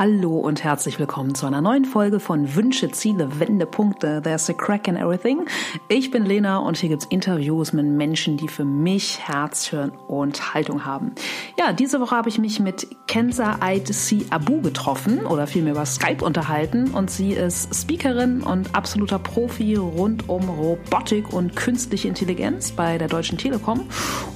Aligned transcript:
Hallo 0.00 0.38
und 0.38 0.64
herzlich 0.64 0.98
willkommen 0.98 1.34
zu 1.34 1.44
einer 1.44 1.60
neuen 1.60 1.84
Folge 1.84 2.20
von 2.20 2.54
Wünsche, 2.54 2.90
Ziele, 2.90 3.38
Wendepunkte. 3.38 4.22
There's 4.24 4.48
a 4.48 4.54
crack 4.54 4.88
in 4.88 4.96
everything. 4.96 5.44
Ich 5.88 6.10
bin 6.10 6.24
Lena 6.24 6.56
und 6.56 6.78
hier 6.78 6.88
gibt's 6.88 7.04
Interviews 7.10 7.74
mit 7.74 7.84
Menschen, 7.84 8.38
die 8.38 8.48
für 8.48 8.64
mich 8.64 9.18
Herz, 9.20 9.66
Hirn 9.66 9.92
und 10.08 10.54
Haltung 10.54 10.86
haben. 10.86 11.12
Ja, 11.58 11.74
diese 11.74 12.00
Woche 12.00 12.16
habe 12.16 12.30
ich 12.30 12.38
mich 12.38 12.60
mit 12.60 12.86
Kenza 13.08 13.58
Ait 13.60 13.88
Si 13.88 14.24
Abu 14.30 14.62
getroffen 14.62 15.26
oder 15.26 15.46
vielmehr 15.46 15.74
über 15.74 15.84
Skype 15.84 16.24
unterhalten 16.24 16.92
und 16.92 17.10
sie 17.10 17.32
ist 17.32 17.74
Speakerin 17.74 18.40
und 18.40 18.74
absoluter 18.74 19.18
Profi 19.18 19.74
rund 19.74 20.30
um 20.30 20.48
Robotik 20.48 21.30
und 21.30 21.56
künstliche 21.56 22.08
Intelligenz 22.08 22.72
bei 22.72 22.96
der 22.96 23.08
Deutschen 23.08 23.36
Telekom. 23.36 23.82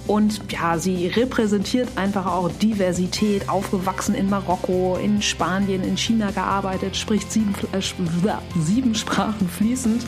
Und 0.06 0.52
ja, 0.52 0.76
sie 0.76 1.06
repräsentiert 1.06 1.96
einfach 1.96 2.26
auch 2.26 2.50
Diversität, 2.50 3.48
aufgewachsen 3.48 4.14
in 4.14 4.28
Marokko, 4.28 4.98
in 5.02 5.22
Spanien, 5.22 5.54
in 5.62 5.96
China 5.96 6.30
gearbeitet, 6.30 6.97
spricht 6.97 7.30
sieben, 7.30 7.55
äh, 7.73 7.80
sieben 8.59 8.95
Sprachen 8.95 9.48
fließend. 9.48 10.05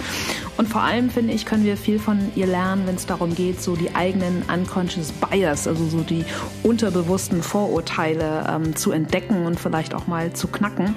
Und 0.57 0.69
vor 0.69 0.83
allem, 0.83 1.11
finde 1.11 1.33
ich, 1.33 1.47
können 1.47 1.65
wir 1.65 1.77
viel 1.77 1.99
von 1.99 2.19
ihr 2.35 2.47
lernen, 2.47 2.87
wenn 2.87 2.97
es 2.97 3.07
darum 3.07 3.35
geht, 3.35 3.63
so 3.63 3.77
die 3.77 3.95
eigenen 3.95 4.43
unconscious 4.53 5.13
bias, 5.13 5.67
also 5.67 5.87
so 5.87 6.01
die 6.01 6.25
unterbewussten 6.63 7.43
Vorurteile 7.43 8.47
ähm, 8.49 8.77
zu 8.77 8.93
entdecken 8.93 9.47
und 9.47 9.61
vielleicht 9.61 9.95
auch 9.95 10.07
mal 10.07 10.33
zu 10.33 10.49
knacken. 10.49 10.95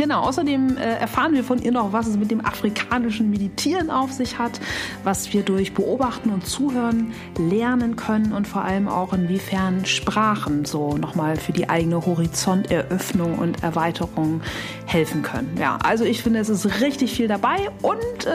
Genau, 0.00 0.22
außerdem 0.22 0.78
äh, 0.78 0.94
erfahren 0.94 1.34
wir 1.34 1.44
von 1.44 1.60
ihr 1.60 1.72
noch, 1.72 1.92
was 1.92 2.06
es 2.06 2.16
mit 2.16 2.30
dem 2.30 2.42
afrikanischen 2.42 3.28
Meditieren 3.28 3.90
auf 3.90 4.10
sich 4.12 4.38
hat, 4.38 4.58
was 5.04 5.34
wir 5.34 5.42
durch 5.42 5.74
Beobachten 5.74 6.30
und 6.30 6.46
Zuhören 6.46 7.12
lernen 7.36 7.96
können 7.96 8.32
und 8.32 8.48
vor 8.48 8.64
allem 8.64 8.88
auch 8.88 9.12
inwiefern 9.12 9.84
Sprachen 9.84 10.64
so 10.64 10.96
nochmal 10.96 11.36
für 11.36 11.52
die 11.52 11.68
eigene 11.68 12.06
Horizonteröffnung 12.06 13.36
und 13.36 13.62
Erweiterung 13.62 14.40
helfen 14.86 15.20
können. 15.20 15.54
Ja, 15.58 15.78
also 15.84 16.06
ich 16.06 16.22
finde, 16.22 16.38
es 16.38 16.48
ist 16.48 16.80
richtig 16.80 17.12
viel 17.12 17.28
dabei 17.28 17.68
und 17.82 18.24
äh, 18.24 18.30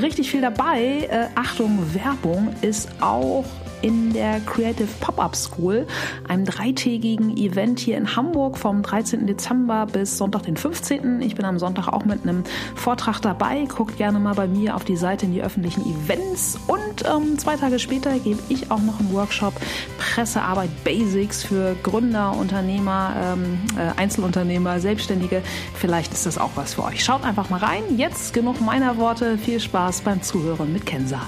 richtig 0.00 0.30
viel 0.30 0.40
dabei. 0.40 1.06
Äh, 1.10 1.26
Achtung, 1.34 1.80
Werbung 1.92 2.54
ist 2.62 2.88
auch 3.02 3.44
in 3.82 4.12
der 4.12 4.40
Creative 4.40 4.88
Pop-Up 5.00 5.36
School, 5.36 5.86
einem 6.28 6.44
dreitägigen 6.44 7.36
Event 7.36 7.80
hier 7.80 7.96
in 7.96 8.16
Hamburg 8.16 8.58
vom 8.58 8.82
13. 8.82 9.26
Dezember 9.26 9.86
bis 9.86 10.18
Sonntag, 10.18 10.42
den 10.42 10.56
15. 10.56 11.22
Ich 11.22 11.34
bin 11.34 11.44
am 11.44 11.58
Sonntag 11.58 11.88
auch 11.88 12.04
mit 12.04 12.22
einem 12.22 12.44
Vortrag 12.74 13.20
dabei. 13.20 13.64
Guckt 13.64 13.96
gerne 13.96 14.18
mal 14.18 14.34
bei 14.34 14.46
mir 14.46 14.76
auf 14.76 14.84
die 14.84 14.96
Seite 14.96 15.26
in 15.26 15.32
die 15.32 15.42
öffentlichen 15.42 15.82
Events. 15.82 16.58
Und 16.66 17.04
ähm, 17.04 17.38
zwei 17.38 17.56
Tage 17.56 17.78
später 17.78 18.18
gebe 18.18 18.40
ich 18.48 18.70
auch 18.70 18.80
noch 18.80 19.00
einen 19.00 19.12
Workshop 19.12 19.54
Pressearbeit 19.98 20.70
Basics 20.84 21.42
für 21.42 21.76
Gründer, 21.82 22.36
Unternehmer, 22.36 23.14
ähm, 23.16 23.58
äh, 23.76 23.98
Einzelunternehmer, 24.00 24.80
Selbstständige. 24.80 25.42
Vielleicht 25.74 26.12
ist 26.12 26.26
das 26.26 26.38
auch 26.38 26.50
was 26.54 26.74
für 26.74 26.84
euch. 26.84 27.04
Schaut 27.04 27.24
einfach 27.24 27.50
mal 27.50 27.60
rein. 27.60 27.82
Jetzt 27.96 28.34
genug 28.34 28.60
meiner 28.60 28.96
Worte. 28.96 29.38
Viel 29.38 29.60
Spaß 29.60 30.02
beim 30.02 30.22
Zuhören 30.22 30.72
mit 30.72 30.86
Kensa. 30.86 31.20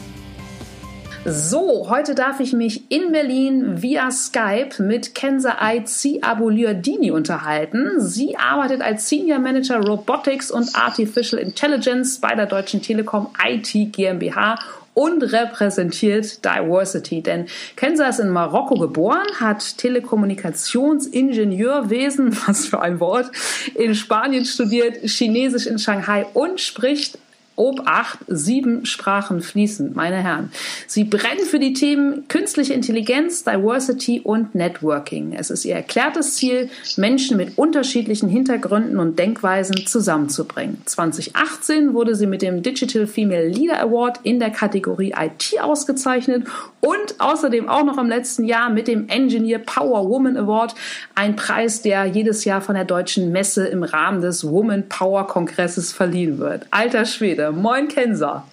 So, 1.24 1.88
heute 1.88 2.16
darf 2.16 2.40
ich 2.40 2.52
mich 2.52 2.90
in 2.90 3.12
Berlin 3.12 3.80
via 3.80 4.10
Skype 4.10 4.82
mit 4.82 5.14
Kenza 5.14 5.58
Aizi 5.60 6.18
Aboliardini 6.20 7.12
unterhalten. 7.12 8.00
Sie 8.00 8.36
arbeitet 8.36 8.82
als 8.82 9.08
Senior 9.08 9.38
Manager 9.38 9.78
Robotics 9.78 10.50
und 10.50 10.74
Artificial 10.74 11.40
Intelligence 11.40 12.18
bei 12.18 12.34
der 12.34 12.46
Deutschen 12.46 12.82
Telekom 12.82 13.28
IT 13.46 13.92
GmbH 13.92 14.58
und 14.94 15.22
repräsentiert 15.22 16.44
Diversity. 16.44 17.22
Denn 17.22 17.46
Kenza 17.76 18.08
ist 18.08 18.18
in 18.18 18.30
Marokko 18.30 18.74
geboren, 18.74 19.28
hat 19.38 19.78
Telekommunikationsingenieurwesen, 19.78 22.36
was 22.46 22.66
für 22.66 22.82
ein 22.82 22.98
Wort, 22.98 23.30
in 23.76 23.94
Spanien 23.94 24.44
studiert, 24.44 24.96
Chinesisch 25.04 25.66
in 25.66 25.78
Shanghai 25.78 26.26
und 26.34 26.60
spricht 26.60 27.16
Obacht, 27.56 28.20
sieben 28.28 28.86
Sprachen 28.86 29.42
fließend, 29.42 29.94
meine 29.94 30.16
Herren. 30.16 30.50
Sie 30.86 31.04
brennen 31.04 31.44
für 31.44 31.58
die 31.58 31.74
Themen 31.74 32.26
künstliche 32.28 32.72
Intelligenz, 32.72 33.44
Diversity 33.44 34.20
und 34.20 34.54
Networking. 34.54 35.34
Es 35.34 35.50
ist 35.50 35.64
ihr 35.64 35.74
erklärtes 35.74 36.36
Ziel, 36.36 36.70
Menschen 36.96 37.36
mit 37.36 37.58
unterschiedlichen 37.58 38.28
Hintergründen 38.28 38.98
und 38.98 39.18
Denkweisen 39.18 39.86
zusammenzubringen. 39.86 40.80
2018 40.86 41.92
wurde 41.92 42.14
sie 42.14 42.26
mit 42.26 42.40
dem 42.40 42.62
Digital 42.62 43.06
Female 43.06 43.48
Leader 43.48 43.80
Award 43.80 44.20
in 44.22 44.40
der 44.40 44.50
Kategorie 44.50 45.14
IT 45.18 45.60
ausgezeichnet 45.60 46.46
und 46.80 47.14
außerdem 47.18 47.68
auch 47.68 47.84
noch 47.84 47.98
im 47.98 48.08
letzten 48.08 48.44
Jahr 48.44 48.70
mit 48.70 48.88
dem 48.88 49.08
Engineer 49.08 49.58
Power 49.58 50.08
Woman 50.08 50.36
Award, 50.36 50.74
ein 51.14 51.36
Preis, 51.36 51.82
der 51.82 52.06
jedes 52.06 52.44
Jahr 52.44 52.60
von 52.62 52.74
der 52.74 52.84
Deutschen 52.84 53.30
Messe 53.30 53.66
im 53.66 53.82
Rahmen 53.82 54.20
des 54.22 54.48
Woman 54.48 54.88
Power 54.88 55.26
Kongresses 55.26 55.92
verliehen 55.92 56.38
wird. 56.38 56.66
Alter 56.70 57.04
Schwede. 57.04 57.41
Rede. 57.42 57.52
Moin 57.52 57.88
Kenser. 57.88 58.44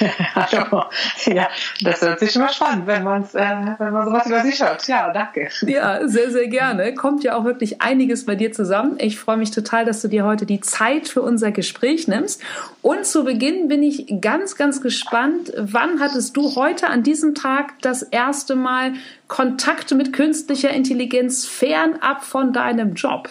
Hallo. 0.34 0.84
Ja, 1.24 1.48
das 1.80 2.02
hört 2.02 2.18
sich 2.18 2.34
immer 2.36 2.48
spannend, 2.48 2.86
wenn, 2.86 3.04
man's, 3.04 3.34
äh, 3.34 3.56
wenn 3.78 3.92
man 3.92 4.06
sowas 4.06 4.26
über 4.26 4.42
sich 4.42 4.60
hört. 4.60 4.86
Ja, 4.86 5.10
danke. 5.12 5.48
Ja, 5.62 6.06
sehr, 6.06 6.30
sehr 6.30 6.48
gerne. 6.48 6.94
Kommt 6.94 7.24
ja 7.24 7.36
auch 7.36 7.44
wirklich 7.44 7.80
einiges 7.80 8.26
bei 8.26 8.34
dir 8.34 8.52
zusammen. 8.52 8.96
Ich 8.98 9.18
freue 9.18 9.38
mich 9.38 9.50
total, 9.50 9.86
dass 9.86 10.02
du 10.02 10.08
dir 10.08 10.24
heute 10.24 10.46
die 10.46 10.60
Zeit 10.60 11.08
für 11.08 11.22
unser 11.22 11.52
Gespräch 11.52 12.06
nimmst. 12.06 12.42
Und 12.82 13.06
zu 13.06 13.24
Beginn 13.24 13.68
bin 13.68 13.82
ich 13.82 14.20
ganz, 14.20 14.56
ganz 14.56 14.82
gespannt. 14.82 15.52
Wann 15.56 16.00
hattest 16.00 16.36
du 16.36 16.54
heute 16.56 16.88
an 16.88 17.02
diesem 17.02 17.34
Tag 17.34 17.74
das 17.80 18.02
erste 18.02 18.56
Mal 18.56 18.94
Kontakt 19.26 19.92
mit 19.94 20.12
künstlicher 20.12 20.70
Intelligenz 20.70 21.46
fernab 21.46 22.24
von 22.24 22.52
deinem 22.52 22.94
Job? 22.94 23.30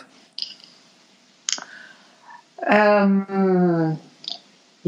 Ähm, 2.65 3.99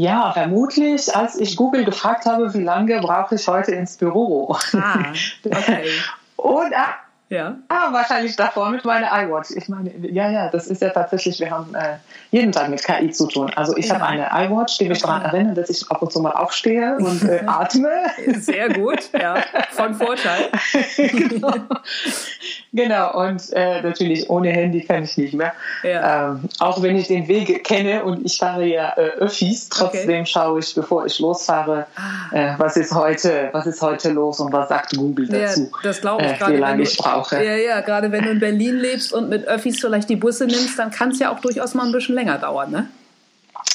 ja, 0.00 0.32
vermutlich, 0.32 1.14
als 1.14 1.38
ich 1.38 1.56
Google 1.56 1.84
gefragt 1.84 2.24
habe, 2.24 2.54
wie 2.54 2.62
lange 2.62 3.00
brauche 3.00 3.34
ich 3.34 3.46
heute 3.46 3.72
ins 3.72 3.98
Büro. 3.98 4.56
Ah, 4.72 5.12
okay. 5.44 5.90
Und 6.36 6.74
ah, 6.74 6.94
ja. 7.30 7.56
Ah, 7.68 7.92
wahrscheinlich 7.92 8.34
davor 8.34 8.70
mit 8.70 8.84
meiner 8.84 9.06
iWatch. 9.06 9.50
Ich 9.54 9.68
meine, 9.68 9.92
ja, 10.10 10.28
ja, 10.30 10.48
das 10.48 10.66
ist 10.66 10.82
ja 10.82 10.88
tatsächlich, 10.88 11.38
wir 11.38 11.50
haben 11.50 11.72
äh, 11.76 11.98
jeden 12.32 12.50
Tag 12.50 12.68
mit 12.70 12.82
KI 12.82 13.10
zu 13.10 13.28
tun. 13.28 13.52
Also 13.54 13.76
ich 13.76 13.86
ja. 13.86 13.94
habe 13.94 14.06
eine 14.06 14.46
iWatch, 14.46 14.78
die 14.78 14.88
mich 14.88 15.00
daran 15.00 15.22
erinnert, 15.22 15.56
dass 15.56 15.70
ich 15.70 15.88
ab 15.90 16.02
und 16.02 16.10
zu 16.10 16.20
mal 16.20 16.32
aufstehe 16.32 16.96
und 16.96 17.22
äh, 17.22 17.44
atme. 17.46 18.06
Sehr 18.38 18.70
gut, 18.70 19.10
ja, 19.12 19.36
von 19.70 19.94
Vorteil. 19.94 20.48
genau. 20.96 21.52
Genau, 22.72 23.26
und 23.26 23.52
äh, 23.52 23.82
natürlich 23.82 24.28
ohne 24.28 24.50
Handy 24.50 24.82
kann 24.82 25.04
ich 25.04 25.16
nicht 25.16 25.34
mehr. 25.34 25.52
Ja. 25.82 26.30
Ähm, 26.30 26.48
auch 26.58 26.82
wenn 26.82 26.96
ich 26.96 27.08
den 27.08 27.28
Weg 27.28 27.64
kenne 27.64 28.04
und 28.04 28.24
ich 28.24 28.38
fahre 28.38 28.64
ja 28.64 28.94
äh, 28.96 29.10
Öffis, 29.18 29.68
trotzdem 29.68 30.22
okay. 30.22 30.26
schaue 30.26 30.60
ich, 30.60 30.74
bevor 30.74 31.06
ich 31.06 31.18
losfahre, 31.18 31.86
ah. 31.96 32.34
äh, 32.36 32.54
was 32.58 32.76
ist 32.76 32.94
heute, 32.94 33.50
was 33.52 33.66
ist 33.66 33.82
heute 33.82 34.10
los 34.10 34.40
und 34.40 34.52
was 34.52 34.68
sagt 34.68 34.96
Google 34.96 35.28
dazu. 35.28 35.62
Ja, 35.62 35.78
das 35.82 36.00
glaube 36.00 36.24
ich 36.24 36.32
äh, 36.32 36.36
gerade. 36.36 36.54
Wie 36.54 36.58
lange 36.58 36.82
ich 36.82 36.96
brauche 36.96 37.10
brauche. 37.10 37.44
Ja, 37.44 37.56
ja, 37.56 37.80
gerade 37.80 38.12
wenn 38.12 38.24
du 38.24 38.30
in 38.30 38.40
Berlin 38.40 38.76
lebst 38.76 39.12
und 39.12 39.28
mit 39.28 39.46
Öffis 39.46 39.80
vielleicht 39.80 40.08
die 40.08 40.16
Busse 40.16 40.46
nimmst, 40.46 40.78
dann 40.78 40.90
kann 40.90 41.10
es 41.10 41.18
ja 41.18 41.32
auch 41.32 41.40
durchaus 41.40 41.74
mal 41.74 41.84
ein 41.84 41.92
bisschen 41.92 42.14
länger 42.14 42.38
dauern, 42.38 42.70
ne? 42.70 42.88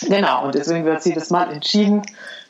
Genau, 0.08 0.46
und 0.46 0.56
deswegen 0.56 0.86
wird 0.86 1.06
jedes 1.06 1.30
Mal 1.30 1.52
entschieden, 1.52 2.02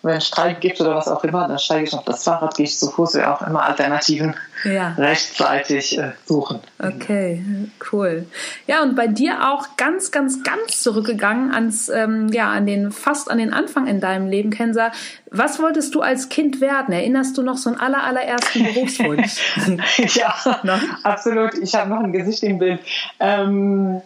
wenn 0.01 0.17
es 0.17 0.27
Streik 0.27 0.61
gibt 0.61 0.79
oder 0.81 0.95
was 0.95 1.07
auch 1.07 1.23
immer, 1.23 1.47
dann 1.47 1.59
steige 1.59 1.85
ich 1.85 1.93
auf 1.93 2.05
das 2.05 2.23
Fahrrad, 2.23 2.55
gehe 2.55 2.65
ich 2.65 2.77
zu 2.77 2.89
Fuß, 2.89 3.13
ja 3.15 3.35
auch 3.35 3.41
immer 3.47 3.63
Alternativen 3.63 4.35
ja. 4.63 4.93
rechtzeitig 4.97 5.97
äh, 5.97 6.11
suchen. 6.25 6.59
Okay, 6.79 7.43
cool. 7.91 8.25
Ja, 8.67 8.83
und 8.83 8.95
bei 8.95 9.07
dir 9.07 9.51
auch 9.51 9.77
ganz, 9.77 10.11
ganz, 10.11 10.43
ganz 10.43 10.81
zurückgegangen 10.81 11.51
ans, 11.51 11.89
ähm, 11.89 12.29
ja, 12.29 12.51
an 12.51 12.65
den, 12.65 12.91
fast 12.91 13.29
an 13.29 13.37
den 13.37 13.53
Anfang 13.53 13.87
in 13.87 13.99
deinem 13.99 14.27
Leben, 14.27 14.51
Kensa. 14.51 14.91
Was 15.31 15.59
wolltest 15.59 15.95
du 15.95 16.01
als 16.01 16.29
Kind 16.29 16.61
werden? 16.61 16.93
Erinnerst 16.93 17.37
du 17.37 17.41
noch 17.41 17.57
so 17.57 17.69
einen 17.69 17.79
aller, 17.79 18.03
allerersten 18.03 18.63
Berufswunsch? 18.63 19.55
ja, 20.15 20.35
absolut. 21.03 21.55
Ich 21.55 21.73
habe 21.75 21.89
noch 21.89 21.99
ein 21.99 22.13
Gesicht 22.13 22.43
im 22.43 22.59
Bild. 22.59 22.79
Ähm, 23.19 24.01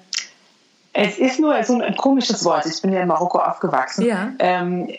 es 0.94 1.18
ist 1.18 1.40
nur 1.40 1.62
so 1.64 1.80
ein, 1.80 1.96
komisches 1.96 2.44
Wort. 2.46 2.66
Ich 2.66 2.82
bin 2.82 2.92
ja 2.92 3.02
in 3.02 3.08
Marokko 3.08 3.40
aufgewachsen. 3.40 4.06
Ja. 4.06 4.32
Ähm, 4.40 4.90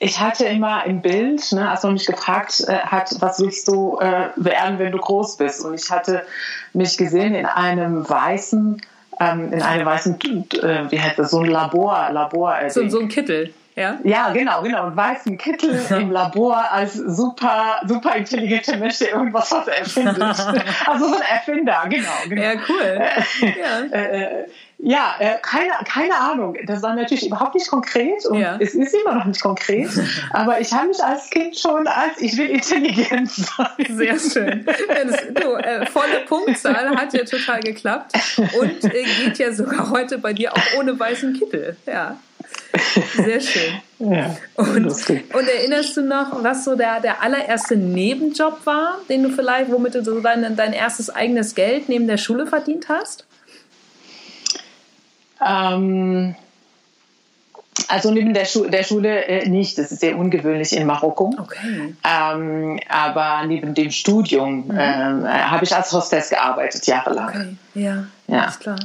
ich 0.00 0.20
hatte 0.20 0.44
immer 0.44 0.84
im 0.86 1.02
Bild, 1.02 1.52
ne, 1.52 1.68
als 1.68 1.82
man 1.82 1.94
mich 1.94 2.06
gefragt 2.06 2.64
äh, 2.68 2.78
hat, 2.78 3.16
was 3.20 3.40
willst 3.40 3.66
du 3.68 3.98
äh, 3.98 4.28
werden, 4.36 4.78
wenn 4.78 4.92
du 4.92 4.98
groß 4.98 5.36
bist? 5.36 5.64
Und 5.64 5.74
ich 5.74 5.90
hatte 5.90 6.24
mich 6.72 6.96
gesehen 6.96 7.34
in 7.34 7.46
einem 7.46 8.08
weißen, 8.08 8.80
ähm, 9.20 9.52
in 9.52 9.62
einem 9.62 9.86
weißen, 9.86 10.18
äh, 10.62 10.90
wie 10.90 11.00
heißt 11.00 11.18
das, 11.18 11.32
so 11.32 11.40
ein 11.40 11.46
Labor, 11.46 12.10
Labor. 12.12 12.56
So, 12.68 12.88
so 12.88 13.00
ein 13.00 13.08
Kittel. 13.08 13.52
Ja? 13.74 13.96
ja, 14.02 14.30
genau, 14.30 14.62
genau. 14.62 14.86
Und 14.86 14.96
weißen 14.96 15.38
Kittel 15.38 15.80
im 15.90 16.10
Labor 16.10 16.64
als 16.70 16.94
super, 16.94 17.80
super 17.86 18.16
intelligente 18.16 18.76
Mensch, 18.76 18.98
der 18.98 19.12
irgendwas 19.12 19.52
was 19.52 19.68
erfindet. 19.68 20.20
also 20.86 21.08
so 21.08 21.14
ein 21.14 21.22
Erfinder, 21.22 21.84
genau. 21.88 22.08
genau. 22.28 22.42
Ja, 22.42 22.52
cool. 22.68 23.00
ja, 23.40 23.96
äh, 23.96 24.22
äh, 24.22 24.44
ja 24.78 25.14
äh, 25.18 25.38
keine, 25.42 25.72
keine 25.84 26.16
Ahnung. 26.16 26.56
Das 26.66 26.82
war 26.82 26.94
natürlich 26.94 27.26
überhaupt 27.26 27.54
nicht 27.54 27.68
konkret 27.68 28.24
und 28.26 28.38
ja. 28.38 28.56
es 28.60 28.74
ist 28.74 28.94
immer 28.94 29.14
noch 29.16 29.24
nicht 29.24 29.40
konkret. 29.40 29.90
Aber 30.32 30.60
ich 30.60 30.72
habe 30.72 30.88
mich 30.88 31.02
als 31.02 31.30
Kind 31.30 31.58
schon 31.58 31.86
als 31.86 32.20
ich 32.20 32.36
will 32.36 32.50
intelligent 32.50 33.30
sein. 33.30 33.86
Sehr 33.88 34.18
schön. 34.18 34.64
Das, 34.66 35.16
du, 35.34 35.54
äh, 35.54 35.86
volle 35.86 36.20
Punktzahl 36.26 36.96
hat 36.96 37.12
ja 37.12 37.24
total 37.24 37.60
geklappt 37.60 38.12
und 38.38 38.84
äh, 38.84 39.04
geht 39.24 39.38
ja 39.38 39.52
sogar 39.52 39.90
heute 39.90 40.18
bei 40.18 40.32
dir 40.32 40.52
auch 40.52 40.78
ohne 40.78 40.98
weißen 40.98 41.34
Kittel. 41.34 41.76
Ja. 41.86 42.18
Sehr 43.16 43.40
schön. 43.40 43.80
Ja, 43.98 44.36
und, 44.54 44.86
und, 44.86 45.48
erinnerst 45.48 45.96
du 45.96 46.02
noch, 46.02 46.42
was 46.42 46.64
so 46.64 46.76
der, 46.76 47.00
der 47.00 47.22
allererste 47.22 47.76
Nebenjob 47.76 48.64
war, 48.64 48.98
den 49.08 49.24
du 49.24 49.30
vielleicht, 49.30 49.70
womit 49.70 49.96
du 49.96 50.04
so 50.04 50.20
dein, 50.20 50.56
dein 50.56 50.72
erstes 50.72 51.10
eigenes 51.10 51.54
Geld 51.54 51.88
neben 51.88 52.06
der 52.06 52.16
Schule 52.16 52.46
verdient 52.46 52.88
hast? 52.88 53.26
Ähm, 55.44 56.34
also 57.86 58.10
neben 58.10 58.34
der, 58.34 58.44
Schu 58.44 58.66
der 58.66 58.82
Schule 58.82 59.24
äh, 59.24 59.48
nicht, 59.48 59.78
das 59.78 59.92
ist 59.92 60.00
sehr 60.00 60.18
ungewöhnlich 60.18 60.76
in 60.76 60.86
Marokko. 60.86 61.34
Okay. 61.38 61.94
Ähm, 62.04 62.80
aber 62.88 63.46
neben 63.46 63.74
dem 63.74 63.90
Studium 63.90 64.66
mhm. 64.66 64.76
äh, 64.76 65.28
habe 65.28 65.64
ich 65.64 65.74
als 65.74 65.92
Hostess 65.92 66.30
gearbeitet, 66.30 66.86
jahrelang. 66.86 67.28
Okay, 67.28 67.56
ja, 67.74 68.04
ja. 68.26 68.44
ist 68.46 68.60
klar. 68.60 68.78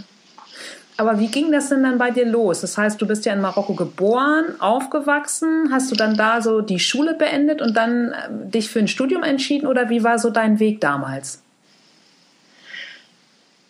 Aber 0.96 1.20
wie 1.20 1.28
ging 1.28 1.52
das 1.52 1.70
denn 1.70 1.82
dann 1.84 1.98
bei 1.98 2.12
dir 2.12 2.26
los? 2.26 2.62
Das 2.62 2.78
heißt, 2.78 3.02
du 3.02 3.08
bist 3.08 3.26
ja 3.26 3.34
in 3.34 3.42
Marokko 3.42 3.74
geboren, 3.74 4.60
aufgewachsen. 4.60 5.70
Hast 5.72 5.90
du 5.90 5.96
dann 5.96 6.16
da 6.16 6.42
so 6.42 6.62
die 6.62 6.80
Schule 6.80 7.16
beendet 7.16 7.62
und 7.62 7.76
dann 7.76 8.12
äh, 8.12 8.50
dich 8.50 8.70
für 8.70 8.80
ein 8.80 8.88
Studium 8.88 9.24
entschieden 9.24 9.68
oder 9.68 9.90
wie 9.90 10.04
war 10.04 10.20
so 10.20 10.30
dein 10.30 10.60
Weg 10.60 10.82
damals? 10.82 11.42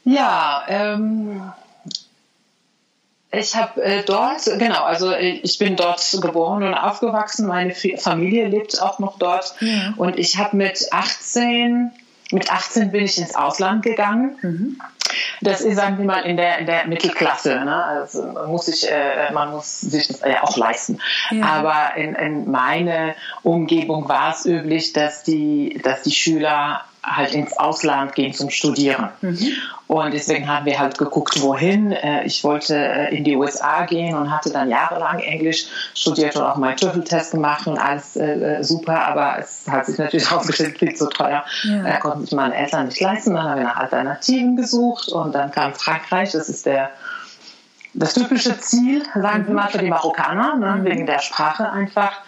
Ja, 0.03 0.63
ähm, 0.67 1.53
ich 3.33 3.55
habe 3.55 3.81
äh, 3.83 4.03
dort, 4.03 4.45
genau, 4.59 4.83
also 4.83 5.11
äh, 5.11 5.39
ich 5.43 5.57
bin 5.57 5.75
dort 5.75 6.17
geboren 6.21 6.63
und 6.63 6.73
aufgewachsen. 6.75 7.47
Meine 7.47 7.73
Familie 7.73 8.47
lebt 8.47 8.81
auch 8.81 8.99
noch 8.99 9.17
dort. 9.17 9.55
Ja. 9.59 9.93
Und 9.97 10.19
ich 10.19 10.37
habe 10.37 10.55
mit 10.55 10.87
18, 10.91 11.91
mit 12.31 12.51
18 12.51 12.91
bin 12.91 13.05
ich 13.05 13.17
ins 13.17 13.35
Ausland 13.35 13.83
gegangen. 13.83 14.37
Mhm. 14.41 14.81
Das 15.41 15.61
ist, 15.61 15.75
sagen 15.75 15.97
wir 15.97 16.05
mal, 16.05 16.21
in 16.21 16.37
der, 16.37 16.59
in 16.59 16.65
der 16.65 16.87
Mittelklasse. 16.87 17.63
Ne? 17.65 17.83
Also 17.83 18.23
man 18.23 18.47
muss 18.49 18.65
sich, 18.67 18.89
äh, 18.89 19.31
man 19.33 19.51
muss 19.51 19.81
sich 19.81 20.07
das 20.07 20.21
ja 20.21 20.43
auch 20.43 20.55
leisten. 20.55 20.99
Ja. 21.31 21.45
Aber 21.45 21.97
in, 21.97 22.15
in 22.15 22.51
meiner 22.51 23.15
Umgebung 23.41 24.07
war 24.07 24.33
es 24.33 24.45
üblich, 24.45 24.93
dass 24.93 25.23
die, 25.23 25.79
dass 25.83 26.03
die 26.03 26.11
Schüler 26.11 26.85
halt 27.03 27.33
ins 27.33 27.57
Ausland 27.57 28.15
gehen 28.15 28.33
zum 28.33 28.49
Studieren. 28.49 29.09
Mhm. 29.21 29.39
Und 29.87 30.13
deswegen 30.13 30.47
haben 30.47 30.65
wir 30.65 30.79
halt 30.79 30.97
geguckt, 30.97 31.41
wohin. 31.41 31.91
Äh, 31.91 32.23
ich 32.23 32.43
wollte 32.43 32.75
äh, 32.75 33.15
in 33.15 33.23
die 33.23 33.35
USA 33.35 33.85
gehen 33.85 34.15
und 34.15 34.31
hatte 34.31 34.51
dann 34.51 34.69
jahrelang 34.69 35.19
Englisch 35.19 35.65
studiert 35.93 36.35
und 36.35 36.43
auch 36.43 36.55
meinen 36.55 36.77
TOEFL-Test 36.77 37.31
gemacht 37.31 37.67
und 37.67 37.77
alles 37.77 38.15
äh, 38.15 38.63
super, 38.63 39.05
aber 39.05 39.37
es 39.39 39.65
hat 39.69 39.85
sich 39.85 39.97
natürlich 39.97 40.29
herausgestellt, 40.31 40.79
viel 40.79 40.95
zu 40.95 41.09
teuer. 41.09 41.43
Ja. 41.63 41.97
Konnten 41.97 42.21
sich 42.21 42.31
meine 42.33 42.55
Eltern 42.55 42.87
nicht 42.87 43.01
leisten. 43.01 43.33
Dann 43.33 43.43
haben 43.43 43.57
wir 43.57 43.65
nach 43.65 43.77
Alternativen 43.77 44.55
gesucht 44.55 45.09
und 45.09 45.35
dann 45.35 45.51
kam 45.51 45.73
Frankreich. 45.73 46.31
Das 46.31 46.49
ist 46.49 46.65
der 46.65 46.89
das 47.93 48.15
typische 48.15 48.59
Ziel, 48.59 49.03
sagen 49.13 49.45
wir 49.47 49.53
mal, 49.53 49.67
für 49.69 49.77
die 49.77 49.89
Marokkaner, 49.89 50.55
ne, 50.55 50.77
mhm. 50.77 50.85
wegen 50.85 51.05
der 51.05 51.19
Sprache 51.19 51.69
einfach, 51.69 52.21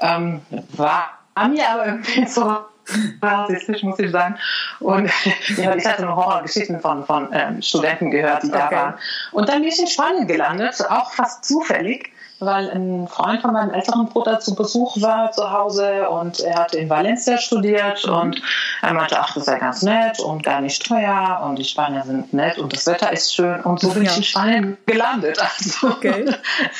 ähm, 0.00 0.40
war 0.72 1.20
mir 1.48 1.68
aber 1.68 1.86
irgendwie 1.86 2.26
so 2.26 2.60
rassistisch, 3.22 3.82
muss 3.82 3.98
ich 3.98 4.10
sagen. 4.10 4.36
Und 4.80 5.10
ja, 5.56 5.74
ich 5.74 5.86
hatte 5.86 6.02
noch 6.02 6.16
Horrorgeschichten 6.16 6.80
von, 6.80 7.04
von 7.04 7.28
ähm, 7.32 7.62
Studenten 7.62 8.10
gehört, 8.10 8.42
die 8.42 8.50
da 8.50 8.66
okay. 8.66 8.76
waren. 8.76 8.94
Und 9.32 9.48
dann 9.48 9.60
bin 9.60 9.68
ich 9.68 9.78
in 9.78 9.86
Spanien 9.86 10.26
gelandet, 10.26 10.82
auch 10.88 11.12
fast 11.12 11.44
zufällig, 11.44 12.12
weil 12.40 12.70
ein 12.70 13.06
Freund 13.06 13.42
von 13.42 13.52
meinem 13.52 13.70
älteren 13.70 14.08
Bruder 14.08 14.40
zu 14.40 14.54
Besuch 14.54 15.00
war 15.00 15.30
zu 15.32 15.50
Hause 15.50 16.08
und 16.08 16.40
er 16.40 16.56
hatte 16.56 16.78
in 16.78 16.88
Valencia 16.88 17.36
studiert 17.38 18.04
und 18.06 18.40
er 18.80 18.94
meinte, 18.94 19.20
ach, 19.20 19.34
das 19.34 19.44
sei 19.44 19.58
ganz 19.58 19.82
nett 19.82 20.18
und 20.20 20.42
gar 20.42 20.60
nicht 20.60 20.84
teuer 20.86 21.42
und 21.44 21.58
die 21.58 21.64
Spanier 21.64 22.02
sind 22.02 22.32
nett 22.32 22.58
und 22.58 22.72
das 22.72 22.86
Wetter 22.86 23.12
ist 23.12 23.34
schön 23.34 23.60
und 23.60 23.80
so 23.80 23.90
bin 23.90 24.04
ich 24.04 24.16
in 24.16 24.22
Spanien 24.22 24.78
gelandet. 24.86 25.38
Also, 25.38 25.88
okay. 25.88 26.34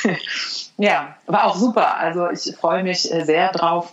ja, 0.79 1.15
war 1.27 1.45
auch 1.45 1.57
super. 1.57 1.97
Also 1.97 2.31
ich 2.31 2.57
freue 2.57 2.83
mich 2.83 3.13
äh, 3.13 3.25
sehr 3.25 3.53
drauf 3.53 3.93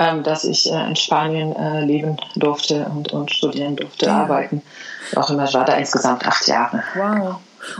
ähm, 0.00 0.24
dass 0.24 0.42
ich 0.44 0.72
äh, 0.72 0.88
in 0.88 0.96
Spanien 0.96 1.54
äh, 1.54 1.84
leben 1.84 2.16
durfte 2.34 2.86
und, 2.86 3.12
und 3.12 3.30
studieren 3.30 3.76
durfte, 3.76 4.06
ja. 4.06 4.22
arbeiten. 4.22 4.62
Auch 5.14 5.30
immer, 5.30 5.44
ich 5.44 5.54
war 5.54 5.66
da 5.66 5.74
insgesamt 5.74 6.26
acht 6.26 6.48
Jahre. 6.48 6.82
Wow. 6.94 7.36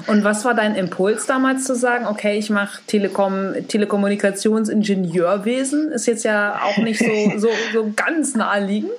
Und 0.06 0.22
was 0.22 0.44
war 0.44 0.52
dein 0.52 0.74
Impuls 0.74 1.24
damals 1.24 1.64
zu 1.64 1.74
sagen, 1.74 2.06
okay, 2.06 2.36
ich 2.36 2.50
mache 2.50 2.82
Telekom, 2.86 3.54
Telekommunikationsingenieurwesen? 3.66 5.92
Ist 5.92 6.04
jetzt 6.06 6.24
ja 6.24 6.60
auch 6.62 6.76
nicht 6.76 6.98
so, 6.98 7.06
so, 7.38 7.48
so 7.72 7.90
ganz 7.96 8.34
naheliegend. 8.34 8.90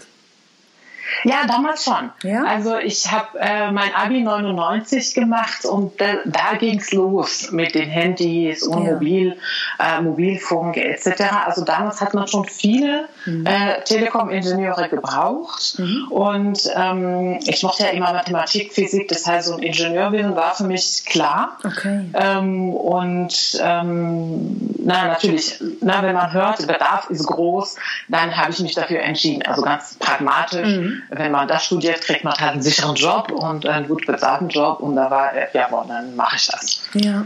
Ja, 1.24 1.46
damals 1.48 1.84
schon. 1.84 2.12
Ja? 2.24 2.44
Also 2.46 2.78
ich 2.78 3.12
habe 3.12 3.40
äh, 3.40 3.72
mein 3.72 3.94
Abi 3.94 4.22
99 4.22 5.14
gemacht 5.14 5.66
und 5.66 6.00
da, 6.00 6.18
da 6.26 6.58
ging's 6.58 6.92
los 6.92 7.52
mit 7.52 7.76
den 7.76 7.90
Handys 7.90 8.64
und 8.64 8.86
ja. 8.86 8.94
Mobil, 8.94 9.38
äh, 9.80 10.02
Mobilfunk 10.02 10.78
etc. 10.78 11.22
Also 11.46 11.64
damals 11.64 12.02
hat 12.02 12.14
man 12.14 12.28
schon 12.28 12.46
viele 12.46 13.08
mhm. 13.26 13.46
äh, 13.46 13.84
Telekom-Ingenieure 13.84 14.90
gebraucht 14.90 15.76
mhm. 15.78 16.08
und 16.10 16.70
ähm, 16.76 17.40
ich 17.46 17.62
mochte 17.64 17.84
ja 17.84 17.90
immer 17.90 18.14
Mathematik, 18.14 18.74
Physik, 18.74 19.08
das 19.08 19.26
heißt 19.28 19.48
so 19.48 19.56
ein 19.56 19.64
Ingenieurwesen 19.64 20.36
war 20.36 20.56
für 20.56 20.64
mich 20.64 21.04
klar. 21.06 21.58
Okay. 21.64 22.06
Ähm, 22.14 22.74
und 22.74 23.60
ähm, 23.62 24.76
na 24.84 25.08
natürlich, 25.08 25.62
na, 25.82 26.02
wenn 26.04 26.16
man 26.16 26.34
hört, 26.34 26.60
der 26.60 26.68
Bedarf 26.68 27.10
ist 27.10 27.28
groß, 27.28 27.76
dann 28.08 28.36
habe 28.36 28.52
ich 28.52 28.60
mich 28.60 28.74
dafür 28.74 29.02
entschieden. 29.02 29.44
Also 29.44 29.62
ganz 29.62 29.96
pragmatisch. 30.00 30.68
Mhm 30.68 31.01
wenn 31.10 31.32
man 31.32 31.48
das 31.48 31.66
studiert, 31.66 32.02
kriegt 32.02 32.24
man 32.24 32.34
halt 32.34 32.54
einen 32.54 32.62
sicheren 32.62 32.96
Job 32.96 33.32
und 33.32 33.66
einen 33.66 33.88
gut 33.88 34.06
bezahlten 34.06 34.50
Job 34.50 34.80
und 34.80 34.96
da 34.96 35.10
war, 35.10 35.32
ja, 35.54 35.68
boah, 35.70 35.86
dann 35.88 36.16
mache 36.16 36.36
ich 36.36 36.48
das. 36.48 36.84
Ja. 36.94 37.26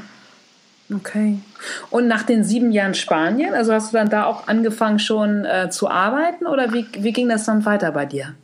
Okay. 0.93 1.39
Und 1.89 2.07
nach 2.07 2.23
den 2.23 2.43
sieben 2.43 2.71
Jahren 2.71 2.93
Spanien, 2.93 3.53
also 3.55 3.73
hast 3.73 3.91
du 3.91 3.97
dann 3.97 4.09
da 4.09 4.25
auch 4.25 4.47
angefangen 4.47 4.99
schon 4.99 5.45
äh, 5.45 5.69
zu 5.69 5.89
arbeiten 5.89 6.45
oder 6.45 6.73
wie, 6.73 6.85
wie 6.97 7.11
ging 7.11 7.27
das 7.27 7.45
dann 7.45 7.65
weiter 7.65 7.91
bei 7.91 8.05
dir? 8.05 8.35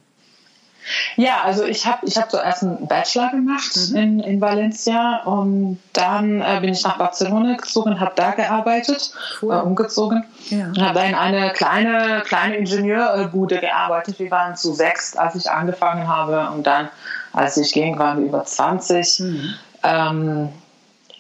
Ja, 1.16 1.42
also 1.44 1.64
ich 1.64 1.86
habe 1.86 2.06
ich 2.06 2.18
hab 2.18 2.32
zuerst 2.32 2.64
einen 2.64 2.88
Bachelor 2.88 3.30
gemacht 3.32 3.72
mhm. 3.90 3.96
in, 3.96 4.20
in 4.20 4.42
Valencia 4.42 5.22
und 5.26 5.80
dann 5.94 6.42
äh, 6.42 6.60
bin 6.62 6.72
ich 6.72 6.84
nach 6.84 6.98
Barcelona 6.98 7.56
gezogen, 7.56 8.00
habe 8.00 8.14
da 8.16 8.32
gearbeitet, 8.32 9.14
cool. 9.42 9.54
äh, 9.54 9.60
umgezogen. 9.60 10.24
Ja. 10.50 10.72
Habe 10.80 10.96
da 10.96 11.04
in 11.04 11.16
eine 11.16 11.52
kleine, 11.54 12.24
kleine 12.26 12.58
Ingenieurbude 12.58 13.60
gearbeitet. 13.60 14.20
Wir 14.20 14.32
waren 14.32 14.56
zu 14.56 14.74
sechs, 14.74 15.16
als 15.16 15.36
ich 15.36 15.50
angefangen 15.50 16.08
habe 16.08 16.50
und 16.54 16.66
dann, 16.66 16.90
als 17.34 17.58
ich 17.58 17.72
ging, 17.72 17.98
waren 18.00 18.20
wir 18.20 18.26
über 18.26 18.44
20. 18.44 19.20
Mhm. 19.20 19.54
Ähm, 19.84 20.50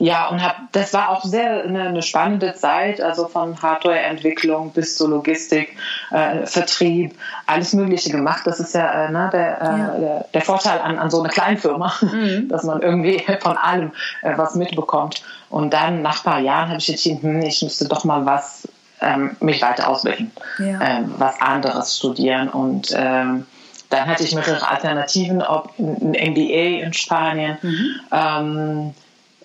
ja, 0.01 0.30
und 0.30 0.43
hab, 0.43 0.72
das 0.72 0.93
war 0.93 1.10
auch 1.10 1.24
sehr 1.24 1.63
eine, 1.63 1.84
eine 1.84 2.01
spannende 2.01 2.55
Zeit, 2.55 3.00
also 3.01 3.27
von 3.27 3.62
Hardware-Entwicklung 3.62 4.72
bis 4.72 4.98
zur 4.98 5.10
Logistik, 5.10 5.77
äh, 6.10 6.48
Vertrieb, 6.48 7.15
alles 7.46 7.74
Mögliche 7.74 8.10
gemacht. 8.10 8.41
Das 8.46 8.60
ist 8.60 8.74
ja, 8.74 9.05
äh, 9.05 9.12
ne, 9.12 9.29
der, 9.31 9.62
äh, 9.62 9.65
ja. 9.65 9.98
der, 10.00 10.25
der, 10.34 10.41
Vorteil 10.41 10.79
an, 10.79 10.98
an 10.98 11.12
so 11.12 11.20
einer 11.20 11.29
Kleinfirma, 11.29 11.93
mhm. 12.01 12.50
dass 12.50 12.63
man 12.63 12.81
irgendwie 12.81 13.24
von 13.41 13.58
allem 13.58 13.91
äh, 14.24 14.36
was 14.36 14.55
mitbekommt. 14.55 15.22
Und 15.51 15.72
dann 15.72 16.01
nach 16.01 16.22
ein 16.22 16.31
paar 16.31 16.39
Jahren 16.39 16.70
habe 16.70 16.79
ich 16.79 16.89
entschieden, 16.89 17.22
hm, 17.22 17.41
ich 17.43 17.62
müsste 17.62 17.88
doch 17.88 18.03
mal 18.03 18.25
was 18.25 18.67
ähm, 19.01 19.36
mich 19.39 19.62
weiter 19.62 19.88
ausbilden, 19.88 20.31
ja. 20.58 20.81
ähm, 20.81 21.13
was 21.20 21.39
anderes 21.41 21.96
studieren 21.96 22.50
und 22.50 22.91
ähm, 22.96 23.46
dann 23.91 24.08
hatte 24.08 24.24
ich 24.24 24.34
mehrere 24.34 24.67
Alternativen, 24.67 25.41
ob 25.41 25.77
ein 25.77 26.12
MBA 26.12 26.86
in 26.86 26.93
Spanien, 26.93 27.58
mhm. 27.62 28.00
ähm, 28.12 28.93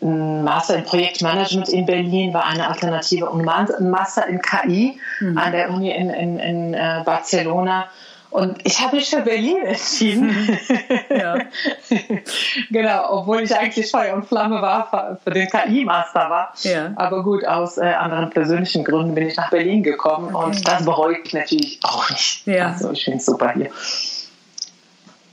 Master 0.00 0.76
in 0.76 0.84
Projektmanagement 0.84 1.68
in 1.70 1.86
Berlin 1.86 2.34
war 2.34 2.46
eine 2.46 2.68
Alternative 2.68 3.30
und 3.30 3.48
ein 3.48 3.90
Master 3.90 4.26
in 4.26 4.40
KI 4.42 5.00
mhm. 5.20 5.38
an 5.38 5.52
der 5.52 5.70
Uni 5.70 5.90
in, 5.90 6.10
in, 6.10 6.38
in 6.38 6.74
äh, 6.74 7.02
Barcelona. 7.04 7.86
Und 8.30 8.58
ich 8.66 8.80
habe 8.80 8.96
mich 8.96 9.08
für 9.08 9.22
Berlin 9.22 9.64
entschieden. 9.64 10.58
ja. 11.08 11.38
genau, 12.70 13.20
obwohl 13.20 13.40
ich 13.40 13.56
eigentlich 13.56 13.90
Feuer 13.90 14.14
und 14.14 14.26
Flamme 14.26 14.60
war, 14.60 15.18
für 15.24 15.30
den 15.30 15.48
KI-Master 15.48 16.28
war. 16.28 16.52
Ja. 16.62 16.92
Aber 16.96 17.22
gut, 17.22 17.46
aus 17.46 17.78
äh, 17.78 17.84
anderen 17.84 18.28
persönlichen 18.30 18.84
Gründen 18.84 19.14
bin 19.14 19.28
ich 19.28 19.36
nach 19.36 19.48
Berlin 19.48 19.82
gekommen 19.82 20.34
okay. 20.34 20.44
und 20.44 20.68
das 20.68 20.84
bereue 20.84 21.16
ich 21.24 21.32
natürlich 21.32 21.80
auch 21.84 22.10
nicht. 22.10 22.46
Ja. 22.46 22.72
Also 22.72 22.90
ich 22.90 23.04
finde 23.04 23.18
es 23.18 23.26
super 23.26 23.52
hier. 23.54 23.70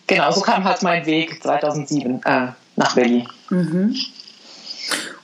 Genau, 0.08 0.32
so 0.32 0.42
kam 0.42 0.64
halt 0.64 0.82
mein 0.84 1.06
Weg 1.06 1.42
2007 1.44 2.22
äh, 2.24 2.48
nach 2.78 2.96
Berlin. 2.96 3.28
Mhm. 3.50 3.96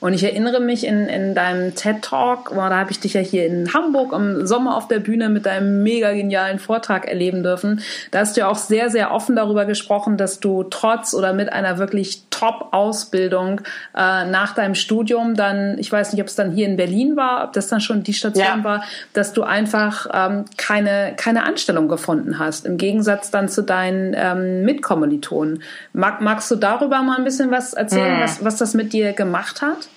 Und 0.00 0.14
ich 0.14 0.24
erinnere 0.24 0.60
mich 0.60 0.86
in, 0.86 1.06
in 1.06 1.34
deinem 1.34 1.74
TED-Talk, 1.74 2.52
da 2.54 2.76
habe 2.76 2.90
ich 2.90 3.00
dich 3.00 3.14
ja 3.14 3.20
hier 3.20 3.46
in 3.46 3.72
Hamburg 3.74 4.12
im 4.12 4.46
Sommer 4.46 4.76
auf 4.76 4.88
der 4.88 4.98
Bühne 4.98 5.28
mit 5.28 5.46
deinem 5.46 5.82
mega 5.82 6.12
genialen 6.12 6.58
Vortrag 6.58 7.06
erleben 7.06 7.42
dürfen. 7.42 7.82
Da 8.10 8.20
hast 8.20 8.36
du 8.36 8.40
ja 8.40 8.48
auch 8.48 8.56
sehr, 8.56 8.88
sehr 8.88 9.12
offen 9.12 9.36
darüber 9.36 9.66
gesprochen, 9.66 10.16
dass 10.16 10.40
du 10.40 10.64
trotz 10.64 11.12
oder 11.12 11.34
mit 11.34 11.52
einer 11.52 11.78
wirklich 11.78 12.22
Top-Ausbildung 12.30 13.60
äh, 13.94 14.24
nach 14.24 14.54
deinem 14.54 14.74
Studium 14.74 15.34
dann, 15.34 15.76
ich 15.78 15.92
weiß 15.92 16.12
nicht, 16.12 16.22
ob 16.22 16.28
es 16.28 16.34
dann 16.34 16.50
hier 16.50 16.66
in 16.66 16.78
Berlin 16.78 17.16
war, 17.16 17.44
ob 17.44 17.52
das 17.52 17.68
dann 17.68 17.82
schon 17.82 18.02
die 18.02 18.14
Station 18.14 18.60
ja. 18.60 18.64
war, 18.64 18.84
dass 19.12 19.34
du 19.34 19.42
einfach 19.42 20.06
ähm, 20.14 20.46
keine, 20.56 21.12
keine 21.16 21.44
Anstellung 21.44 21.88
gefunden 21.88 22.38
hast, 22.38 22.64
im 22.64 22.78
Gegensatz 22.78 23.30
dann 23.30 23.50
zu 23.50 23.62
deinen 23.62 24.14
ähm, 24.16 24.62
Mitkommilitonen. 24.62 25.62
Mag, 25.92 26.22
magst 26.22 26.50
du 26.50 26.56
darüber 26.56 27.02
mal 27.02 27.18
ein 27.18 27.24
bisschen 27.24 27.50
was 27.50 27.74
erzählen, 27.74 28.16
hm. 28.16 28.22
was, 28.22 28.42
was 28.42 28.56
das 28.56 28.72
mit 28.72 28.94
dir 28.94 29.12
gemacht 29.12 29.60
hat? 29.60 29.89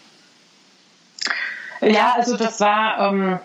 Ja, 1.85 2.15
also 2.17 2.37
das 2.37 2.59
war 2.59 3.11
ähm, 3.11 3.39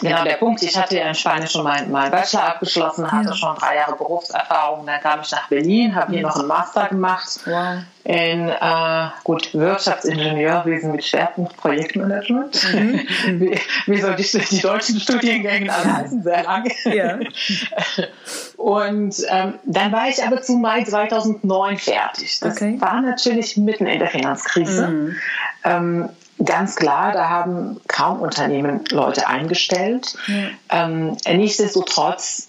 genau 0.00 0.24
der 0.24 0.34
Punkt. 0.34 0.62
Ich 0.62 0.76
hatte 0.76 0.96
ja 0.96 1.08
in 1.08 1.14
Spanien 1.14 1.48
schon 1.48 1.64
meinen 1.64 1.90
mein 1.90 2.10
Bachelor 2.10 2.44
abgeschlossen, 2.44 3.10
hatte 3.10 3.28
ja. 3.28 3.34
schon 3.34 3.56
drei 3.56 3.76
Jahre 3.76 3.96
Berufserfahrung. 3.96 4.86
Dann 4.86 5.00
kam 5.00 5.20
ich 5.20 5.30
nach 5.30 5.48
Berlin, 5.48 5.94
habe 5.94 6.12
hier 6.12 6.22
noch 6.22 6.36
einen 6.36 6.48
Master 6.48 6.88
gemacht 6.88 7.40
wow. 7.44 7.78
in 8.04 8.48
äh, 8.48 9.08
gut 9.24 9.52
Wirtschaftsingenieurwesen 9.54 10.92
mit 10.92 11.04
Schwerpunkt 11.04 11.56
Projektmanagement. 11.56 12.72
Mhm. 12.72 13.00
wie, 13.40 13.60
wie 13.86 14.00
soll 14.00 14.14
die, 14.16 14.38
die 14.50 14.60
deutschen 14.60 15.00
Studiengänge 15.00 15.72
alle 15.72 15.96
heißen? 15.96 16.22
Sehr 16.22 16.42
lange. 16.44 16.70
Ja. 16.84 17.18
Und 18.56 19.16
ähm, 19.28 19.54
dann 19.64 19.92
war 19.92 20.08
ich 20.08 20.22
aber 20.24 20.40
zu 20.40 20.52
Mai 20.52 20.84
2009 20.84 21.78
fertig. 21.78 22.40
Das 22.40 22.56
okay. 22.56 22.76
war 22.80 23.00
natürlich 23.00 23.56
mitten 23.56 23.86
in 23.86 23.98
der 23.98 24.08
Finanzkrise. 24.08 24.88
Mhm. 24.88 25.16
Ähm, 25.64 26.08
ganz 26.44 26.76
klar, 26.76 27.12
da 27.12 27.28
haben 27.28 27.80
kaum 27.88 28.20
Unternehmen 28.20 28.84
Leute 28.90 29.26
eingestellt. 29.26 30.16
Ja. 30.26 30.84
Ähm, 30.84 31.16
nichtsdestotrotz 31.26 32.48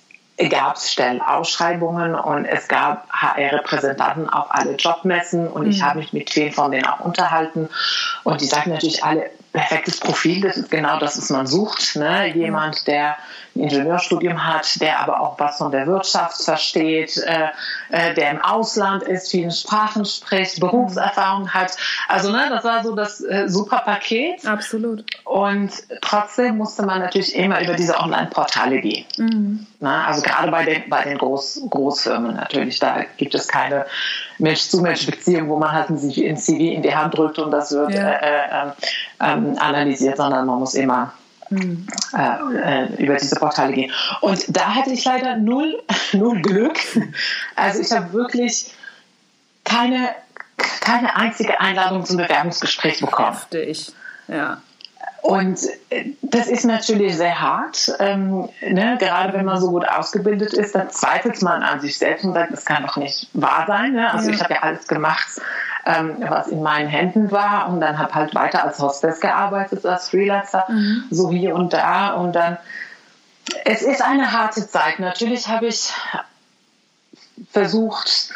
gab 0.49 0.77
es 0.77 0.91
Stellenausschreibungen 0.91 2.15
und 2.15 2.45
es 2.45 2.67
gab 2.67 3.07
HR-Repräsentanten 3.11 4.29
auf 4.29 4.47
alle 4.49 4.75
Jobmessen 4.75 5.47
und 5.47 5.65
mhm. 5.65 5.71
ich 5.71 5.83
habe 5.83 5.99
mich 5.99 6.11
mit 6.11 6.31
vielen 6.31 6.51
von 6.51 6.71
denen 6.71 6.85
auch 6.85 7.01
unterhalten 7.01 7.69
und 8.23 8.41
die 8.41 8.45
sagen 8.45 8.71
natürlich 8.71 9.03
alle, 9.03 9.29
perfektes 9.53 9.99
Profil, 9.99 10.41
das 10.41 10.57
ist 10.57 10.71
genau 10.71 10.99
das, 10.99 11.17
was 11.17 11.29
man 11.29 11.47
sucht. 11.47 11.95
Ne? 11.95 12.33
Jemand, 12.35 12.87
der 12.87 13.15
Ingenieurstudium 13.55 14.45
hat, 14.45 14.81
der 14.81 14.99
aber 14.99 15.21
auch 15.21 15.39
was 15.39 15.57
von 15.57 15.71
der 15.71 15.85
Wirtschaft 15.85 16.41
versteht, 16.43 17.17
äh, 17.17 17.49
äh, 17.89 18.13
der 18.15 18.31
im 18.31 18.41
Ausland 18.41 19.03
ist, 19.03 19.29
viele 19.29 19.51
Sprachen 19.51 20.05
spricht, 20.05 20.59
Berufserfahrung 20.59 21.53
hat. 21.53 21.75
Also 22.07 22.31
ne, 22.31 22.47
das 22.49 22.63
war 22.63 22.83
so 22.83 22.95
das 22.95 23.21
äh, 23.21 23.47
super 23.47 23.79
Paket. 23.79 24.45
Absolut. 24.45 25.05
Und 25.23 25.71
trotzdem 26.01 26.57
musste 26.57 26.83
man 26.83 26.99
natürlich 26.99 27.35
immer 27.35 27.61
über 27.61 27.73
diese 27.73 27.99
Online-Portale 27.99 28.81
gehen. 28.81 29.05
Mhm. 29.17 29.67
Na, 29.79 30.07
also 30.07 30.21
gerade 30.21 30.49
bei 30.49 30.65
den, 30.65 30.89
bei 30.89 31.03
den 31.03 31.17
Groß, 31.17 31.61
Großfirmen 31.69 32.35
natürlich, 32.35 32.79
da 32.79 33.03
gibt 33.17 33.35
es 33.35 33.47
keine 33.47 33.85
Mensch-zu-Mensch-Beziehung, 34.39 35.49
wo 35.49 35.57
man 35.57 35.71
halt 35.71 35.89
ein 35.89 35.99
CV 35.99 36.57
in 36.57 36.81
die 36.81 36.95
Hand 36.95 37.17
drückt 37.17 37.37
und 37.37 37.51
das 37.51 37.71
wird 37.71 37.93
ja. 37.93 38.09
äh, 38.09 38.67
äh, 38.67 38.71
ähm, 39.21 39.57
analysiert, 39.59 40.17
sondern 40.17 40.45
man 40.45 40.59
muss 40.59 40.73
immer. 40.73 41.13
Äh, 41.51 42.83
äh, 42.83 43.03
über 43.03 43.15
diese 43.15 43.35
Portale 43.35 43.73
gehen. 43.73 43.91
Und 44.21 44.45
da 44.55 44.75
hatte 44.75 44.91
ich 44.91 45.03
leider 45.05 45.37
null, 45.37 45.81
null 46.13 46.41
Glück. 46.41 46.77
Also 47.55 47.81
ich 47.81 47.91
habe 47.91 48.13
wirklich 48.13 48.73
keine, 49.63 50.09
keine 50.81 51.15
einzige 51.15 51.59
Einladung 51.59 52.05
zum 52.05 52.17
Bewerbungsgespräch 52.17 52.99
bekommen. 53.01 53.33
Heftig, 53.33 53.93
ja. 54.27 54.61
Und 55.23 55.57
äh, 55.89 56.11
das 56.21 56.47
ist 56.47 56.65
natürlich 56.65 57.15
sehr 57.15 57.39
hart. 57.39 57.93
Ähm, 57.99 58.49
ne? 58.61 58.97
Gerade 58.99 59.31
wenn 59.31 59.45
man 59.45 59.59
so 59.59 59.71
gut 59.71 59.87
ausgebildet 59.87 60.53
ist, 60.53 60.75
dann 60.75 60.89
zweifelt 60.89 61.41
man 61.41 61.63
an 61.63 61.79
sich 61.79 61.97
selbst 61.97 62.25
und 62.25 62.33
sagt, 62.33 62.51
das 62.51 62.65
kann 62.65 62.83
doch 62.83 62.97
nicht 62.97 63.29
wahr 63.31 63.63
sein. 63.65 63.93
Ne? 63.93 64.11
Also 64.11 64.31
ich 64.31 64.43
habe 64.43 64.55
ja 64.55 64.63
alles 64.63 64.85
gemacht, 64.85 65.25
ähm, 65.85 66.17
was 66.19 66.47
in 66.47 66.61
meinen 66.61 66.87
Händen 66.87 67.31
war 67.31 67.67
und 67.69 67.81
dann 67.81 67.97
habe 67.97 68.13
halt 68.15 68.35
weiter 68.35 68.63
als 68.63 68.79
Hostess 68.79 69.19
gearbeitet, 69.19 69.85
als 69.85 70.09
Freelancer, 70.09 70.65
mhm. 70.69 71.05
so 71.09 71.29
hier 71.29 71.55
und 71.55 71.73
da. 71.73 72.13
Und 72.13 72.33
dann, 72.33 72.57
es 73.65 73.81
ist 73.81 74.01
eine 74.01 74.31
harte 74.31 74.67
Zeit. 74.67 74.99
Natürlich 74.99 75.47
habe 75.47 75.67
ich 75.67 75.91
versucht, 77.51 78.33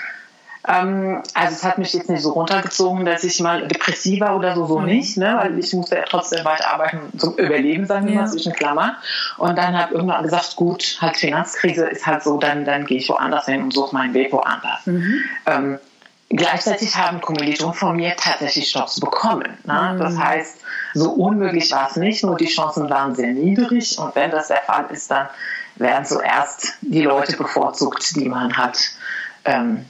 ähm, 0.67 1.23
also 1.33 1.53
es 1.53 1.63
hat 1.63 1.77
mich 1.77 1.93
jetzt 1.93 2.09
nicht 2.09 2.21
so 2.21 2.31
runtergezogen, 2.31 3.05
dass 3.05 3.23
ich 3.23 3.39
mal 3.39 3.65
depressiver 3.67 4.35
oder 4.35 4.53
so, 4.55 4.65
so 4.65 4.79
mhm. 4.79 4.85
nicht, 4.87 5.17
ne? 5.17 5.37
weil 5.39 5.57
ich 5.57 5.73
musste 5.73 5.95
ja 5.95 6.03
trotzdem 6.03 6.43
weiterarbeiten 6.43 7.17
zum 7.17 7.35
Überleben, 7.37 7.85
sagen 7.85 8.07
wir 8.07 8.15
ja. 8.15 8.21
mal, 8.21 8.27
zwischen 8.27 8.51
Klammern. 8.51 8.97
Und 9.37 9.57
dann 9.57 9.77
habe 9.77 9.93
irgendwann 9.93 10.23
gesagt, 10.23 10.57
gut, 10.57 10.97
halt 10.99 11.15
Finanzkrise 11.15 11.85
ist 11.85 12.05
halt 12.05 12.23
so, 12.23 12.37
dann, 12.37 12.65
dann 12.65 12.85
gehe 12.85 12.97
ich 12.97 13.07
woanders 13.07 13.45
hin 13.45 13.63
und 13.63 13.73
suche 13.73 13.95
meinen 13.95 14.13
Weg 14.13 14.33
woanders. 14.33 14.85
Mhm. 14.85 15.21
Ähm, 15.45 15.79
gleichzeitig 16.29 16.95
haben 16.95 17.21
Kommilitonen 17.21 17.73
von 17.73 17.95
mir 17.95 18.15
tatsächlich 18.15 18.73
Jobs 18.73 18.99
bekommen. 18.99 19.57
Ne? 19.65 19.93
Mhm. 19.93 19.99
Das 19.99 20.17
heißt, 20.17 20.57
so 20.93 21.11
unmöglich 21.11 21.71
war 21.71 21.89
es 21.89 21.95
nicht, 21.95 22.23
nur 22.23 22.37
die 22.37 22.47
Chancen 22.47 22.89
waren 22.89 23.15
sehr 23.15 23.31
niedrig. 23.31 23.97
Und 23.97 24.15
wenn 24.15 24.31
das 24.31 24.47
der 24.47 24.61
Fall 24.61 24.85
ist, 24.91 25.11
dann 25.11 25.27
werden 25.75 26.05
zuerst 26.05 26.73
die 26.81 27.03
Leute 27.03 27.37
bevorzugt, 27.37 28.15
die 28.15 28.27
man 28.27 28.55
hat. 28.57 28.79
Ähm, 29.45 29.85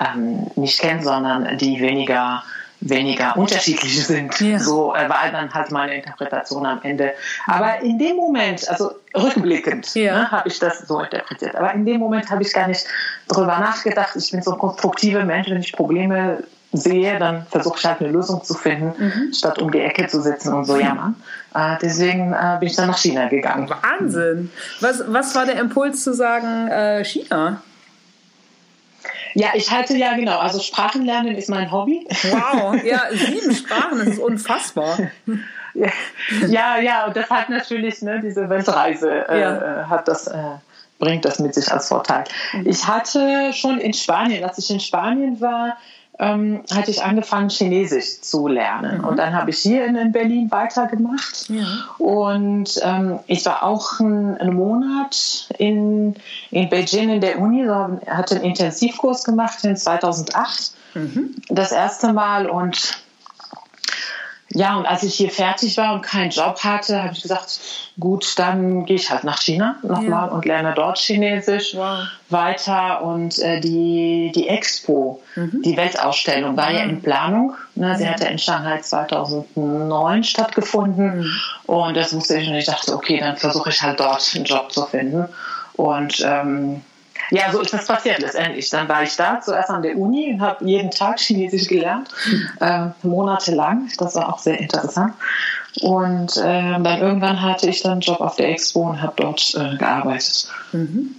ähm, 0.00 0.50
nicht 0.56 0.80
kennen, 0.80 1.02
sondern 1.02 1.58
die 1.58 1.80
weniger 1.80 2.42
weniger 2.80 3.36
unterschiedlich 3.36 4.06
sind. 4.06 4.40
Ja. 4.40 4.58
So 4.58 4.94
äh, 4.94 5.08
war 5.08 5.30
dann 5.30 5.52
halt 5.52 5.70
meine 5.70 5.96
Interpretation 5.96 6.64
am 6.66 6.80
Ende. 6.82 7.12
Aber 7.46 7.80
in 7.80 7.98
dem 7.98 8.16
Moment, 8.16 8.68
also 8.68 8.92
rückblickend, 9.14 9.94
ja. 9.94 10.14
ne, 10.14 10.30
habe 10.30 10.48
ich 10.48 10.58
das 10.58 10.80
so 10.80 11.00
interpretiert. 11.00 11.54
Aber 11.56 11.72
in 11.74 11.84
dem 11.84 12.00
Moment 12.00 12.30
habe 12.30 12.42
ich 12.42 12.52
gar 12.52 12.68
nicht 12.68 12.86
darüber 13.28 13.58
nachgedacht. 13.58 14.16
Ich 14.16 14.30
bin 14.30 14.42
so 14.42 14.52
ein 14.52 14.58
konstruktiver 14.58 15.24
Mensch, 15.24 15.48
wenn 15.50 15.60
ich 15.60 15.72
Probleme 15.72 16.42
sehe, 16.72 17.18
dann 17.18 17.46
versuche 17.50 17.78
ich 17.78 17.84
halt 17.84 18.00
eine 18.00 18.10
Lösung 18.10 18.44
zu 18.44 18.54
finden, 18.54 18.92
mhm. 18.96 19.32
statt 19.32 19.58
um 19.58 19.72
die 19.72 19.80
Ecke 19.80 20.06
zu 20.06 20.22
sitzen 20.22 20.54
und 20.54 20.66
so 20.66 20.78
jammern. 20.78 21.16
Äh, 21.52 21.76
deswegen 21.82 22.32
äh, 22.32 22.56
bin 22.60 22.68
ich 22.68 22.76
dann 22.76 22.88
nach 22.88 22.98
China 22.98 23.28
gegangen. 23.28 23.68
Wahnsinn. 23.68 24.50
Was, 24.80 25.02
was 25.08 25.34
war 25.34 25.46
der 25.46 25.58
Impuls 25.58 26.04
zu 26.04 26.14
sagen, 26.14 26.68
äh, 26.68 27.04
China? 27.04 27.60
Ja, 29.34 29.48
ich 29.54 29.70
halte 29.70 29.96
ja 29.96 30.14
genau. 30.14 30.38
Also 30.38 30.60
Sprachenlernen 30.60 31.36
ist 31.36 31.48
mein 31.48 31.70
Hobby. 31.70 32.06
Wow, 32.08 32.82
ja, 32.84 33.02
sieben 33.12 33.54
Sprachen, 33.54 33.98
das 33.98 34.08
ist 34.08 34.18
unfassbar. 34.18 34.98
Ja, 36.48 36.78
ja, 36.80 37.06
und 37.06 37.16
das 37.16 37.30
hat 37.30 37.48
natürlich 37.48 38.02
ne, 38.02 38.20
diese 38.20 38.48
Weltreise 38.48 39.28
äh, 39.28 39.40
ja. 39.40 39.82
Äh, 39.82 39.84
hat 39.84 40.08
das 40.08 40.26
äh, 40.26 40.36
bringt 40.98 41.24
das 41.24 41.38
mit 41.38 41.54
sich 41.54 41.72
als 41.72 41.88
Vorteil. 41.88 42.24
Mhm. 42.52 42.66
Ich 42.66 42.86
hatte 42.86 43.52
schon 43.52 43.78
in 43.78 43.92
Spanien, 43.92 44.44
als 44.44 44.58
ich 44.58 44.70
in 44.70 44.80
Spanien 44.80 45.40
war, 45.40 45.76
ähm, 46.20 46.60
hatte 46.70 46.90
ich 46.90 47.02
angefangen, 47.02 47.48
Chinesisch 47.48 48.20
zu 48.20 48.46
lernen. 48.46 48.98
Mhm. 48.98 49.04
Und 49.04 49.16
dann 49.16 49.34
habe 49.34 49.50
ich 49.50 49.58
hier 49.58 49.86
in, 49.86 49.96
in 49.96 50.12
Berlin 50.12 50.50
weitergemacht. 50.50 51.48
Ja. 51.48 51.64
Und 51.96 52.78
ähm, 52.82 53.18
ich 53.26 53.44
war 53.46 53.62
auch 53.62 53.98
einen, 54.00 54.36
einen 54.36 54.54
Monat 54.54 55.48
in, 55.56 56.14
in 56.50 56.68
Beijing 56.68 57.08
in 57.08 57.20
der 57.22 57.38
Uni, 57.40 57.64
so, 57.66 58.00
hatte 58.06 58.36
einen 58.36 58.44
Intensivkurs 58.44 59.24
gemacht 59.24 59.64
in 59.64 59.76
2008. 59.76 60.72
Mhm. 60.94 61.36
Das 61.48 61.72
erste 61.72 62.12
Mal 62.12 62.50
und 62.50 63.02
ja, 64.52 64.76
und 64.76 64.84
als 64.84 65.04
ich 65.04 65.14
hier 65.14 65.30
fertig 65.30 65.76
war 65.76 65.94
und 65.94 66.02
keinen 66.02 66.30
Job 66.30 66.58
hatte, 66.64 67.04
habe 67.04 67.12
ich 67.12 67.22
gesagt, 67.22 67.60
gut, 68.00 68.36
dann 68.36 68.84
gehe 68.84 68.96
ich 68.96 69.08
halt 69.08 69.22
nach 69.22 69.40
China 69.40 69.76
nochmal 69.82 70.26
ja. 70.26 70.32
und 70.32 70.44
lerne 70.44 70.72
dort 70.74 70.98
Chinesisch 70.98 71.76
wow. 71.76 72.00
weiter. 72.30 73.02
Und 73.02 73.38
äh, 73.38 73.60
die, 73.60 74.32
die 74.34 74.48
Expo, 74.48 75.22
mhm. 75.36 75.62
die 75.64 75.76
Weltausstellung, 75.76 76.56
war 76.56 76.72
ja 76.72 76.80
in 76.80 77.00
Planung. 77.00 77.54
Ne? 77.76 77.96
Sie 77.96 78.02
ja. 78.02 78.10
hatte 78.10 78.26
in 78.26 78.38
Shanghai 78.38 78.80
2009 78.80 80.24
stattgefunden. 80.24 81.20
Mhm. 81.20 81.32
Und 81.66 81.96
das 81.96 82.12
wusste 82.12 82.38
ich 82.38 82.48
und 82.48 82.54
ich 82.56 82.66
dachte, 82.66 82.92
okay, 82.92 83.20
dann 83.20 83.36
versuche 83.36 83.70
ich 83.70 83.80
halt 83.80 84.00
dort 84.00 84.32
einen 84.34 84.44
Job 84.44 84.72
zu 84.72 84.84
finden. 84.84 85.28
Und 85.74 86.24
ähm, 86.26 86.82
ja, 87.30 87.52
so 87.52 87.60
ist 87.60 87.72
das 87.72 87.86
passiert 87.86 88.18
letztendlich. 88.18 88.68
Dann 88.70 88.88
war 88.88 89.02
ich 89.02 89.16
da, 89.16 89.40
zuerst 89.40 89.70
an 89.70 89.82
der 89.82 89.96
Uni 89.96 90.32
und 90.32 90.40
habe 90.40 90.64
jeden 90.64 90.90
Tag 90.90 91.20
Chinesisch 91.20 91.68
gelernt, 91.68 92.08
äh, 92.60 92.86
monatelang. 93.02 93.88
Das 93.98 94.14
war 94.14 94.32
auch 94.32 94.38
sehr 94.38 94.58
interessant. 94.58 95.14
Und 95.80 96.36
äh, 96.36 96.72
dann 96.82 97.00
irgendwann 97.00 97.40
hatte 97.40 97.68
ich 97.68 97.82
dann 97.82 97.92
einen 97.92 98.00
Job 98.00 98.20
auf 98.20 98.36
der 98.36 98.48
Expo 98.50 98.80
und 98.90 99.00
habe 99.00 99.12
dort 99.16 99.54
äh, 99.54 99.76
gearbeitet. 99.76 100.48
Mhm. 100.72 101.16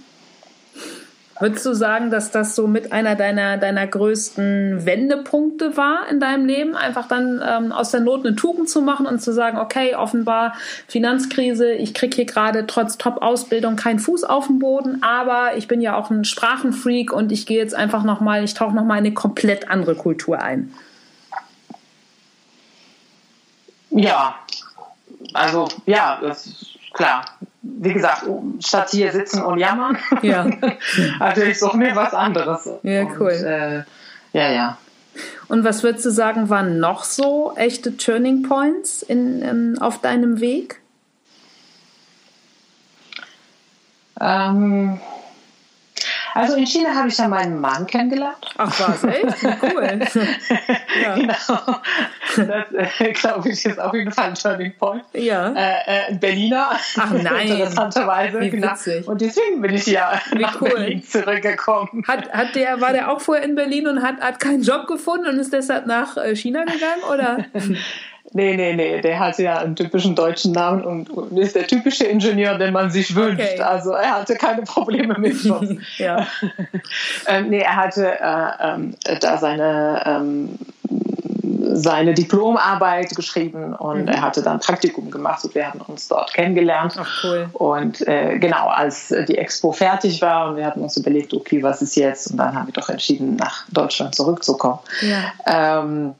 Würdest 1.42 1.66
du 1.66 1.74
sagen, 1.74 2.12
dass 2.12 2.30
das 2.30 2.54
so 2.54 2.68
mit 2.68 2.92
einer 2.92 3.16
deiner, 3.16 3.56
deiner 3.56 3.84
größten 3.84 4.86
Wendepunkte 4.86 5.76
war 5.76 6.06
in 6.08 6.20
deinem 6.20 6.46
Leben? 6.46 6.76
Einfach 6.76 7.08
dann 7.08 7.42
ähm, 7.44 7.72
aus 7.72 7.90
der 7.90 7.98
Not 7.98 8.24
eine 8.24 8.36
Tugend 8.36 8.70
zu 8.70 8.80
machen 8.80 9.06
und 9.06 9.20
zu 9.20 9.32
sagen, 9.32 9.58
okay, 9.58 9.96
offenbar 9.96 10.54
Finanzkrise, 10.86 11.72
ich 11.72 11.94
kriege 11.94 12.14
hier 12.14 12.26
gerade 12.26 12.64
trotz 12.68 12.96
Top-Ausbildung 12.96 13.74
keinen 13.74 13.98
Fuß 13.98 14.22
auf 14.22 14.46
den 14.46 14.60
Boden, 14.60 15.02
aber 15.02 15.56
ich 15.56 15.66
bin 15.66 15.80
ja 15.80 15.96
auch 15.96 16.10
ein 16.10 16.24
Sprachenfreak 16.24 17.12
und 17.12 17.32
ich 17.32 17.44
gehe 17.44 17.58
jetzt 17.58 17.74
einfach 17.74 18.04
nochmal, 18.04 18.44
ich 18.44 18.54
tauche 18.54 18.76
nochmal 18.76 18.98
in 18.98 19.06
eine 19.06 19.14
komplett 19.14 19.68
andere 19.68 19.96
Kultur 19.96 20.40
ein. 20.40 20.72
Ja, 23.90 24.36
also 25.34 25.66
ja, 25.86 26.20
das 26.22 26.46
ist 26.46 26.71
klar. 26.92 27.24
Wie 27.62 27.92
gesagt, 27.92 28.24
statt 28.60 28.90
hier 28.90 29.12
sitzen 29.12 29.42
und 29.42 29.58
jammern, 29.58 29.96
ja. 30.22 30.46
hatte 31.20 31.44
ich 31.44 31.58
so 31.58 31.72
mir 31.74 31.94
was 31.94 32.12
anderes. 32.12 32.68
Ja, 32.82 33.04
cool. 33.18 33.32
Und, 33.32 33.44
äh, 33.44 33.84
ja, 34.32 34.50
ja. 34.50 34.78
Und 35.48 35.64
was 35.64 35.82
würdest 35.82 36.04
du 36.06 36.10
sagen, 36.10 36.48
waren 36.48 36.80
noch 36.80 37.04
so 37.04 37.52
echte 37.56 37.96
Turning 37.96 38.42
Points 38.42 39.02
in, 39.02 39.42
in 39.42 39.78
auf 39.78 40.00
deinem 40.00 40.40
Weg? 40.40 40.80
Ähm, 44.20 45.00
also 46.34 46.56
in 46.56 46.66
China 46.66 46.94
habe 46.94 47.08
ich 47.08 47.16
dann 47.16 47.30
meinen 47.30 47.60
Mann 47.60 47.86
kennengelernt. 47.86 48.36
Ach 48.58 48.80
was, 48.80 49.04
echt? 49.04 49.22
Cool. 49.62 50.00
ja. 51.02 51.14
Genau. 51.22 51.36
Das, 52.36 53.00
äh, 53.00 53.12
glaube 53.12 53.48
ich, 53.50 53.64
ist 53.64 53.78
auf 53.78 53.92
jeden 53.94 54.12
Fall 54.12 54.28
ein 54.28 54.34
Turning 54.34 54.72
Point. 54.78 55.04
Ja. 55.12 55.52
Äh, 55.52 56.10
äh, 56.10 56.14
Berliner. 56.14 56.70
Ach 56.70 57.10
nein. 57.22 57.48
Interessanterweise. 57.48 58.40
Wie 58.40 58.50
genau. 58.50 58.72
witzig. 58.72 59.06
Und 59.06 59.20
deswegen 59.20 59.60
bin 59.60 59.74
ich 59.74 59.86
ja 59.86 60.20
Wie 60.30 60.38
nach 60.38 60.60
cool. 60.60 60.70
Berlin 60.70 61.02
zurückgekommen. 61.02 62.04
Hat, 62.06 62.32
hat 62.32 62.54
der, 62.54 62.80
war 62.80 62.92
der 62.92 63.10
auch 63.10 63.20
vorher 63.20 63.44
in 63.44 63.54
Berlin 63.54 63.86
und 63.86 64.02
hat, 64.02 64.20
hat 64.20 64.40
keinen 64.40 64.62
Job 64.62 64.86
gefunden 64.86 65.26
und 65.26 65.38
ist 65.38 65.52
deshalb 65.52 65.86
nach 65.86 66.16
äh, 66.16 66.34
China 66.34 66.64
gegangen, 66.64 67.02
oder? 67.10 67.44
Nee, 68.34 68.56
nee, 68.56 68.74
nee, 68.74 69.00
der 69.00 69.18
hat 69.20 69.38
ja 69.38 69.58
einen 69.58 69.76
typischen 69.76 70.14
deutschen 70.14 70.52
Namen 70.52 70.82
und, 70.82 71.38
ist 71.38 71.54
der 71.54 71.66
typische 71.66 72.04
Ingenieur, 72.04 72.56
den 72.56 72.72
man 72.72 72.90
sich 72.90 73.14
wünscht. 73.14 73.42
Okay. 73.42 73.60
Also 73.60 73.90
er 73.90 74.20
hatte 74.20 74.36
keine 74.36 74.62
Probleme 74.62 75.18
mit 75.18 75.44
uns. 75.44 75.80
ja. 75.98 76.26
ähm, 77.26 77.50
nee, 77.50 77.60
er 77.60 77.76
hatte 77.76 78.18
äh, 78.20 78.52
ähm, 78.60 78.94
da 79.20 79.36
seine, 79.36 80.02
ähm, 80.06 80.58
seine 81.74 82.14
Diplomarbeit 82.14 83.14
geschrieben 83.14 83.74
und 83.74 84.02
mhm. 84.02 84.08
er 84.08 84.22
hatte 84.22 84.42
dann 84.42 84.60
Praktikum 84.60 85.10
gemacht 85.10 85.44
und 85.44 85.54
wir 85.54 85.66
haben 85.66 85.80
uns 85.82 86.08
dort 86.08 86.32
kennengelernt. 86.32 86.94
Ach, 86.98 87.24
cool. 87.24 87.50
Und 87.52 88.06
äh, 88.08 88.38
genau, 88.38 88.68
als 88.68 89.08
die 89.28 89.36
Expo 89.36 89.72
fertig 89.72 90.22
war 90.22 90.48
und 90.48 90.56
wir 90.56 90.64
hatten 90.64 90.80
uns 90.80 90.96
überlegt, 90.96 91.34
okay, 91.34 91.62
was 91.62 91.82
ist 91.82 91.96
jetzt? 91.96 92.30
Und 92.30 92.38
dann 92.38 92.54
haben 92.54 92.66
wir 92.66 92.72
doch 92.72 92.88
entschieden, 92.88 93.36
nach 93.36 93.64
Deutschland 93.70 94.14
zurückzukommen. 94.14 94.78
Ja. 95.02 95.82
Ähm, 95.82 96.14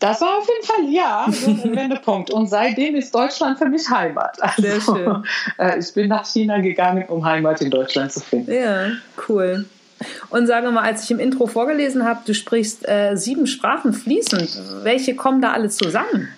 das 0.00 0.20
war 0.22 0.38
auf 0.38 0.48
jeden 0.48 0.66
Fall 0.66 0.92
ja 0.92 1.24
ein 1.64 1.76
Wendepunkt. 1.76 2.30
Und 2.30 2.48
seitdem 2.48 2.96
ist 2.96 3.14
Deutschland 3.14 3.58
für 3.58 3.66
mich 3.66 3.88
Heimat. 3.88 4.42
Also, 4.42 4.62
Sehr 4.62 4.80
schön. 4.80 5.24
Äh, 5.58 5.78
ich 5.78 5.92
bin 5.92 6.08
nach 6.08 6.24
China 6.24 6.58
gegangen, 6.60 7.04
um 7.08 7.24
Heimat 7.24 7.60
in 7.60 7.70
Deutschland 7.70 8.12
zu 8.12 8.20
finden. 8.20 8.52
Ja, 8.52 8.88
cool. 9.28 9.66
Und 10.30 10.46
sage 10.46 10.70
mal, 10.70 10.82
als 10.82 11.04
ich 11.04 11.10
im 11.10 11.18
Intro 11.18 11.46
vorgelesen 11.46 12.04
habe, 12.04 12.20
du 12.24 12.34
sprichst 12.34 12.88
äh, 12.88 13.16
sieben 13.16 13.46
Sprachen 13.46 13.92
fließend. 13.92 14.82
Welche 14.82 15.14
kommen 15.14 15.42
da 15.42 15.52
alle 15.52 15.68
zusammen? 15.68 16.28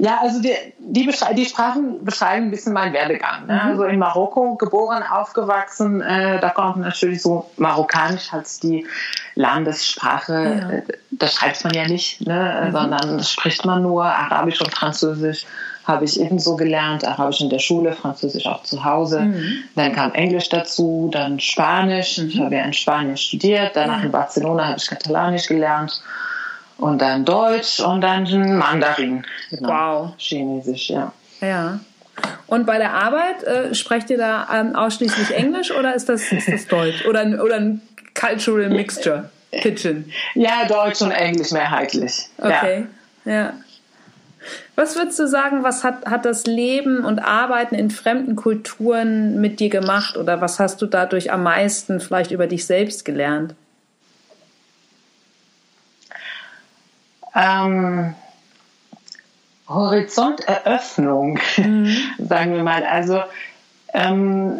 Ja, 0.00 0.18
also 0.22 0.40
die, 0.40 0.54
die, 0.78 1.10
die, 1.34 1.44
Sprachen 1.44 2.04
beschreiben 2.04 2.46
ein 2.46 2.50
bisschen 2.50 2.72
meinen 2.72 2.94
Werdegang. 2.94 3.46
Ne? 3.46 3.52
Mhm. 3.52 3.70
Also 3.70 3.84
in 3.84 3.98
Marokko 3.98 4.54
geboren, 4.54 5.02
aufgewachsen, 5.02 6.00
äh, 6.00 6.40
da 6.40 6.48
kommt 6.48 6.78
natürlich 6.78 7.20
so 7.20 7.50
Marokkanisch 7.58 8.32
als 8.32 8.58
die 8.60 8.86
Landessprache. 9.34 10.32
Ja. 10.32 10.70
Äh, 10.70 10.82
das 11.10 11.34
schreibt 11.34 11.62
man 11.64 11.74
ja 11.74 11.86
nicht, 11.86 12.26
ne? 12.26 12.64
Mhm. 12.66 12.72
sondern 12.72 13.22
spricht 13.24 13.66
man 13.66 13.82
nur. 13.82 14.04
Arabisch 14.04 14.60
und 14.62 14.74
Französisch 14.74 15.44
habe 15.84 16.06
ich 16.06 16.18
ebenso 16.18 16.56
gelernt. 16.56 17.06
Arabisch 17.06 17.42
in 17.42 17.50
der 17.50 17.58
Schule, 17.58 17.92
Französisch 17.92 18.46
auch 18.46 18.62
zu 18.62 18.82
Hause. 18.82 19.20
Mhm. 19.20 19.64
Dann 19.76 19.92
kam 19.92 20.12
Englisch 20.12 20.48
dazu, 20.48 21.10
dann 21.12 21.40
Spanisch. 21.40 22.16
Ich 22.16 22.36
mhm. 22.36 22.44
habe 22.44 22.54
ja 22.54 22.64
in 22.64 22.72
Spanien 22.72 23.18
studiert. 23.18 23.76
Danach 23.76 24.02
in 24.02 24.10
Barcelona 24.10 24.68
habe 24.68 24.78
ich 24.78 24.86
Katalanisch 24.86 25.46
gelernt 25.46 26.00
und 26.80 27.00
dann 27.00 27.24
Deutsch 27.24 27.80
und 27.80 28.00
dann 28.00 28.58
Mandarin. 28.58 29.24
Genau. 29.50 29.68
Wow. 29.68 30.12
Chinesisch, 30.18 30.90
ja. 30.90 31.12
Ja. 31.40 31.80
Und 32.46 32.66
bei 32.66 32.78
der 32.78 32.92
Arbeit 32.94 33.42
äh, 33.44 33.74
sprecht 33.74 34.10
ihr 34.10 34.18
da 34.18 34.48
ähm, 34.52 34.74
ausschließlich 34.74 35.34
Englisch 35.34 35.70
oder 35.70 35.94
ist 35.94 36.08
das, 36.08 36.32
ist 36.32 36.48
das 36.48 36.66
Deutsch? 36.66 37.06
Oder, 37.06 37.42
oder 37.42 37.56
ein 37.56 37.80
Cultural 38.14 38.68
Mixture 38.68 39.30
Kitchen? 39.52 40.12
Ja, 40.34 40.66
Deutsch 40.68 41.00
und 41.00 41.12
Englisch 41.12 41.52
mehrheitlich. 41.52 42.28
Okay, 42.38 42.86
ja. 43.24 43.32
ja. 43.32 43.52
Was 44.74 44.96
würdest 44.96 45.18
du 45.18 45.28
sagen, 45.28 45.62
was 45.62 45.84
hat, 45.84 46.06
hat 46.06 46.24
das 46.24 46.46
Leben 46.46 47.04
und 47.04 47.18
Arbeiten 47.18 47.74
in 47.74 47.90
fremden 47.90 48.36
Kulturen 48.36 49.40
mit 49.40 49.60
dir 49.60 49.68
gemacht 49.68 50.16
oder 50.16 50.40
was 50.40 50.58
hast 50.58 50.80
du 50.80 50.86
dadurch 50.86 51.30
am 51.30 51.42
meisten 51.42 52.00
vielleicht 52.00 52.30
über 52.30 52.46
dich 52.46 52.64
selbst 52.64 53.04
gelernt? 53.04 53.54
Ähm, 57.34 58.14
Horizonteröffnung, 59.68 61.38
mhm. 61.56 61.96
sagen 62.18 62.54
wir 62.54 62.62
mal. 62.62 62.84
Also 62.84 63.22
ähm, 63.92 64.58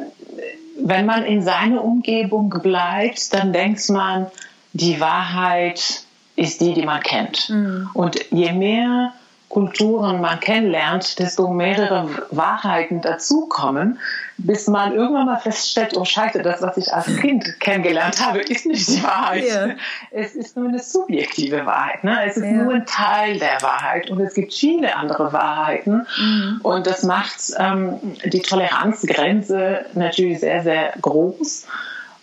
wenn 0.78 1.06
man 1.06 1.24
in 1.24 1.42
seine 1.42 1.80
Umgebung 1.80 2.50
bleibt, 2.62 3.34
dann 3.34 3.52
denkt 3.52 3.88
man, 3.90 4.26
die 4.72 5.00
Wahrheit 5.00 6.04
ist 6.36 6.60
die, 6.60 6.74
die 6.74 6.84
man 6.84 7.02
kennt. 7.02 7.50
Mhm. 7.50 7.90
Und 7.92 8.30
je 8.30 8.52
mehr 8.52 9.12
Kulturen 9.50 10.20
man 10.20 10.38
kennenlernt, 10.38 11.18
desto 11.18 11.48
mehrere 11.48 12.08
Wahrheiten 12.30 13.02
dazukommen, 13.02 13.98
bis 14.38 14.68
man 14.68 14.94
irgendwann 14.94 15.26
mal 15.26 15.40
feststellt, 15.40 15.96
oh 15.96 16.04
Scheiße, 16.04 16.40
das, 16.40 16.62
was 16.62 16.76
ich 16.76 16.94
als 16.94 17.16
Kind 17.16 17.58
kennengelernt 17.58 18.24
habe, 18.24 18.38
ist 18.38 18.64
nicht 18.64 18.86
die 18.86 19.02
Wahrheit. 19.02 19.42
Yeah. 19.42 19.74
Es 20.12 20.36
ist 20.36 20.56
nur 20.56 20.68
eine 20.68 20.78
subjektive 20.78 21.66
Wahrheit. 21.66 22.04
Ne? 22.04 22.24
Es 22.24 22.36
ist 22.36 22.44
yeah. 22.44 22.62
nur 22.62 22.74
ein 22.74 22.86
Teil 22.86 23.40
der 23.40 23.60
Wahrheit 23.60 24.08
und 24.08 24.20
es 24.20 24.34
gibt 24.34 24.54
viele 24.54 24.94
andere 24.94 25.32
Wahrheiten. 25.32 26.06
Mhm. 26.16 26.60
Und 26.62 26.86
das 26.86 27.02
macht 27.02 27.40
ähm, 27.58 27.98
die 28.24 28.42
Toleranzgrenze 28.42 29.84
natürlich 29.94 30.38
sehr, 30.38 30.62
sehr 30.62 30.92
groß. 31.02 31.66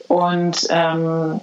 Und 0.08 0.66
ähm, 0.70 1.42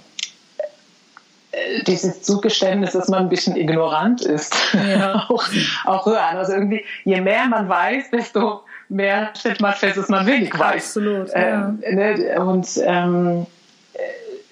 dieses 1.87 2.21
Zugeständnis, 2.21 2.91
dass 2.93 3.07
man 3.07 3.23
ein 3.23 3.29
bisschen 3.29 3.55
ignorant 3.55 4.21
ist, 4.21 4.55
ja. 4.73 5.25
auch, 5.29 5.43
auch 5.85 6.05
hören. 6.05 6.37
Also 6.37 6.53
irgendwie, 6.53 6.83
je 7.03 7.21
mehr 7.21 7.47
man 7.47 7.69
weiß, 7.69 8.11
desto 8.11 8.61
mehr 8.89 9.31
stellt 9.37 9.61
man 9.61 9.73
fest, 9.73 9.97
dass 9.97 10.09
man 10.09 10.25
wenig 10.25 10.57
weiß. 10.57 10.75
Absolut. 10.75 11.29
Ja. 11.29 11.69
Ähm, 11.69 11.83
ne? 11.95 12.39
Und 12.39 12.67
ähm, 12.83 13.47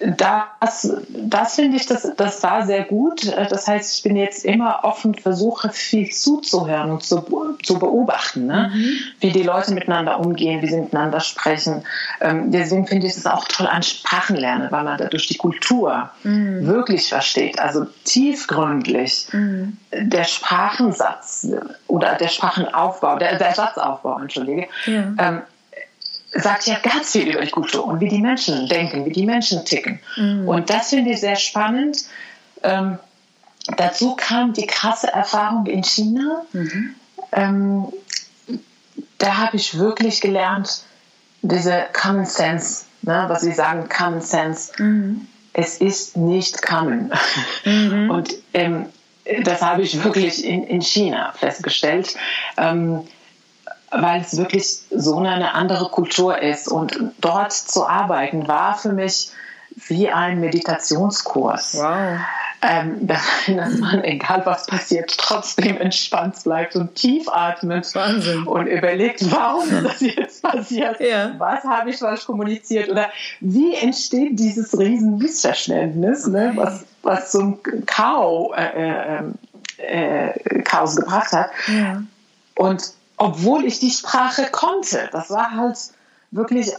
das, 0.00 0.92
das 1.08 1.54
finde 1.54 1.76
ich, 1.76 1.86
das, 1.86 2.10
das 2.16 2.42
war 2.42 2.66
sehr 2.66 2.84
gut. 2.84 3.32
Das 3.50 3.68
heißt, 3.68 3.96
ich 3.96 4.02
bin 4.02 4.16
jetzt 4.16 4.44
immer 4.44 4.80
offen, 4.82 5.14
versuche 5.14 5.70
viel 5.70 6.10
zuzuhören 6.10 6.90
und 6.90 7.02
zu, 7.02 7.24
zu 7.62 7.78
beobachten, 7.78 8.46
ne? 8.46 8.72
Mhm. 8.74 8.98
wie 9.20 9.30
die 9.30 9.42
Leute 9.42 9.72
miteinander 9.72 10.18
umgehen, 10.18 10.62
wie 10.62 10.68
sie 10.68 10.80
miteinander 10.80 11.20
sprechen. 11.20 11.84
Ähm, 12.20 12.50
deswegen 12.50 12.86
finde 12.86 13.06
ich 13.06 13.16
es 13.16 13.26
auch 13.26 13.46
toll 13.46 13.66
an 13.66 13.82
Sprachen 13.82 14.36
lernen, 14.36 14.68
weil 14.70 14.84
man 14.84 14.98
dadurch 14.98 15.28
die 15.28 15.36
Kultur 15.36 16.10
mhm. 16.24 16.66
wirklich 16.66 17.08
versteht, 17.08 17.60
also 17.60 17.86
tiefgründlich. 18.04 19.28
Mhm. 19.32 19.76
Der 19.92 20.24
Sprachensatz 20.24 21.46
oder 21.86 22.14
der 22.16 22.28
Sprachenaufbau, 22.28 23.16
der, 23.16 23.38
der 23.38 23.54
Satzaufbau, 23.54 24.18
entschuldige, 24.18 24.66
ja. 24.86 25.04
ähm, 25.18 25.42
sagt 26.34 26.66
ja 26.66 26.78
ganz 26.80 27.12
viel 27.12 27.28
über 27.28 27.42
die 27.42 27.50
Kultur 27.50 27.84
und 27.84 28.00
wie 28.00 28.08
die 28.08 28.20
Menschen 28.20 28.68
denken, 28.68 29.04
wie 29.04 29.12
die 29.12 29.26
Menschen 29.26 29.64
ticken. 29.64 30.00
Mhm. 30.16 30.48
Und 30.48 30.70
das 30.70 30.90
finde 30.90 31.12
ich 31.12 31.20
sehr 31.20 31.36
spannend. 31.36 32.04
Ähm, 32.62 32.98
dazu 33.76 34.16
kam 34.16 34.52
die 34.52 34.66
krasse 34.66 35.12
Erfahrung 35.12 35.66
in 35.66 35.84
China. 35.84 36.44
Mhm. 36.52 36.94
Ähm, 37.32 37.86
da 39.18 39.36
habe 39.38 39.56
ich 39.56 39.78
wirklich 39.78 40.20
gelernt, 40.20 40.82
diese 41.42 41.84
Common 41.92 42.26
Sense, 42.26 42.84
ne, 43.02 43.24
was 43.28 43.42
Sie 43.42 43.52
sagen, 43.52 43.88
Common 43.88 44.20
Sense. 44.20 44.72
Mhm. 44.82 45.28
Es 45.52 45.78
ist 45.78 46.16
nicht 46.16 46.62
common. 46.62 47.12
Mhm. 47.64 48.10
Und 48.10 48.34
ähm, 48.54 48.86
das 49.44 49.62
habe 49.62 49.82
ich 49.82 50.02
wirklich 50.02 50.44
in, 50.44 50.64
in 50.64 50.82
China 50.82 51.32
festgestellt. 51.38 52.16
Ähm, 52.56 53.06
weil 53.96 54.20
es 54.20 54.36
wirklich 54.36 54.78
so 54.90 55.18
eine 55.18 55.54
andere 55.54 55.88
Kultur 55.88 56.40
ist. 56.40 56.68
Und 56.68 56.98
dort 57.20 57.52
zu 57.52 57.86
arbeiten 57.86 58.48
war 58.48 58.76
für 58.76 58.92
mich 58.92 59.30
wie 59.88 60.10
ein 60.10 60.40
Meditationskurs. 60.40 61.74
Wow. 61.78 62.18
Ähm, 62.62 63.06
dass, 63.06 63.22
man, 63.78 64.02
egal 64.04 64.42
was 64.46 64.66
passiert, 64.66 65.14
trotzdem 65.18 65.76
entspannt 65.78 66.42
bleibt 66.44 66.76
und 66.76 66.94
tief 66.94 67.28
atmet 67.28 67.94
Wahnsinn. 67.94 68.44
und 68.44 68.66
überlegt, 68.66 69.30
warum 69.30 69.68
ist 69.68 69.84
das 69.84 70.00
jetzt 70.00 70.42
passiert? 70.42 71.00
Ja. 71.00 71.34
Was 71.38 71.64
habe 71.64 71.90
ich 71.90 71.98
falsch 71.98 72.24
kommuniziert? 72.24 72.88
Oder 72.88 73.10
wie 73.40 73.74
entsteht 73.74 74.38
dieses 74.38 74.76
riesen 74.78 75.18
Missverständnis, 75.18 76.26
ne, 76.26 76.52
was, 76.54 76.84
was 77.02 77.30
zum 77.30 77.58
Chaos, 77.86 78.56
äh, 78.56 79.18
äh, 79.18 80.30
äh, 80.30 80.62
Chaos 80.62 80.96
gebracht 80.96 81.32
hat? 81.32 81.50
Ja. 81.68 82.02
Und 82.56 82.94
obwohl 83.16 83.64
ich 83.64 83.78
die 83.78 83.90
Sprache 83.90 84.48
konnte. 84.50 85.08
Das 85.12 85.30
war 85.30 85.52
halt 85.52 85.78
wirklich 86.30 86.72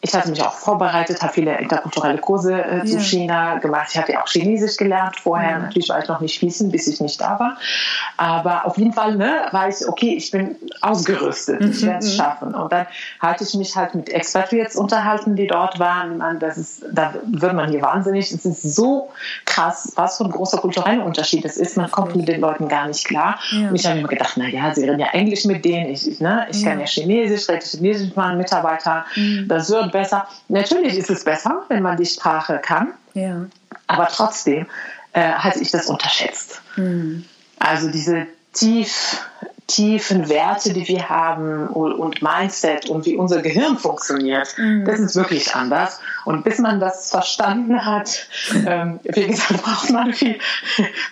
ich 0.00 0.14
hatte 0.14 0.30
mich 0.30 0.42
auch 0.42 0.52
vorbereitet, 0.52 1.22
habe 1.22 1.32
viele 1.32 1.58
interkulturelle 1.58 2.18
Kurse 2.18 2.62
äh, 2.62 2.84
zu 2.84 2.96
ja. 2.96 3.00
China 3.00 3.58
gemacht. 3.58 3.88
Ich 3.90 3.98
hatte 3.98 4.20
auch 4.20 4.28
Chinesisch 4.28 4.76
gelernt 4.76 5.16
vorher. 5.16 5.50
Ja. 5.50 5.58
Natürlich 5.58 5.88
war 5.88 6.00
ich 6.00 6.08
noch 6.08 6.20
nicht 6.20 6.38
fließend, 6.38 6.70
bis 6.70 6.86
ich 6.86 7.00
nicht 7.00 7.20
da 7.20 7.40
war. 7.40 7.56
Aber 8.16 8.66
auf 8.66 8.78
jeden 8.78 8.92
Fall 8.92 9.16
ne, 9.16 9.46
war 9.50 9.68
ich, 9.68 9.88
okay, 9.88 10.14
ich 10.14 10.30
bin 10.30 10.56
ausgerüstet, 10.82 11.60
mhm. 11.60 11.70
ich 11.70 11.82
werde 11.82 11.98
es 11.98 12.12
mhm. 12.12 12.16
schaffen. 12.16 12.54
Und 12.54 12.70
dann 12.70 12.86
hatte 13.18 13.42
ich 13.44 13.54
mich 13.54 13.74
halt 13.74 13.94
mit 13.94 14.08
Expatriates 14.10 14.76
unterhalten, 14.76 15.34
die 15.34 15.48
dort 15.48 15.78
waren. 15.80 16.18
Man, 16.18 16.38
das 16.38 16.56
ist, 16.56 16.84
da 16.92 17.14
wird 17.26 17.54
man 17.54 17.70
hier 17.70 17.82
wahnsinnig. 17.82 18.30
Es 18.30 18.44
ist 18.44 18.62
so 18.62 19.10
krass, 19.46 19.92
was 19.96 20.18
für 20.18 20.24
ein 20.24 20.30
großer 20.30 20.58
kultureller 20.58 21.04
Unterschied 21.04 21.44
es 21.44 21.56
ist. 21.56 21.76
Man 21.76 21.90
kommt 21.90 22.14
mit 22.14 22.28
den 22.28 22.40
Leuten 22.40 22.68
gar 22.68 22.86
nicht 22.86 23.04
klar. 23.04 23.40
Ja. 23.50 23.70
Und 23.70 23.74
ich 23.74 23.86
habe 23.86 23.98
immer 23.98 24.08
gedacht, 24.08 24.34
na 24.36 24.46
ja, 24.46 24.72
sie 24.74 24.84
reden 24.84 25.00
ja 25.00 25.08
Englisch 25.08 25.44
mit 25.44 25.64
denen. 25.64 25.90
Ich, 25.90 26.06
ich, 26.06 26.20
ne, 26.20 26.46
ich 26.50 26.62
kann 26.64 26.78
ja 26.78 26.86
Chinesisch, 26.86 27.48
rede 27.48 27.64
Chinesisch 27.64 28.08
mit 28.08 28.16
meinen 28.16 28.38
Mitarbeitern. 28.38 29.04
Mhm. 29.16 29.29
Das 29.48 29.70
wird 29.70 29.92
besser. 29.92 30.26
Natürlich 30.48 30.96
ist 30.96 31.10
es 31.10 31.24
besser, 31.24 31.64
wenn 31.68 31.82
man 31.82 31.96
die 31.96 32.06
Sprache 32.06 32.58
kann. 32.62 32.88
Ja. 33.14 33.46
Aber 33.86 34.08
trotzdem 34.08 34.66
äh, 35.12 35.32
hatte 35.32 35.60
ich 35.60 35.70
das 35.70 35.86
unterschätzt. 35.86 36.60
Mhm. 36.76 37.24
Also 37.58 37.90
diese 37.90 38.26
tief, 38.52 39.24
tiefen 39.66 40.28
Werte, 40.28 40.72
die 40.72 40.86
wir 40.88 41.08
haben 41.08 41.68
und 41.68 42.22
Mindset 42.22 42.88
und 42.88 43.06
wie 43.06 43.16
unser 43.16 43.40
Gehirn 43.42 43.78
funktioniert, 43.78 44.54
mhm. 44.58 44.84
das 44.84 44.98
ist 45.00 45.16
wirklich 45.16 45.54
anders. 45.54 46.00
Und 46.24 46.44
bis 46.44 46.58
man 46.58 46.80
das 46.80 47.10
verstanden 47.10 47.84
hat, 47.84 48.28
ähm, 48.66 49.00
wie 49.04 49.26
gesagt, 49.26 49.62
braucht 49.62 49.90
man 49.90 50.12
viel, 50.12 50.38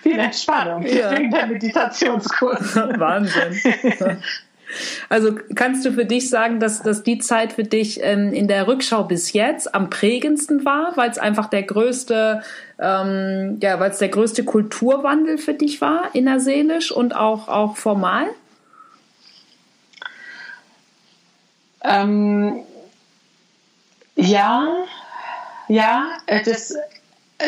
viel 0.03 0.19
Entspannung. 0.19 0.83
Ja. 0.83 1.09
Deswegen 1.09 1.31
der 1.31 1.47
Meditationskurs. 1.47 2.75
Wahnsinn. 2.97 3.59
Also 5.09 5.35
kannst 5.55 5.85
du 5.85 5.91
für 5.91 6.05
dich 6.05 6.29
sagen, 6.29 6.59
dass, 6.59 6.81
dass 6.81 7.03
die 7.03 7.19
Zeit 7.19 7.53
für 7.53 7.63
dich 7.63 7.99
ähm, 8.03 8.33
in 8.33 8.47
der 8.47 8.67
Rückschau 8.67 9.03
bis 9.03 9.33
jetzt 9.33 9.73
am 9.73 9.89
prägendsten 9.89 10.65
war, 10.65 10.95
weil 10.95 11.09
es 11.09 11.17
einfach 11.17 11.49
der 11.49 11.63
größte, 11.63 12.43
ähm, 12.79 13.57
ja, 13.61 13.79
weil 13.79 13.91
es 13.91 13.97
der 13.97 14.09
größte 14.09 14.43
Kulturwandel 14.43 15.37
für 15.37 15.53
dich 15.53 15.81
war, 15.81 16.09
innerseelisch 16.13 16.91
und 16.91 17.15
auch, 17.15 17.47
auch 17.47 17.77
formal? 17.77 18.27
Ähm, 21.83 22.59
ja, 24.15 24.67
ja, 25.67 26.09
das, 26.45 26.75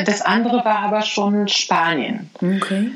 das 0.05 0.21
andere 0.21 0.63
war 0.63 0.79
aber 0.79 1.01
schon 1.01 1.47
Spanien. 1.47 2.29
Okay 2.36 2.91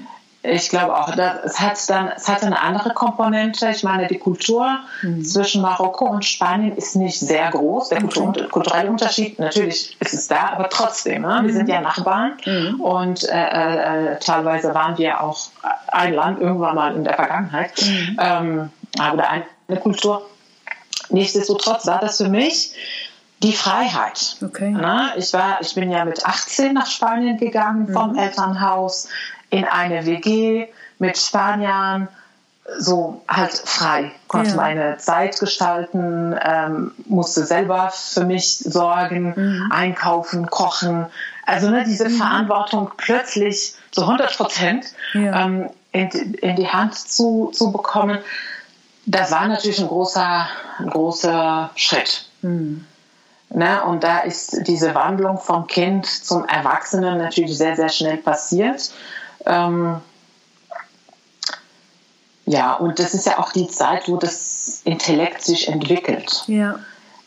ich 0.47 0.69
glaube 0.69 0.95
auch, 0.95 1.09
es 1.43 1.59
hat 1.59 1.89
dann, 1.89 2.09
es 2.15 2.27
hat 2.27 2.43
eine 2.43 2.59
andere 2.59 2.93
Komponente. 2.93 3.69
Ich 3.69 3.83
meine, 3.83 4.07
die 4.07 4.17
Kultur 4.17 4.79
mhm. 5.01 5.23
zwischen 5.23 5.61
Marokko 5.61 6.05
und 6.05 6.25
Spanien 6.25 6.75
ist 6.75 6.95
nicht 6.95 7.19
sehr 7.19 7.49
groß. 7.51 7.89
Der 7.89 8.03
okay. 8.03 8.47
kulturelle 8.49 8.89
Unterschied, 8.89 9.39
natürlich 9.39 9.97
ist 9.99 10.13
es 10.13 10.27
da, 10.27 10.53
aber 10.53 10.69
trotzdem, 10.69 11.23
ne? 11.23 11.41
wir 11.43 11.53
sind 11.53 11.67
ja 11.67 11.77
mhm. 11.77 11.83
Nachbarn 11.83 12.33
mhm. 12.45 12.81
und 12.81 13.23
äh, 13.29 14.13
äh, 14.13 14.19
teilweise 14.19 14.73
waren 14.73 14.97
wir 14.97 15.21
auch 15.21 15.49
ein 15.87 16.13
Land 16.13 16.41
irgendwann 16.41 16.75
mal 16.75 16.95
in 16.95 17.03
der 17.03 17.15
Vergangenheit, 17.15 17.71
mhm. 17.81 18.19
ähm, 18.19 18.69
aber 18.99 19.29
eine 19.29 19.79
Kultur. 19.79 20.25
Nichtsdestotrotz 21.09 21.85
war 21.85 21.99
das 21.99 22.17
für 22.17 22.29
mich 22.29 22.73
die 23.43 23.53
Freiheit. 23.53 24.37
Okay. 24.43 24.75
Ich, 25.17 25.33
war, 25.33 25.59
ich 25.61 25.75
bin 25.75 25.91
ja 25.91 26.05
mit 26.05 26.25
18 26.25 26.73
nach 26.73 26.87
Spanien 26.87 27.37
gegangen 27.37 27.91
vom 27.91 28.13
mhm. 28.13 28.17
Elternhaus 28.17 29.07
in 29.55 29.63
eine 29.63 30.05
WG 30.05 30.67
mit 30.99 31.17
Spaniern, 31.17 32.09
so 32.77 33.21
halt 33.27 33.53
frei, 33.53 34.11
konnte 34.27 34.49
ja. 34.49 34.55
meine 34.55 34.97
Zeit 34.97 35.39
gestalten, 35.39 36.35
ähm, 36.43 36.91
musste 37.05 37.45
selber 37.45 37.91
für 37.91 38.25
mich 38.25 38.57
sorgen, 38.57 39.33
mhm. 39.35 39.71
einkaufen, 39.71 40.47
kochen. 40.47 41.05
Also 41.45 41.69
ne, 41.69 41.83
diese 41.85 42.09
mhm. 42.09 42.17
Verantwortung 42.17 42.91
plötzlich 42.97 43.75
zu 43.91 44.01
100 44.01 44.35
Prozent 44.35 44.87
ja. 45.13 45.45
ähm, 45.45 45.69
in, 45.91 46.09
in, 46.09 46.55
die 46.55 46.67
Hand 46.67 46.95
zu, 46.95 47.51
zu 47.53 47.71
bekommen, 47.71 48.17
das 49.05 49.31
war 49.31 49.47
natürlich 49.47 49.79
ein 49.79 49.87
großer, 49.87 50.47
ein 50.79 50.89
großer 50.89 51.69
Schritt. 51.75 52.27
Mhm. 52.41 52.85
Ne, 53.51 53.83
und 53.85 54.03
da 54.03 54.19
ist 54.19 54.67
diese 54.67 54.95
Wandlung 54.95 55.37
vom 55.37 55.67
Kind 55.67 56.07
zum 56.07 56.45
Erwachsenen 56.45 57.19
natürlich 57.19 57.55
sehr, 57.57 57.75
sehr 57.75 57.89
schnell 57.89 58.17
passiert. 58.17 58.91
Ähm, 59.45 59.97
ja, 62.45 62.73
und 62.73 62.99
das 62.99 63.13
ist 63.13 63.25
ja 63.25 63.39
auch 63.39 63.51
die 63.51 63.67
Zeit, 63.67 64.07
wo 64.07 64.17
das 64.17 64.81
Intellekt 64.83 65.41
sich 65.41 65.67
entwickelt. 65.67 66.43
Ja. 66.47 66.79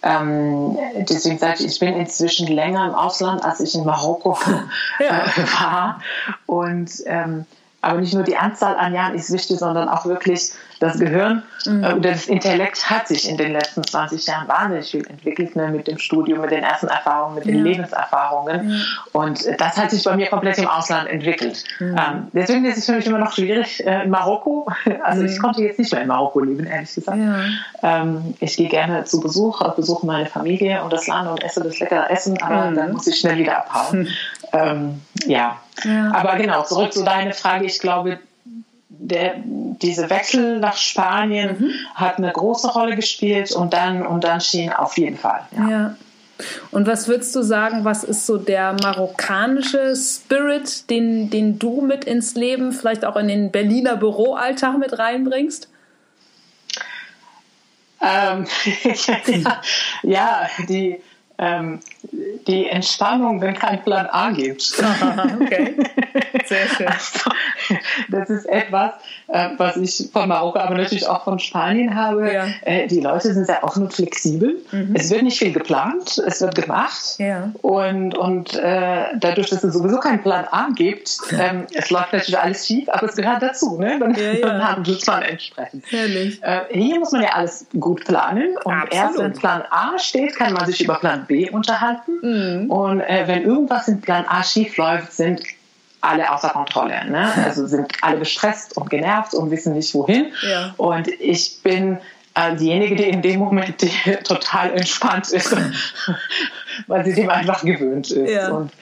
Ähm, 0.03 0.79
deswegen 1.09 1.39
sage 1.39 1.57
ich, 1.59 1.67
ich 1.67 1.79
bin 1.81 1.95
inzwischen 1.95 2.47
länger 2.47 2.87
im 2.87 2.95
Ausland, 2.95 3.45
als 3.45 3.59
ich 3.61 3.75
in 3.75 3.85
Marokko 3.85 4.39
ja. 5.01 5.25
äh, 5.25 5.61
war. 5.61 6.01
Und 6.47 6.91
ähm, 7.07 7.47
aber 7.81 8.01
nicht 8.01 8.15
nur 8.15 8.23
die 8.23 8.37
Anzahl 8.37 8.77
an 8.77 8.95
Jahren 8.95 9.15
ist 9.15 9.33
wichtig, 9.33 9.59
sondern 9.59 9.89
auch 9.89 10.05
wirklich 10.07 10.53
das 10.81 10.99
Gehirn 10.99 11.43
mhm. 11.67 11.85
äh, 11.85 11.93
oder 11.93 12.13
das 12.13 12.27
Intellekt 12.27 12.89
hat 12.89 13.09
sich 13.09 13.29
in 13.29 13.37
den 13.37 13.53
letzten 13.53 13.83
20 13.83 14.27
Jahren 14.27 14.49
wahnsinnig 14.49 14.91
viel 14.91 15.07
entwickelt, 15.07 15.57
ne, 15.57 15.69
mit 15.69 15.89
dem 15.89 15.99
Studium, 15.99 16.41
mit 16.41 16.51
den 16.51 16.63
ersten 16.63 16.89
Erfahrungen, 16.89 17.37
mit 17.37 17.47
ja. 17.47 17.53
den 17.53 17.65
Lebenserfahrungen. 17.65 18.71
Ja. 18.71 18.77
Und 19.13 19.61
das 19.61 19.77
hat 19.77 19.91
sich 19.91 20.05
bei 20.05 20.17
mir 20.17 20.29
komplett 20.29 20.59
im 20.59 20.69
Ausland 20.69 21.09
entwickelt. 21.09 21.65
Mhm. 21.81 21.97
Ähm, 21.97 22.29
deswegen 22.33 22.65
ist 22.65 22.79
es 22.79 22.87
für 22.87 22.93
mich 22.93 23.07
immer 23.07 23.19
noch 23.19 23.33
schwierig 23.33 23.85
äh, 23.87 24.05
in 24.05 24.11
Marokko. 24.11 24.67
Also 25.03 25.23
mhm. 25.23 25.29
ich 25.29 25.39
konnte 25.39 25.63
jetzt 25.63 25.79
nicht 25.79 25.93
mehr 25.93 26.03
in 26.03 26.09
Marokko 26.09 26.41
leben, 26.41 26.67
ehrlich 26.67 26.95
gesagt. 26.95 27.17
Ja. 27.17 27.39
Ähm, 27.83 28.35
ich 28.41 28.57
gehe 28.57 28.69
gerne 28.69 29.05
zu 29.05 29.21
Besuch, 29.21 29.63
besuche 29.75 30.05
meine 30.05 30.27
Familie 30.27 30.83
und 30.83 30.93
das 30.93 31.07
Land 31.07 31.31
und 31.31 31.43
esse 31.43 31.63
das 31.63 31.79
leckere 31.79 32.11
Essen, 32.11 32.41
aber 32.43 32.71
mhm. 32.71 32.75
dann 32.75 32.93
muss 32.93 33.07
ich 33.07 33.19
schnell 33.19 33.39
wieder 33.39 33.59
abhauen. 33.59 34.09
ähm, 34.53 35.01
ja. 35.27 35.57
ja. 35.85 36.13
Aber 36.13 36.37
genau, 36.37 36.63
zurück 36.63 36.93
zu 36.93 37.05
deiner 37.05 37.33
Frage. 37.33 37.65
Ich 37.65 37.79
glaube, 37.79 38.19
der, 39.01 39.35
diese 39.45 40.11
Wechsel 40.11 40.59
nach 40.59 40.77
Spanien 40.77 41.57
mhm. 41.59 41.71
hat 41.95 42.19
eine 42.19 42.33
große 42.33 42.69
Rolle 42.73 42.97
gespielt 42.97 43.53
und 43.53 43.73
dann, 43.73 44.07
und 44.07 44.25
dann 44.25 44.41
schien 44.41 44.73
auf 44.73 44.99
jeden 44.99 45.17
Fall. 45.17 45.47
Ja. 45.57 45.69
ja. 45.69 45.97
Und 46.71 46.87
was 46.87 47.09
würdest 47.09 47.35
du 47.35 47.43
sagen, 47.43 47.85
was 47.85 48.05
ist 48.05 48.27
so 48.27 48.37
der 48.37 48.77
marokkanische 48.81 49.95
Spirit, 49.97 50.89
den, 50.89 51.31
den 51.31 51.59
du 51.59 51.81
mit 51.81 52.05
ins 52.05 52.35
Leben, 52.35 52.73
vielleicht 52.73 53.05
auch 53.05 53.17
in 53.17 53.29
den 53.29 53.51
Berliner 53.51 53.97
Büroalltag 53.97 54.79
mit 54.79 54.99
reinbringst? 54.99 55.69
Ähm, 58.01 58.47
ja, 59.27 59.61
ja, 60.03 60.49
die, 60.69 61.01
ähm, 61.39 61.81
die 62.47 62.67
Entspannung, 62.67 63.41
wenn 63.41 63.55
kein 63.55 63.83
Plan 63.83 64.07
A 64.07 64.31
gibt. 64.31 64.73
okay, 65.41 65.75
sehr 66.47 66.69
schön. 66.69 66.87
Also, 66.89 67.31
das 68.09 68.31
ist 68.31 68.47
etwas, 68.47 68.93
äh, 69.29 69.51
was 69.57 69.77
ich 69.77 70.11
von 70.13 70.29
Marokko, 70.29 70.59
aber 70.59 70.75
natürlich 70.75 71.07
auch 71.07 71.25
von 71.25 71.39
Spanien 71.39 71.95
habe. 71.95 72.33
Ja. 72.33 72.47
Äh, 72.63 72.89
die 72.89 73.01
Leute 73.01 73.33
sind 73.33 73.45
sehr 73.45 73.63
offen 73.63 73.85
und 73.85 73.93
flexibel. 73.93 74.57
Mhm. 74.73 74.95
Es 74.95 75.11
wird 75.11 75.23
nicht 75.23 75.39
viel 75.39 75.53
geplant, 75.53 76.19
es 76.27 76.41
wird 76.41 76.55
gemacht. 76.55 77.17
Ja. 77.19 77.53
Und, 77.63 78.17
und 78.17 78.55
äh, 78.57 79.05
dadurch, 79.17 79.51
dass 79.51 79.63
es 79.63 79.75
sowieso 79.75 79.99
keinen 79.99 80.23
Plan 80.23 80.47
A 80.51 80.69
gibt, 80.75 81.19
ähm, 81.39 81.67
es 81.73 81.91
läuft 81.91 82.13
natürlich 82.13 82.39
alles 82.39 82.67
schief, 82.67 82.89
aber 82.89 83.07
es 83.07 83.17
gehört 83.17 83.43
dazu. 83.43 83.79
Ne? 83.79 83.99
Dann, 84.01 84.15
ja, 84.15 84.33
ja. 84.33 84.47
dann 84.47 84.67
handelt 84.67 85.07
man 85.07 85.23
entsprechend. 85.23 85.85
Herrlich. 85.89 86.43
Äh, 86.43 86.61
hier 86.71 86.99
muss 86.99 87.13
man 87.13 87.23
ja 87.23 87.31
alles 87.31 87.67
gut 87.79 88.05
planen. 88.05 88.57
Und 88.65 88.73
Absolut. 88.73 88.95
erst 88.95 89.19
wenn 89.19 89.33
Plan 89.35 89.63
A 89.71 89.99
steht, 89.99 90.35
kann 90.37 90.53
man 90.53 90.67
sich 90.67 90.83
über 90.83 90.95
Plan 90.95 91.27
B 91.29 91.49
unterhalten. 91.51 92.19
Mhm. 92.23 92.71
Und 92.71 93.01
äh, 93.01 93.25
wenn 93.27 93.45
irgendwas 93.45 93.87
in 93.89 94.01
Plan 94.01 94.25
A 94.27 94.43
schief 94.43 94.77
läuft, 94.77 95.13
sind 95.13 95.43
alle 96.01 96.33
außer 96.33 96.51
Kontrolle. 96.51 97.09
Ne? 97.11 97.33
Also 97.45 97.67
sind 97.67 97.93
alle 98.03 98.19
gestresst 98.19 98.77
und 98.77 98.91
genervt 98.91 99.35
und 99.35 99.51
wissen 99.51 99.75
nicht 99.75 99.95
wohin. 99.95 100.33
Ja. 100.49 100.75
Und 100.77 101.09
ich 101.21 101.63
bin 101.63 101.99
äh, 102.35 102.55
diejenige, 102.57 102.97
die 102.97 103.05
in 103.05 103.23
dem 103.23 103.41
Moment 103.41 103.83
die 103.83 104.17
total 104.25 104.73
entspannt 104.73 105.31
ist, 105.31 105.57
weil 106.87 107.05
sie 107.05 107.15
dem 107.15 107.31
einfach 107.31 107.63
gewöhnt 107.63 108.11
ist. 108.11 108.31
Ja. 108.31 108.51
Und 108.51 108.73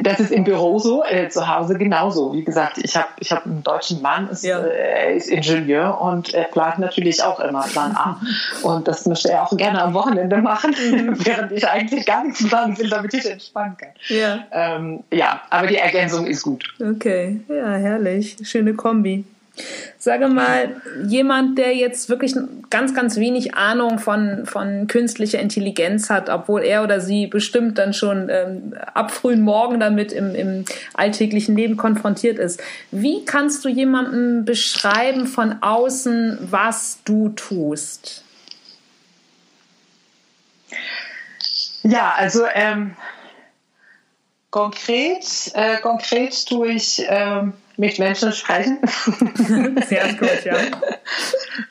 das 0.00 0.20
ist 0.20 0.30
im 0.30 0.44
Büro 0.44 0.78
so, 0.78 1.04
äh, 1.04 1.28
zu 1.28 1.46
Hause 1.46 1.76
genauso. 1.76 2.32
Wie 2.32 2.44
gesagt, 2.44 2.78
ich 2.78 2.96
habe 2.96 3.08
ich 3.18 3.30
hab 3.32 3.44
einen 3.46 3.62
deutschen 3.62 4.02
Mann, 4.02 4.28
ist, 4.28 4.44
ja. 4.44 4.60
äh, 4.60 5.16
ist 5.16 5.28
Ingenieur 5.28 6.00
und 6.00 6.34
er 6.34 6.44
plant 6.44 6.78
natürlich 6.78 7.22
auch 7.22 7.40
immer 7.40 7.62
Plan 7.62 7.92
A. 7.96 8.20
und 8.62 8.88
das 8.88 9.06
möchte 9.06 9.30
er 9.30 9.44
auch 9.44 9.56
gerne 9.56 9.82
am 9.82 9.94
Wochenende 9.94 10.38
machen, 10.38 10.70
mhm. 10.70 11.14
während 11.24 11.52
ich 11.52 11.68
eigentlich 11.68 12.06
gar 12.06 12.24
nichts 12.24 12.46
planen 12.46 12.78
will, 12.78 12.88
damit 12.88 13.14
ich 13.14 13.30
entspannen 13.30 13.76
kann. 13.76 13.90
Ja. 14.08 14.44
Ähm, 14.52 15.04
ja, 15.12 15.42
aber 15.50 15.66
die 15.66 15.76
Ergänzung 15.76 16.26
ist 16.26 16.42
gut. 16.42 16.64
Okay, 16.80 17.40
ja, 17.48 17.74
herrlich. 17.74 18.36
Schöne 18.42 18.74
Kombi. 18.74 19.24
Sage 19.98 20.28
mal, 20.28 20.80
jemand, 21.06 21.58
der 21.58 21.74
jetzt 21.74 22.08
wirklich 22.08 22.34
ganz, 22.70 22.94
ganz 22.94 23.16
wenig 23.16 23.54
Ahnung 23.54 23.98
von, 23.98 24.46
von 24.46 24.86
künstlicher 24.86 25.40
Intelligenz 25.40 26.08
hat, 26.08 26.30
obwohl 26.30 26.62
er 26.62 26.82
oder 26.82 27.00
sie 27.00 27.26
bestimmt 27.26 27.78
dann 27.78 27.92
schon 27.92 28.28
ähm, 28.30 28.74
ab 28.94 29.10
frühen 29.10 29.42
Morgen 29.42 29.78
damit 29.78 30.12
im, 30.12 30.34
im 30.34 30.64
alltäglichen 30.94 31.56
Leben 31.56 31.76
konfrontiert 31.76 32.38
ist. 32.38 32.62
Wie 32.90 33.24
kannst 33.24 33.64
du 33.64 33.68
jemandem 33.68 34.44
beschreiben 34.44 35.26
von 35.26 35.62
außen, 35.62 36.38
was 36.40 37.00
du 37.04 37.28
tust? 37.30 38.24
Ja, 41.82 42.14
also 42.16 42.44
ähm, 42.54 42.96
konkret, 44.50 45.24
äh, 45.54 45.78
konkret 45.78 46.46
tue 46.46 46.72
ich 46.72 47.04
ähm, 47.08 47.54
mit 47.80 47.98
Menschen 47.98 48.30
sprechen. 48.32 48.78
Sehr 49.88 50.12
gut, 50.12 50.44
ja. 50.44 50.54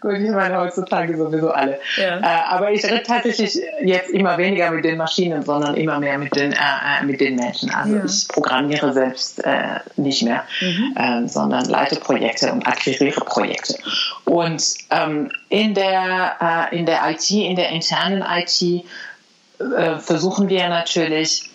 gut, 0.02 0.14
ich 0.14 0.32
meine 0.32 0.58
heutzutage 0.58 1.16
sowieso 1.16 1.52
alle. 1.52 1.80
Ja. 1.98 2.20
Äh, 2.20 2.50
aber 2.50 2.72
ich 2.72 2.84
rede 2.84 3.04
tatsächlich 3.04 3.62
jetzt 3.84 4.10
immer 4.10 4.36
weniger 4.40 4.72
mit 4.72 4.84
den 4.84 4.98
Maschinen, 4.98 5.44
sondern 5.44 5.76
immer 5.76 6.00
mehr 6.00 6.18
mit 6.18 6.36
den, 6.36 6.52
äh, 6.52 6.56
äh 6.56 7.06
mit 7.06 7.22
den 7.22 7.36
Menschen. 7.36 7.70
Also 7.70 7.96
ja. 7.96 8.04
ich 8.04 8.28
programmiere 8.28 8.92
selbst 8.92 9.46
äh, 9.46 9.82
nicht 9.98 10.24
mehr, 10.24 10.44
mhm. 10.62 10.96
äh, 10.98 11.28
sondern 11.28 11.66
leite 11.66 11.98
Projekte 11.98 12.52
und 12.52 12.66
akquiriere 12.66 13.22
Projekte. 13.22 13.76
Und 14.26 14.64
ähm, 14.90 15.32
in, 15.50 15.76
der, 15.76 16.70
äh, 16.72 16.76
in 16.76 16.88
der 16.88 17.08
IT, 17.12 17.30
in 17.30 17.56
der 17.56 17.70
internen 17.70 18.24
IT, 18.28 18.86
versuchen 20.00 20.48
wir 20.48 20.70
natürlich, 20.70 21.50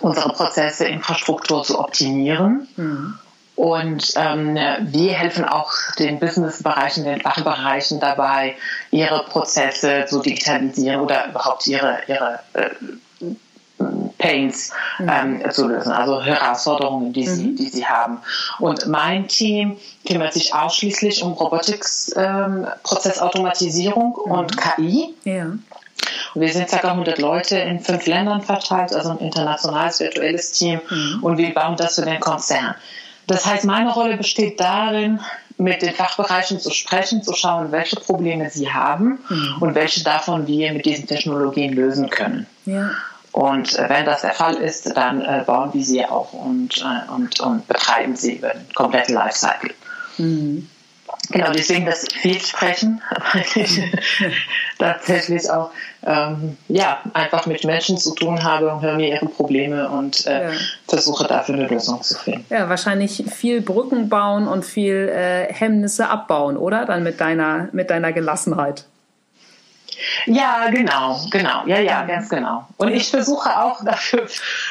unsere 0.00 0.28
Prozesse, 0.28 0.84
Infrastruktur 0.84 1.62
zu 1.64 1.78
optimieren. 1.78 2.68
Mhm. 2.76 3.18
Und 3.56 4.14
ähm, 4.16 4.56
wir 4.80 5.12
helfen 5.12 5.44
auch 5.44 5.70
den 5.98 6.18
Businessbereichen, 6.18 7.04
den 7.04 7.20
Fachbereichen 7.20 8.00
dabei, 8.00 8.56
ihre 8.90 9.24
Prozesse 9.24 10.06
zu 10.08 10.20
digitalisieren 10.20 11.00
oder 11.00 11.28
überhaupt 11.28 11.66
ihre, 11.66 11.98
ihre 12.08 12.40
äh, 12.54 12.70
Pains 14.18 14.72
mhm. 14.98 15.10
ähm, 15.10 15.50
zu 15.50 15.68
lösen, 15.68 15.92
also 15.92 16.22
Herausforderungen, 16.22 17.12
die, 17.12 17.26
mhm. 17.26 17.34
sie, 17.34 17.54
die 17.54 17.68
sie 17.68 17.86
haben. 17.86 18.18
Und 18.58 18.86
mein 18.86 19.28
Team 19.28 19.76
kümmert 20.06 20.32
sich 20.32 20.54
ausschließlich 20.54 21.22
um 21.22 21.32
Robotics, 21.32 22.12
ähm, 22.16 22.66
Prozessautomatisierung 22.82 24.18
mhm. 24.24 24.32
und 24.32 24.56
KI. 24.56 25.14
Ja. 25.24 25.46
Wir 26.34 26.52
sind 26.52 26.68
ca. 26.68 26.88
100 26.88 27.18
Leute 27.18 27.58
in 27.58 27.80
fünf 27.80 28.06
Ländern 28.06 28.42
verteilt, 28.42 28.92
also 28.92 29.10
ein 29.10 29.18
internationales 29.18 30.00
virtuelles 30.00 30.52
Team. 30.52 30.80
Mhm. 30.88 31.18
Und 31.22 31.38
wir 31.38 31.52
bauen 31.54 31.76
das 31.76 31.96
für 31.96 32.02
den 32.02 32.20
Konzern. 32.20 32.74
Das 33.26 33.46
heißt, 33.46 33.64
meine 33.64 33.92
Rolle 33.92 34.16
besteht 34.16 34.60
darin, 34.60 35.20
mit 35.56 35.82
den 35.82 35.94
Fachbereichen 35.94 36.58
zu 36.58 36.70
sprechen, 36.70 37.22
zu 37.22 37.32
schauen, 37.32 37.70
welche 37.70 37.96
Probleme 37.96 38.50
sie 38.50 38.72
haben 38.72 39.20
mhm. 39.28 39.56
und 39.60 39.74
welche 39.74 40.02
davon 40.02 40.46
wir 40.46 40.72
mit 40.72 40.84
diesen 40.84 41.06
Technologien 41.06 41.74
lösen 41.74 42.10
können. 42.10 42.46
Ja. 42.66 42.90
Und 43.30 43.76
äh, 43.78 43.88
wenn 43.88 44.04
das 44.04 44.22
der 44.22 44.32
Fall 44.32 44.54
ist, 44.54 44.96
dann 44.96 45.20
äh, 45.20 45.42
bauen 45.46 45.72
wir 45.72 45.84
sie 45.84 46.04
auch 46.04 46.32
und, 46.32 46.78
äh, 46.78 47.12
und, 47.12 47.40
und 47.40 47.66
betreiben 47.66 48.16
sie 48.16 48.36
über 48.36 48.50
den 48.50 48.72
kompletten 48.74 49.14
Lifecycle. 49.14 49.74
Mhm. 50.18 50.68
Genau, 51.30 51.50
deswegen 51.52 51.86
das 51.86 52.06
Vielsprechen, 52.20 53.02
weil 53.32 53.44
ich 53.54 53.80
tatsächlich 54.78 55.50
auch 55.50 55.70
ähm, 56.06 56.56
ja, 56.68 57.00
einfach 57.14 57.46
mit 57.46 57.64
Menschen 57.64 57.96
zu 57.96 58.14
tun 58.14 58.44
habe 58.44 58.70
und 58.70 58.82
höre 58.82 58.96
mir 58.96 59.08
ihre 59.08 59.26
Probleme 59.26 59.88
und 59.88 60.26
äh, 60.26 60.52
ja. 60.52 60.58
versuche 60.86 61.26
dafür 61.26 61.54
eine 61.54 61.66
Lösung 61.66 62.02
zu 62.02 62.18
finden. 62.18 62.44
Ja, 62.50 62.68
wahrscheinlich 62.68 63.24
viel 63.34 63.62
Brücken 63.62 64.08
bauen 64.08 64.46
und 64.46 64.64
viel 64.64 65.08
äh, 65.08 65.52
Hemmnisse 65.52 66.08
abbauen, 66.08 66.56
oder? 66.56 66.84
Dann 66.84 67.02
mit 67.02 67.20
deiner, 67.20 67.68
mit 67.72 67.90
deiner 67.90 68.12
Gelassenheit. 68.12 68.84
Ja, 70.26 70.68
genau, 70.70 71.20
genau, 71.30 71.66
ja, 71.66 71.78
ja, 71.78 72.04
ganz 72.04 72.28
genau. 72.28 72.66
Und 72.76 72.88
ich 72.88 73.10
versuche 73.10 73.58
auch 73.58 73.84
dafür 73.84 74.26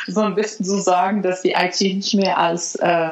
so 0.08 0.22
ein 0.22 0.36
bisschen 0.36 0.66
zu 0.66 0.80
sagen, 0.82 1.22
dass 1.22 1.42
die 1.42 1.52
IT 1.52 1.80
nicht 1.82 2.14
mehr 2.14 2.38
als 2.38 2.76
äh, 2.76 3.10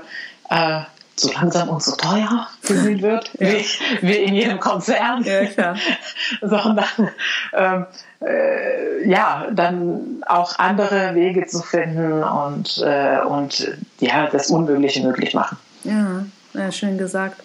äh, 0.50 0.82
so 1.22 1.32
langsam 1.32 1.70
und 1.70 1.84
so 1.84 1.96
teuer 1.96 2.48
gesehen 2.66 3.02
wird, 3.02 3.32
ja. 3.40 3.48
wie, 3.48 3.66
wie, 4.02 4.16
in 4.16 4.34
jedem 4.34 4.60
Konzern, 4.60 5.24
ja, 5.24 5.76
sondern 6.42 7.12
ähm, 7.54 7.86
äh, 8.22 9.08
ja, 9.08 9.48
dann 9.52 10.24
auch 10.28 10.58
andere 10.60 11.16
Wege 11.16 11.46
zu 11.48 11.62
finden 11.62 12.24
und, 12.24 12.82
äh, 12.86 13.20
und 13.22 13.78
ja, 14.00 14.28
das 14.28 14.50
Unmögliche 14.50 15.02
möglich 15.04 15.34
machen. 15.34 15.58
Ja, 15.84 16.26
ja 16.54 16.72
schön 16.72 16.98
gesagt. 16.98 17.42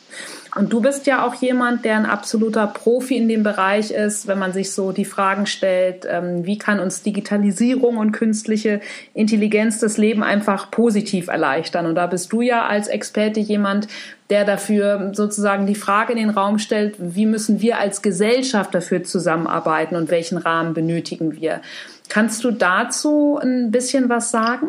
Und 0.57 0.73
du 0.73 0.81
bist 0.81 1.07
ja 1.07 1.27
auch 1.27 1.35
jemand, 1.35 1.85
der 1.85 1.97
ein 1.97 2.07
absoluter 2.07 2.67
Profi 2.67 3.15
in 3.19 3.29
dem 3.29 3.43
Bereich 3.43 3.91
ist, 3.91 4.27
wenn 4.27 4.39
man 4.39 4.55
sich 4.55 4.73
so 4.73 4.91
die 4.91 5.05
Fragen 5.05 5.45
stellt, 5.45 6.07
ähm, 6.11 6.47
wie 6.47 6.57
kann 6.57 6.81
uns 6.81 7.03
Digitalisierung 7.03 7.99
und 7.99 8.13
künstliche 8.13 8.81
Intelligenz 9.13 9.81
das 9.81 9.99
Leben 9.99 10.23
einfach 10.23 10.71
positiv 10.71 11.29
erleichtern. 11.29 11.85
Und 11.85 11.95
da 11.95 12.07
bist 12.07 12.33
du 12.33 12.41
ja 12.41 12.65
als 12.67 12.89
Experte 12.89 13.39
jemand, 13.39 13.89
der 14.31 14.47
dafür 14.47 15.11
sozusagen 15.13 15.67
die 15.67 15.75
Frage 15.75 16.13
in 16.13 16.19
den 16.19 16.31
Raum 16.31 16.59
stellt, 16.59 16.95
wie 16.99 17.27
müssen 17.27 17.61
wir 17.61 17.79
als 17.79 18.01
Gesellschaft 18.01 18.75
dafür 18.75 19.05
zusammenarbeiten 19.05 19.95
und 19.95 20.11
welchen 20.11 20.39
Rahmen 20.39 20.73
benötigen 20.73 21.37
wir. 21.39 21.61
Kannst 22.09 22.45
du 22.45 22.51
dazu 22.51 23.39
ein 23.43 23.71
bisschen 23.71 24.09
was 24.09 24.31
sagen? 24.31 24.69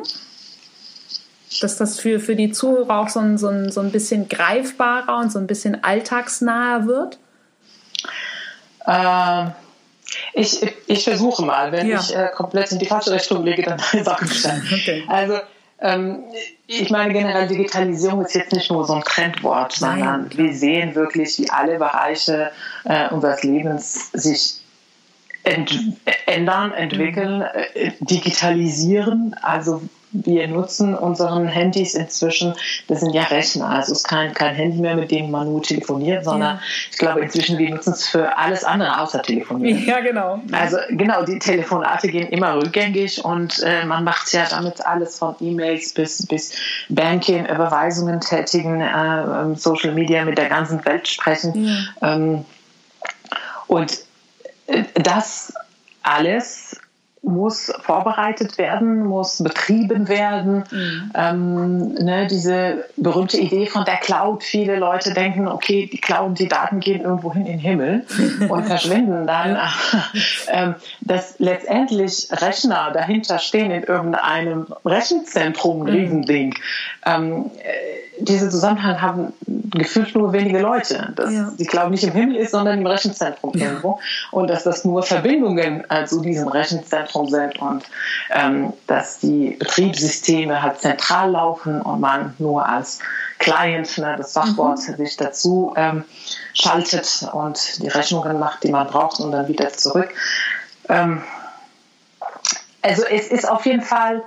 Dass 1.62 1.78
das 1.78 2.00
für, 2.00 2.20
für 2.20 2.36
die 2.36 2.52
Zuhörer 2.52 3.00
auch 3.00 3.10
so 3.10 3.20
ein, 3.20 3.38
so, 3.38 3.48
ein, 3.48 3.72
so 3.72 3.82
ein 3.82 3.92
bisschen 3.92 4.28
greifbarer 4.30 5.18
und 5.18 5.32
so 5.32 5.40
ein 5.40 5.48
bisschen 5.48 5.84
alltagsnaher 5.84 6.88
wird? 6.88 7.20
Ähm, 8.86 9.52
ich, 10.34 10.62
ich 10.88 11.04
versuche 11.04 11.44
mal. 11.44 11.72
Wenn 11.72 11.88
ja. 11.88 12.00
ich 12.00 12.16
äh, 12.16 12.30
komplett 12.34 12.72
in 12.72 12.80
die 12.80 12.86
falsche 12.86 13.12
Richtung 13.12 13.44
lege, 13.44 13.64
dann 13.64 13.80
sage 14.04 14.26
ich 14.26 14.42
dann. 14.42 14.62
Okay. 14.62 15.04
Also, 15.08 15.40
ähm, 15.80 16.24
ich 16.66 16.90
meine, 16.90 17.14
generell 17.14 17.48
Digitalisierung 17.48 18.26
ist 18.26 18.36
jetzt 18.36 18.52
nicht 18.52 18.72
nur 18.72 18.86
so 18.86 18.94
ein 18.94 19.04
Trendwort, 19.04 19.74
sondern 19.74 20.30
wir 20.36 20.54
sehen 20.54 20.96
wirklich, 20.96 21.38
wie 21.38 21.50
alle 21.50 21.78
Bereiche 21.78 22.52
äh, 22.84 23.10
unseres 23.10 23.44
Lebens 23.44 24.12
sich 24.12 24.62
ent 25.44 25.80
ändern, 26.26 26.74
entwickeln, 26.74 27.42
äh, 27.42 27.92
digitalisieren. 28.00 29.36
Also 29.42 29.82
wir 30.26 30.48
nutzen 30.48 30.96
unseren 30.96 31.48
Handys 31.48 31.94
inzwischen, 31.94 32.54
das 32.88 33.02
sind 33.02 33.14
ja 33.14 33.24
Rechner, 33.24 33.70
also 33.70 33.92
es 33.92 34.00
ist 34.00 34.08
kein, 34.08 34.34
kein 34.34 34.56
Handy 34.56 34.80
mehr, 34.80 34.96
mit 34.96 35.12
dem 35.12 35.32
man 35.32 35.48
nur 35.48 35.62
telefoniert, 35.62 36.26
sondern 36.26 36.58
ja. 36.58 36.62
ich 36.92 36.98
glaube 36.98 37.22
inzwischen, 37.22 37.58
wir 37.58 37.70
nutzen 37.70 37.94
es 37.94 38.08
für 38.08 38.38
alles 38.38 38.64
andere 38.64 39.00
außer 39.00 39.22
telefonieren. 39.22 39.86
Ja, 39.86 40.00
genau. 40.00 40.40
Also 40.52 40.78
genau, 40.90 41.24
die 41.24 41.40
Telefonate 41.40 42.08
gehen 42.08 42.28
immer 42.30 42.56
rückgängig 42.56 43.24
und 43.24 43.62
äh, 43.64 43.86
man 43.86 44.04
macht 44.04 44.32
ja 44.34 44.46
damit 44.50 44.86
alles 44.86 45.18
von 45.18 45.36
E-Mails 45.40 45.94
bis, 45.94 46.26
bis 46.26 46.54
Banking, 46.90 47.46
Überweisungen 47.46 48.20
tätigen, 48.22 48.82
äh, 48.82 49.22
ähm, 49.22 49.56
Social 49.56 49.94
Media 49.94 50.26
mit 50.26 50.38
der 50.38 50.50
ganzen 50.50 50.84
Welt 50.86 51.08
sprechen. 51.08 51.88
Ja. 52.02 52.16
Ähm, 52.16 52.46
und 53.68 54.00
äh, 54.68 54.84
das 54.96 55.54
alles 56.04 56.78
muss 57.28 57.72
vorbereitet 57.82 58.58
werden, 58.58 59.06
muss 59.06 59.44
betrieben 59.44 60.08
werden. 60.08 60.64
Mhm. 60.72 61.12
Ähm, 61.14 61.94
ne, 61.94 62.28
diese 62.28 62.86
berühmte 62.96 63.38
Idee 63.38 63.68
von 63.68 63.86
der 63.86 63.98
Cloud. 63.98 64.44
Viele 64.44 64.78
Leute 64.78 65.14
denken, 65.14 65.48
okay, 65.48 65.90
die 65.92 66.00
Cloud, 66.00 66.40
die 66.40 66.48
Daten 66.48 66.80
gehen 66.80 67.02
irgendwo 67.02 67.34
hin 67.34 67.46
in 67.46 67.54
den 67.54 67.60
Himmel 67.60 68.06
und 68.50 68.66
verschwinden 68.66 69.28
dann. 69.28 69.58
ähm, 70.48 70.76
dass 71.02 71.36
letztendlich 71.40 72.30
Rechner 72.32 72.92
dahinter 72.94 73.40
stehen 73.40 73.72
in 73.72 73.84
irgendeinem 73.84 74.68
Rechenzentrum, 74.86 75.82
ein 75.82 75.92
mhm. 75.92 76.00
Riesending. 76.00 76.56
Ähm, 77.06 77.52
diesen 78.20 78.50
Zusammenhang 78.50 79.02
haben 79.02 79.34
gefühlt 79.78 80.16
nur 80.16 80.34
wenige 80.34 80.60
Leute. 80.60 81.14
Dass 81.16 81.32
ja. 81.32 81.52
die 81.58 81.66
Cloud 81.66 81.92
nicht 81.92 82.04
im 82.04 82.12
Himmel 82.12 82.36
ist, 82.38 82.52
sondern 82.52 82.80
im 82.80 82.86
Rechenzentrum 82.86 83.52
ja. 83.56 83.68
irgendwo. 83.68 84.00
Und 84.32 84.50
dass 84.50 84.64
das 84.64 84.86
nur 84.86 85.04
Verbindungen 85.04 85.84
zu 86.06 86.22
diesem 86.22 86.48
Rechenzentrum 86.48 87.30
sind 87.30 87.60
und 87.60 87.84
ähm, 88.32 88.74
dass 88.88 89.20
die 89.20 89.56
Betriebssysteme 89.60 90.62
halt 90.62 90.80
zentral 90.80 91.32
laufen 91.32 91.82
und 91.82 92.00
man 92.00 92.34
nur 92.40 92.68
als 92.68 93.00
Client, 93.40 93.98
ne, 93.98 94.16
das 94.18 94.34
Fachwort, 94.34 94.80
mhm. 94.88 94.96
sich 94.96 95.18
dazu 95.18 95.74
ähm, 95.76 96.04
schaltet 96.54 97.28
und 97.32 97.82
die 97.82 97.88
Rechnungen 97.88 98.40
macht, 98.40 98.64
die 98.64 98.72
man 98.72 98.88
braucht 98.88 99.20
und 99.20 99.32
dann 99.32 99.48
wieder 99.48 99.72
zurück. 99.74 100.10
Ähm, 100.90 101.22
also 102.82 103.04
es 103.04 103.28
ist 103.28 103.48
auf 103.48 103.66
jeden 103.66 103.82
Fall 103.82 104.24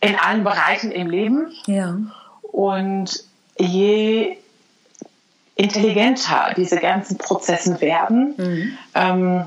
in 0.00 0.16
allen 0.16 0.44
Bereichen 0.44 0.92
im 0.92 1.10
Leben. 1.10 1.52
Ja. 1.66 1.96
Und 2.42 3.24
je 3.58 4.36
intelligenter 5.54 6.54
diese 6.56 6.78
ganzen 6.78 7.18
Prozesse 7.18 7.80
werden, 7.80 8.34
mhm. 8.36 8.78
ähm, 8.94 9.44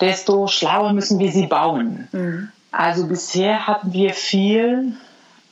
desto 0.00 0.46
schlauer 0.46 0.92
müssen 0.92 1.18
wir 1.18 1.30
sie 1.30 1.46
bauen. 1.46 2.08
Mhm. 2.12 2.48
Also 2.72 3.06
bisher 3.06 3.66
hatten 3.66 3.92
wir 3.92 4.12
viel 4.12 4.94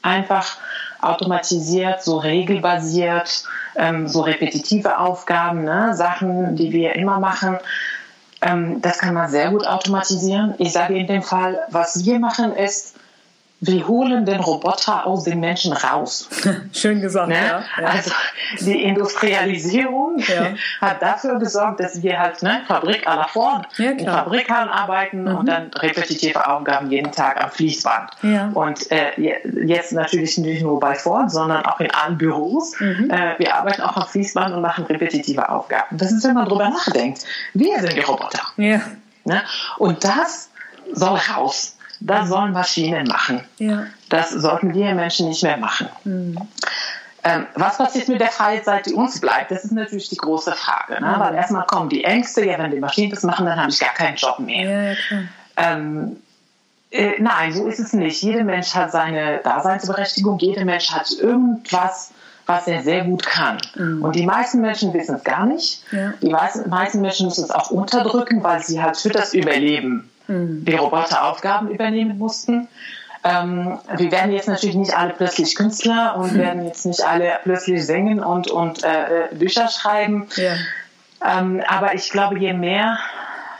einfach 0.03 0.57
automatisiert, 1.01 2.03
so 2.03 2.19
regelbasiert, 2.19 3.45
ähm, 3.77 4.09
so 4.09 4.23
repetitive 4.23 4.99
Aufgaben, 4.99 5.65
ne? 5.65 5.95
Sachen, 5.95 6.57
die 6.57 6.73
wir 6.73 6.95
immer 6.95 7.19
machen. 7.19 7.59
Ähm, 8.41 8.81
das 8.81 8.99
kann 8.99 9.15
man 9.15 9.31
sehr 9.31 9.51
gut 9.51 9.67
automatisieren. 9.67 10.55
Ich 10.59 10.73
sage 10.73 10.97
in 10.97 11.07
dem 11.07 11.23
Fall, 11.23 11.59
was 11.71 12.05
wir 12.05 12.19
machen 12.19 12.55
ist, 12.55 12.97
wir 13.67 13.89
holen 13.89 14.27
den 14.27 14.41
Roboter 14.41 15.07
aus 15.07 15.25
den 15.25 15.41
Menschen 15.41 15.73
raus. 15.73 16.29
Schön 16.73 17.01
gesagt, 17.01 17.29
ne? 17.29 17.35
ja, 17.35 17.65
ja, 17.81 17.87
Also 17.87 18.11
die 18.61 18.83
Industrialisierung 18.83 20.19
ja. 20.29 20.55
hat 20.81 21.01
dafür 21.01 21.39
gesorgt, 21.39 21.81
dass 21.81 22.03
wir 22.03 22.19
halt 22.19 22.43
ne, 22.43 22.63
Fabrik 22.67 23.09
à 23.09 23.17
la 23.17 23.27
Ford 23.27 23.67
ja, 23.79 23.93
in 23.93 24.05
Fabrikhallen 24.07 24.69
arbeiten 24.69 25.23
mhm. 25.23 25.37
und 25.37 25.47
dann 25.47 25.71
repetitive 25.75 26.47
Aufgaben 26.47 26.91
jeden 26.91 27.13
Tag 27.13 27.43
am 27.43 27.51
Fließband. 27.51 28.11
Und 28.55 28.91
äh, 28.91 29.41
jetzt 29.65 29.93
natürlich 29.93 30.37
nicht 30.39 30.63
nur 30.63 30.79
bei 30.79 30.95
Ford, 30.95 31.31
sondern 31.31 31.65
auch 31.65 31.81
in 31.81 31.91
allen 31.91 32.19
Büros. 32.19 32.79
Mhm. 32.79 33.11
Äh, 33.11 33.39
wir 33.39 33.55
arbeiten 33.55 33.83
auch 33.83 33.97
am 33.97 34.07
Fließband 34.07 34.55
und 34.55 34.63
machen 34.63 34.85
repetitive 34.85 35.49
Aufgaben. 35.49 35.97
Das 35.97 36.13
ist, 36.13 36.25
wenn 36.25 36.35
man 36.35 36.49
drüber 36.49 36.69
nachdenkt. 36.69 37.25
Wir 37.55 37.81
sind 37.81 37.95
die 37.95 38.01
Roboter. 38.01 38.43
Ne? 39.25 39.43
Und 39.79 40.05
das 40.05 40.51
soll 40.93 41.19
raus. 41.35 41.74
Das 42.05 42.29
sollen 42.29 42.53
Maschinen 42.53 43.07
machen. 43.07 43.41
Ja. 43.59 43.87
Das 44.11 44.31
sollten 44.31 44.75
wir 44.75 44.95
Menschen 44.95 45.29
nicht 45.29 45.43
mehr 45.43 45.57
machen. 45.57 45.89
Mhm. 46.05 46.39
Ähm, 47.27 47.47
was 47.55 47.79
passiert 47.79 48.09
mit 48.09 48.21
der 48.21 48.29
Freizeit, 48.29 48.85
die 48.85 48.93
uns 48.93 49.19
bleibt? 49.19 49.51
Das 49.51 49.65
ist 49.65 49.73
natürlich 49.73 50.11
die 50.11 50.19
große 50.19 50.53
Frage. 50.53 51.01
Ne? 51.01 51.15
Mhm. 51.17 51.21
Weil 51.21 51.35
erstmal 51.35 51.65
kommen 51.65 51.89
die 51.89 52.05
Ängste, 52.05 52.45
ja, 52.45 52.59
wenn 52.59 52.71
die 52.71 52.81
Maschinen 52.81 53.11
das 53.11 53.23
machen, 53.23 53.47
dann 53.47 53.59
habe 53.59 53.71
ich 53.71 53.81
gar 53.81 53.95
keinen 53.95 54.17
Job 54.17 54.39
mehr. 54.39 54.93
Ja, 54.93 54.97
ähm, 55.57 56.17
äh, 56.91 57.15
nein, 57.19 57.53
so 57.55 57.67
ist 57.67 57.79
es 57.81 57.95
nicht. 57.95 58.23
Jeder 58.23 58.45
Mensch 58.45 58.75
hat 58.75 58.93
seine 58.93 59.39
Daseinsberechtigung, 59.39 60.39
jeder 60.39 60.67
Mensch 60.67 60.91
hat 60.93 61.11
irgendwas, 61.13 62.13
was 62.45 62.69
er 62.69 62.83
sehr 62.83 63.05
gut 63.05 63.25
kann. 63.25 63.57
Mhm. 63.77 64.05
Und 64.05 64.15
die 64.15 64.27
meisten 64.27 64.61
Menschen 64.61 64.93
wissen 64.93 65.15
es 65.15 65.25
gar 65.25 65.47
nicht. 65.47 65.83
Ja. 65.91 66.13
Die 66.21 66.29
meisten 66.29 67.01
Menschen 67.01 67.27
müssen 67.27 67.45
es 67.45 67.51
auch 67.51 67.71
unterdrücken, 67.71 68.43
weil 68.45 68.63
sie 68.63 68.83
halt 68.83 68.99
für 68.99 69.09
das 69.09 69.33
Überleben. 69.33 70.11
Die 70.29 70.75
Roboter 70.75 71.25
Aufgaben 71.25 71.69
übernehmen 71.69 72.19
mussten. 72.19 72.69
Ähm, 73.25 73.79
wir 73.97 74.13
werden 74.13 74.33
jetzt 74.33 74.49
natürlich 74.49 74.77
nicht 74.77 74.97
alle 74.97 75.15
plötzlich 75.15 75.55
Künstler 75.55 76.17
und 76.17 76.35
mhm. 76.35 76.39
werden 76.39 76.67
jetzt 76.67 76.85
nicht 76.85 77.03
alle 77.03 77.33
plötzlich 77.43 77.85
singen 77.87 78.23
und, 78.23 78.51
und 78.51 78.85
äh, 78.85 79.25
äh, 79.25 79.35
Bücher 79.35 79.69
schreiben. 79.69 80.27
Ja. 80.37 80.55
Ähm, 81.27 81.63
aber 81.67 81.95
ich 81.95 82.11
glaube, 82.11 82.39
je 82.39 82.53
mehr, 82.53 82.99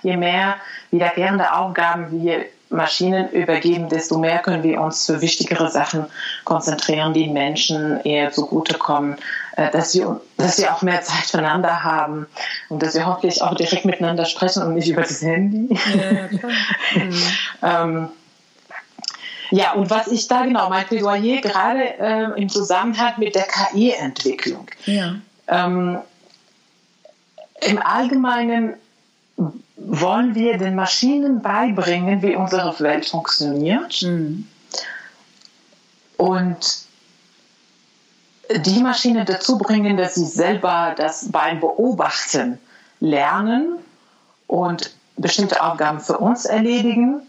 je 0.03 0.17
mehr 0.17 0.57
wiederkehrende 0.91 1.55
Aufgaben 1.55 2.23
wir 2.23 2.45
Maschinen 2.69 3.31
übergeben, 3.31 3.89
desto 3.89 4.19
mehr 4.19 4.41
können 4.41 4.63
wir 4.63 4.81
uns 4.81 5.07
für 5.07 5.21
wichtigere 5.21 5.71
Sachen 5.71 6.07
konzentrieren, 6.45 7.15
die 7.15 7.29
Menschen 7.29 8.01
eher 8.01 8.33
zugutekommen, 8.33 9.17
dass 9.57 9.95
wir, 9.95 10.21
dass 10.37 10.59
wir 10.59 10.75
auch 10.75 10.83
mehr 10.83 11.03
Zeit 11.03 11.25
füreinander 11.27 11.85
haben 11.85 12.27
und 12.69 12.83
dass 12.83 12.95
wir 12.95 13.07
hoffentlich 13.07 13.43
auch 13.43 13.55
direkt 13.55 13.85
miteinander 13.85 14.25
sprechen 14.25 14.63
und 14.63 14.75
nicht 14.75 14.89
über 14.89 15.03
das 15.03 15.23
Handy. 15.23 15.75
Ja, 15.95 16.29
mhm. 17.03 17.23
ähm, 17.63 18.09
ja, 19.51 19.73
und 19.75 19.91
was 19.91 20.09
ich 20.09 20.27
da 20.27 20.45
genau, 20.45 20.69
mein 20.69 20.87
Plädoyer 20.87 21.41
gerade 21.41 21.99
äh, 21.99 22.41
im 22.41 22.49
Zusammenhang 22.49 23.15
mit 23.19 23.35
der 23.37 23.45
KI-Entwicklung. 23.45 24.67
Ja. 24.87 25.17
Ähm, 25.47 25.99
Im 27.61 27.83
Allgemeinen 27.83 28.75
wollen 29.77 30.35
wir 30.35 30.59
den 30.59 30.75
Maschinen 30.75 31.43
beibringen, 31.43 32.23
wie 32.23 32.35
unsere 32.35 32.79
Welt 32.81 33.07
funktioniert. 33.07 34.03
Mhm. 34.03 34.49
Und 36.17 36.84
die 38.59 38.81
Maschine 38.81 39.25
dazu 39.25 39.59
bringen, 39.59 39.97
dass 39.97 40.15
sie 40.15 40.27
selber 40.27 40.95
das 40.97 41.31
beim 41.31 41.61
Beobachten 41.61 42.59
lernen 43.01 43.79
und 44.47 44.95
bestimmte 45.17 45.63
Aufgaben 45.63 46.01
für 46.01 46.19
uns 46.19 46.45
erledigen 46.45 47.23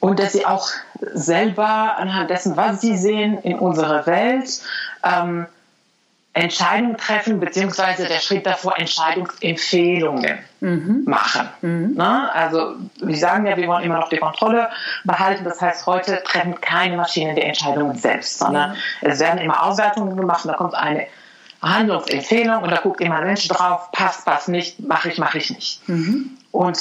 und 0.00 0.18
dass 0.18 0.32
sie 0.32 0.46
auch 0.46 0.68
selber 1.14 1.96
anhand 1.96 2.30
dessen, 2.30 2.56
was 2.56 2.80
sie 2.80 2.96
sehen 2.96 3.38
in 3.38 3.58
unserer 3.58 4.06
Welt, 4.06 4.60
ähm, 5.04 5.46
Entscheidungen 6.34 6.96
treffen, 6.96 7.40
beziehungsweise 7.40 8.06
der 8.06 8.18
Schritt 8.18 8.46
davor 8.46 8.78
Entscheidungsempfehlungen 8.78 10.38
mhm. 10.60 11.02
machen. 11.04 11.48
Mhm. 11.60 11.94
Ne? 11.94 12.32
Also 12.32 12.76
wir 13.00 13.16
sagen 13.16 13.46
ja, 13.46 13.56
wir 13.56 13.68
wollen 13.68 13.84
immer 13.84 13.98
noch 13.98 14.08
die 14.08 14.16
Kontrolle 14.16 14.70
behalten. 15.04 15.44
Das 15.44 15.60
heißt, 15.60 15.84
heute 15.84 16.22
treffen 16.24 16.58
keine 16.60 16.96
Maschinen 16.96 17.36
die 17.36 17.42
Entscheidungen 17.42 17.96
selbst, 17.96 18.38
sondern 18.38 18.70
mhm. 18.70 18.76
es 19.02 19.20
werden 19.20 19.40
immer 19.40 19.62
Auswertungen 19.62 20.16
gemacht 20.16 20.44
und 20.44 20.52
da 20.52 20.56
kommt 20.56 20.74
eine 20.74 21.06
Handlungsempfehlung 21.60 22.62
und 22.62 22.70
da 22.70 22.76
guckt 22.76 23.02
immer 23.02 23.16
ein 23.16 23.26
Mensch 23.26 23.46
drauf, 23.48 23.92
passt, 23.92 24.24
passt 24.24 24.48
nicht, 24.48 24.80
mache 24.80 25.10
ich, 25.10 25.18
mache 25.18 25.36
ich 25.36 25.50
nicht. 25.50 25.86
Mhm. 25.88 26.30
Und 26.50 26.78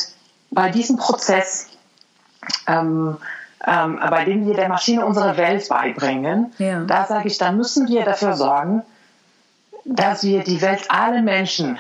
bei 0.49 0.69
diesem 0.69 0.95
Prozess 0.95 1.67
ähm, 2.67 3.17
ähm, 3.65 3.99
bei 4.09 4.25
dem 4.25 4.47
wir 4.47 4.55
der 4.55 4.69
Maschine 4.69 5.05
unsere 5.05 5.37
Welt 5.37 5.67
beibringen, 5.69 6.51
ja. 6.57 6.83
da 6.83 7.05
sage 7.05 7.27
ich, 7.27 7.37
dann 7.37 7.57
müssen 7.57 7.87
wir 7.87 8.03
dafür 8.03 8.33
sorgen, 8.33 8.81
dass 9.85 10.23
wir 10.23 10.43
die 10.43 10.61
Welt 10.61 10.89
allen 10.89 11.25
Menschen 11.25 11.77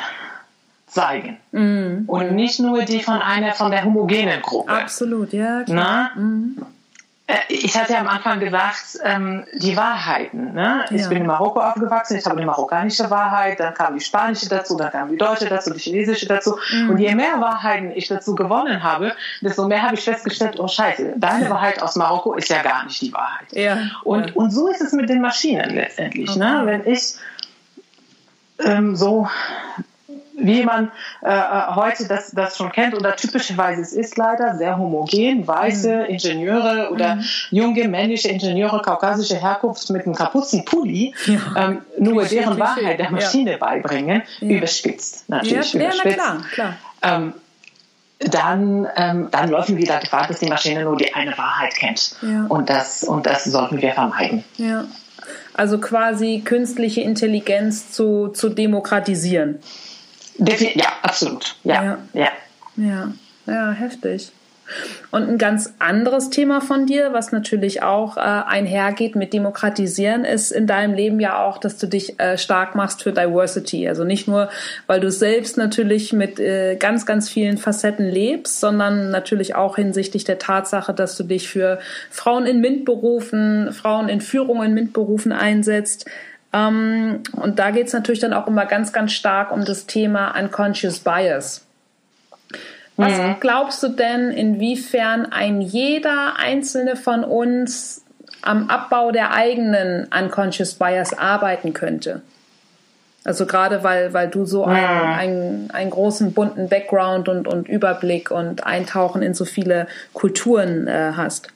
zeigen. 0.91 1.37
Mm. 1.51 2.03
Und 2.07 2.33
nicht 2.33 2.59
nur 2.59 2.83
die 2.83 3.01
von 3.01 3.21
einer 3.21 3.53
von 3.53 3.71
der 3.71 3.83
homogenen 3.85 4.41
Gruppe. 4.41 4.71
Absolut, 4.71 5.33
ja. 5.33 5.63
Klar. 5.63 6.11
Mm. 6.15 6.61
Ich 7.47 7.77
hatte 7.77 7.93
ja 7.93 8.01
am 8.01 8.09
Anfang 8.09 8.41
gesagt, 8.41 8.99
ähm, 9.05 9.45
die 9.53 9.77
Wahrheiten. 9.77 10.53
Ne? 10.53 10.83
Ich 10.89 11.03
ja. 11.03 11.07
bin 11.07 11.19
in 11.19 11.25
Marokko 11.25 11.61
aufgewachsen, 11.61 12.17
ich 12.17 12.25
habe 12.25 12.37
die 12.37 12.45
marokkanische 12.45 13.09
Wahrheit, 13.09 13.57
dann 13.57 13.73
kam 13.73 13.93
die 13.93 14.03
spanische 14.03 14.49
dazu, 14.49 14.75
dann 14.75 14.91
kam 14.91 15.09
die 15.09 15.15
deutsche 15.15 15.45
dazu, 15.45 15.71
die 15.71 15.79
chinesische 15.79 16.25
dazu. 16.25 16.57
Mm. 16.73 16.89
Und 16.89 16.97
je 16.97 17.15
mehr 17.15 17.39
Wahrheiten 17.39 17.91
ich 17.95 18.09
dazu 18.09 18.35
gewonnen 18.35 18.83
habe, 18.83 19.13
desto 19.39 19.65
mehr 19.65 19.81
habe 19.81 19.95
ich 19.95 20.03
festgestellt, 20.03 20.59
oh 20.59 20.67
Scheiße, 20.67 21.13
deine 21.15 21.49
Wahrheit 21.49 21.81
aus 21.81 21.95
Marokko 21.95 22.33
ist 22.33 22.49
ja 22.49 22.61
gar 22.63 22.83
nicht 22.83 23.01
die 23.01 23.13
Wahrheit. 23.13 23.47
Ja. 23.51 23.77
Und, 24.03 24.27
ja. 24.27 24.35
und 24.35 24.51
so 24.51 24.67
ist 24.67 24.81
es 24.81 24.91
mit 24.91 25.07
den 25.07 25.21
Maschinen 25.21 25.73
letztendlich. 25.73 26.35
Ne? 26.35 26.45
Okay. 26.45 26.65
Ne? 26.65 26.83
Wenn 26.83 26.93
ich 26.93 27.15
ähm, 28.65 28.95
so 28.95 29.27
wie 30.43 30.63
man 30.63 30.91
äh, 31.23 31.29
äh, 31.29 31.75
heute 31.75 32.07
das, 32.07 32.31
das 32.31 32.57
schon 32.57 32.71
kennt 32.71 32.95
oder 32.95 33.15
typischerweise 33.15 33.81
es 33.81 33.93
ist 33.93 34.17
leider 34.17 34.55
sehr 34.55 34.77
homogen, 34.77 35.47
weiße 35.47 35.95
mhm. 35.95 36.05
Ingenieure 36.05 36.89
oder 36.91 37.15
mhm. 37.15 37.23
junge 37.51 37.87
männliche 37.87 38.29
Ingenieure 38.29 38.81
kaukasischer 38.81 39.37
Herkunft 39.37 39.89
mit 39.89 40.05
einem 40.05 40.15
Kapuzenpulli 40.15 41.13
ja. 41.25 41.39
ähm, 41.57 41.81
nur 41.99 42.25
deren. 42.25 42.51
Wahrheit 42.61 42.99
der 42.99 43.09
Maschine 43.09 43.51
ja. 43.51 43.57
beibringen, 43.57 44.23
ja. 44.39 44.57
überspitzt 44.57 45.29
natürlich. 45.29 45.73
Ja, 45.73 45.81
überspitzt. 45.81 46.15
klar, 46.15 46.41
klar. 46.53 46.73
Ähm, 47.01 47.33
dann, 48.19 48.87
ähm, 48.97 49.29
dann 49.31 49.49
läufen 49.49 49.77
wir 49.77 49.87
da 49.87 49.97
Gefahr, 49.97 50.27
dass 50.27 50.39
die 50.39 50.47
Maschine 50.47 50.83
nur 50.83 50.95
die 50.95 51.11
eine 51.13 51.35
Wahrheit 51.37 51.73
kennt. 51.73 52.15
Und, 52.49 52.69
das, 52.69 53.03
und 53.03 53.25
das 53.25 53.45
sollten 53.45 53.81
wir 53.81 53.93
vermeiden. 53.93 54.43
Ja. 54.57 54.83
Also 55.53 55.79
quasi 55.79 56.41
künstliche 56.45 57.01
Intelligenz 57.01 57.91
zu, 57.91 58.29
zu 58.29 58.49
demokratisieren. 58.49 59.59
Ja, 60.37 60.93
absolut. 61.01 61.55
Ja, 61.63 61.83
ja. 61.83 61.97
Ja, 62.13 62.29
ja. 62.77 63.13
ja 63.45 63.71
heftig. 63.71 64.31
Und 65.11 65.27
ein 65.27 65.37
ganz 65.37 65.73
anderes 65.79 66.29
Thema 66.29 66.61
von 66.61 66.85
dir, 66.85 67.13
was 67.13 67.31
natürlich 67.31 67.83
auch 67.83 68.17
äh, 68.17 68.21
einhergeht 68.21 69.15
mit 69.15 69.33
Demokratisieren, 69.33 70.23
ist 70.23 70.51
in 70.51 70.67
deinem 70.67 70.93
Leben 70.93 71.19
ja 71.19 71.43
auch, 71.43 71.57
dass 71.57 71.77
du 71.77 71.87
dich 71.87 72.19
äh, 72.19 72.37
stark 72.37 72.75
machst 72.75 73.03
für 73.03 73.11
Diversity. 73.11 73.87
Also 73.87 74.03
nicht 74.03 74.27
nur, 74.27 74.49
weil 74.87 74.99
du 74.99 75.11
selbst 75.11 75.57
natürlich 75.57 76.13
mit 76.13 76.39
äh, 76.39 76.75
ganz, 76.77 77.05
ganz 77.05 77.29
vielen 77.29 77.57
Facetten 77.57 78.07
lebst, 78.07 78.59
sondern 78.59 79.09
natürlich 79.11 79.55
auch 79.55 79.75
hinsichtlich 79.75 80.23
der 80.23 80.39
Tatsache, 80.39 80.93
dass 80.93 81.17
du 81.17 81.23
dich 81.23 81.49
für 81.49 81.79
Frauen 82.09 82.45
in 82.45 82.61
MINT-Berufen, 82.61 83.73
Frauen 83.73 84.09
in 84.09 84.21
Führung 84.21 84.63
in 84.63 84.73
MINT-Berufen 84.73 85.31
einsetzt. 85.31 86.05
Ähm, 86.53 87.21
und 87.33 87.59
da 87.59 87.71
geht 87.71 87.87
es 87.87 87.93
natürlich 87.93 88.19
dann 88.19 88.33
auch 88.33 88.47
immer 88.47 88.65
ganz, 88.65 88.93
ganz 88.93 89.11
stark 89.11 89.51
um 89.51 89.65
das 89.65 89.85
Thema 89.85 90.37
Unconscious 90.39 90.99
Bias. 90.99 91.65
Was 92.97 93.17
mhm. 93.17 93.37
glaubst 93.39 93.81
du 93.83 93.89
denn, 93.89 94.31
inwiefern 94.31 95.25
ein 95.31 95.61
jeder 95.61 96.37
einzelne 96.37 96.95
von 96.95 97.23
uns 97.23 98.03
am 98.41 98.69
Abbau 98.69 99.11
der 99.11 99.33
eigenen 99.33 100.07
Unconscious 100.07 100.75
Bias 100.75 101.17
arbeiten 101.17 101.73
könnte? 101.73 102.21
Also 103.23 103.45
gerade 103.45 103.83
weil, 103.83 104.13
weil 104.13 104.29
du 104.29 104.45
so 104.45 104.65
einen, 104.65 104.79
einen, 104.79 105.71
einen 105.71 105.91
großen 105.91 106.33
bunten 106.33 106.69
Background 106.69 107.29
und, 107.29 107.47
und 107.47 107.69
Überblick 107.69 108.31
und 108.31 108.65
Eintauchen 108.65 109.21
in 109.21 109.35
so 109.35 109.45
viele 109.45 109.87
Kulturen 110.13 110.87
äh, 110.87 111.13
hast. 111.15 111.49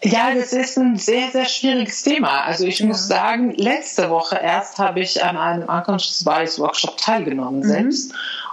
Ja, 0.00 0.32
das 0.32 0.52
ist 0.52 0.78
ein 0.78 0.96
sehr, 0.96 1.30
sehr 1.32 1.46
schwieriges 1.46 2.02
Thema. 2.02 2.42
Also 2.42 2.64
ich 2.66 2.78
ja. 2.78 2.86
muss 2.86 3.08
sagen, 3.08 3.52
letzte 3.56 4.10
Woche 4.10 4.38
erst 4.40 4.78
habe 4.78 5.00
ich 5.00 5.24
an 5.24 5.36
einem 5.36 5.68
Unconscious 5.68 6.22
Bias 6.22 6.60
Workshop 6.60 6.96
teilgenommen 6.98 7.60
mhm. 7.60 7.92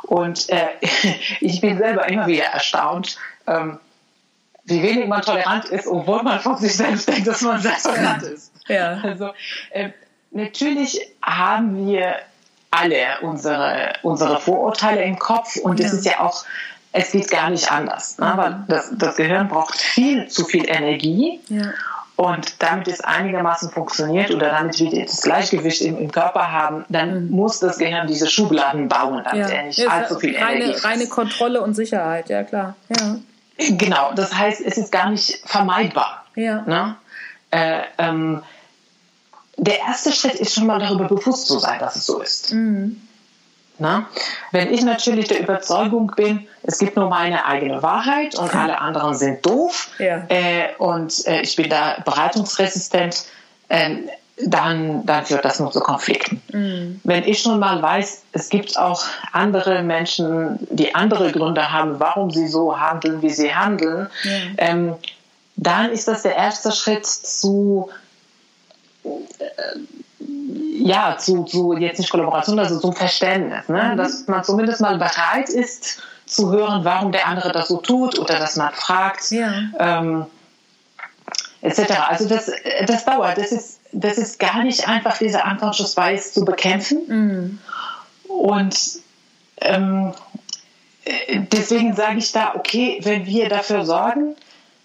Und 0.08 0.50
äh, 0.50 0.68
ich 1.40 1.62
bin 1.62 1.78
selber 1.78 2.08
immer 2.08 2.28
wieder 2.28 2.46
erstaunt, 2.46 3.18
ähm, 3.48 3.80
wie 4.66 4.82
wenig 4.82 5.08
man 5.08 5.22
tolerant 5.22 5.66
ist, 5.66 5.88
obwohl 5.88 6.24
man 6.24 6.40
von 6.40 6.58
sich 6.58 6.76
selbst 6.76 7.08
denkt, 7.08 7.28
dass 7.28 7.42
man 7.42 7.62
sehr 7.62 7.78
tolerant 7.78 8.24
ist. 8.24 8.52
Ja. 8.68 9.00
Also 9.04 9.32
äh, 9.70 9.90
natürlich 10.32 11.00
haben 11.22 11.88
wir 11.88 12.16
alle 12.72 13.20
unsere, 13.22 13.94
unsere 14.02 14.40
Vorurteile 14.40 15.04
im 15.04 15.20
Kopf 15.20 15.56
und 15.58 15.80
es 15.80 15.92
ja. 15.92 15.98
ist 15.98 16.06
ja 16.06 16.20
auch 16.20 16.46
es 16.98 17.12
geht 17.12 17.30
gar 17.30 17.50
nicht 17.50 17.70
anders. 17.72 18.18
Ne? 18.20 18.34
Weil 18.36 18.64
das, 18.70 18.90
das 18.94 19.18
Gehirn 19.18 19.50
braucht 19.50 19.76
viel 19.76 20.28
zu 20.28 20.46
viel 20.46 20.64
Energie. 20.68 21.42
Ja. 21.50 21.74
Und 22.16 22.62
damit 22.64 22.88
es 22.88 23.02
einigermaßen 23.02 23.72
funktioniert 23.72 24.32
oder 24.32 24.50
damit 24.50 24.80
wir 24.80 25.06
das 25.06 25.22
Gleichgewicht 25.22 25.82
im, 25.82 25.98
im 25.98 26.12
Körper 26.12 26.52
haben, 26.52 26.86
dann 26.88 27.30
muss 27.30 27.60
das 27.60 27.78
Gehirn 27.78 28.08
diese 28.08 28.28
Schubladen 28.28 28.88
bauen, 28.88 29.22
damit 29.26 29.50
ja. 29.50 29.56
er 29.56 29.64
nicht 29.64 29.88
allzu 29.88 30.20
viel 30.20 30.38
reine, 30.38 30.64
Energie. 30.64 30.80
Reine 30.80 31.08
Kontrolle 31.08 31.62
und 31.62 31.74
Sicherheit, 31.74 32.30
ja 32.30 32.44
klar. 32.44 32.76
Ja. 32.90 33.18
Genau, 33.58 34.14
das 34.14 34.34
heißt, 34.34 34.62
es 34.62 34.78
ist 34.78 34.92
gar 34.92 35.10
nicht 35.10 35.42
vermeidbar. 35.46 36.26
Ja. 36.36 36.62
Ne? 36.62 36.96
Äh, 37.52 37.82
ähm, 37.98 38.44
der 39.58 39.80
erste 39.80 40.12
Schritt 40.12 40.36
ist 40.36 40.54
schon 40.54 40.68
mal 40.68 40.80
darüber 40.80 41.06
bewusst 41.06 41.48
zu 41.48 41.60
sein, 41.60 41.80
dass 41.80 41.96
es 41.96 42.06
so 42.06 42.22
ist. 42.22 42.54
Mhm. 42.54 43.02
Na? 43.78 44.08
Wenn 44.52 44.74
ich 44.74 44.84
natürlich 44.84 45.28
der 45.28 45.42
Überzeugung 45.42 46.12
bin, 46.16 46.48
es 46.64 46.80
gibt 46.80 46.96
nur 46.96 47.10
meine 47.10 47.46
eigene 47.46 47.84
Wahrheit 47.84 48.36
und 48.36 48.54
alle 48.56 48.80
anderen 48.80 49.14
sind 49.16 49.46
doof 49.46 49.90
ja. 50.00 50.26
äh, 50.30 50.76
und 50.78 51.26
äh, 51.28 51.42
ich 51.42 51.56
bin 51.56 51.70
da 51.70 51.98
beratungsresistent, 52.06 53.26
äh, 53.70 53.98
dann, 54.38 55.06
dann 55.06 55.26
führt 55.26 55.46
das 55.46 55.60
nur 55.60 55.72
zu 55.72 55.80
Konflikten. 55.80 56.42
Mhm. 56.52 57.00
Wenn 57.04 57.24
ich 57.24 57.42
schon 57.42 57.60
mal 57.60 57.82
weiß, 57.82 58.24
es 58.34 58.50
gibt 58.50 58.78
auch 58.78 59.04
andere 59.32 59.82
Menschen, 59.82 60.68
die 60.70 60.94
andere 60.94 61.32
Gründe 61.32 61.72
haben, 61.72 62.00
warum 62.00 62.32
sie 62.32 62.48
so 62.48 62.78
handeln, 62.78 63.22
wie 63.22 63.30
sie 63.30 63.56
handeln, 63.56 64.10
ja. 64.24 64.32
ähm, 64.58 64.96
dann 65.56 65.92
ist 65.92 66.08
das 66.08 66.24
der 66.24 66.36
erste 66.36 66.74
Schritt 66.74 67.06
zu 67.06 67.90
äh, 69.06 69.10
ja, 70.80 71.18
zu, 71.18 71.44
zu 71.44 71.74
jetzt 71.74 72.00
nicht 72.00 72.10
Kollaboration, 72.10 72.60
also 72.60 72.80
zum 72.80 72.94
Verständnis, 72.94 73.68
ne? 73.70 73.92
Mhm. 73.92 73.98
dass 73.98 74.28
man 74.28 74.44
zumindest 74.44 74.82
mal 74.82 74.98
bereit 74.98 75.50
ist 75.50 76.02
zu 76.26 76.52
hören, 76.52 76.84
warum 76.84 77.12
der 77.12 77.28
andere 77.28 77.52
das 77.52 77.68
so 77.68 77.78
tut 77.78 78.18
oder 78.20 78.40
dass 78.40 78.56
man 78.56 78.74
fragt, 78.74 79.32
ja. 79.32 79.52
ähm, 79.80 80.26
etc. 81.62 82.10
Also 82.10 82.28
das, 82.28 82.52
das 82.88 83.06
dauert, 83.06 83.38
das 83.38 83.52
ist, 83.52 83.80
das 83.92 84.18
ist 84.18 84.40
gar 84.40 84.64
nicht 84.64 84.88
einfach, 84.88 85.18
diese 85.18 85.42
unconscious 85.44 85.96
bias 85.96 86.34
zu 86.34 86.44
bekämpfen 86.44 87.00
mhm. 87.08 87.60
und 88.28 88.76
ähm, 89.62 90.14
deswegen 91.52 91.96
sage 91.96 92.18
ich 92.18 92.32
da, 92.32 92.56
okay, 92.56 93.00
wenn 93.04 93.26
wir 93.26 93.50
dafür 93.50 93.86
sorgen, 93.86 94.36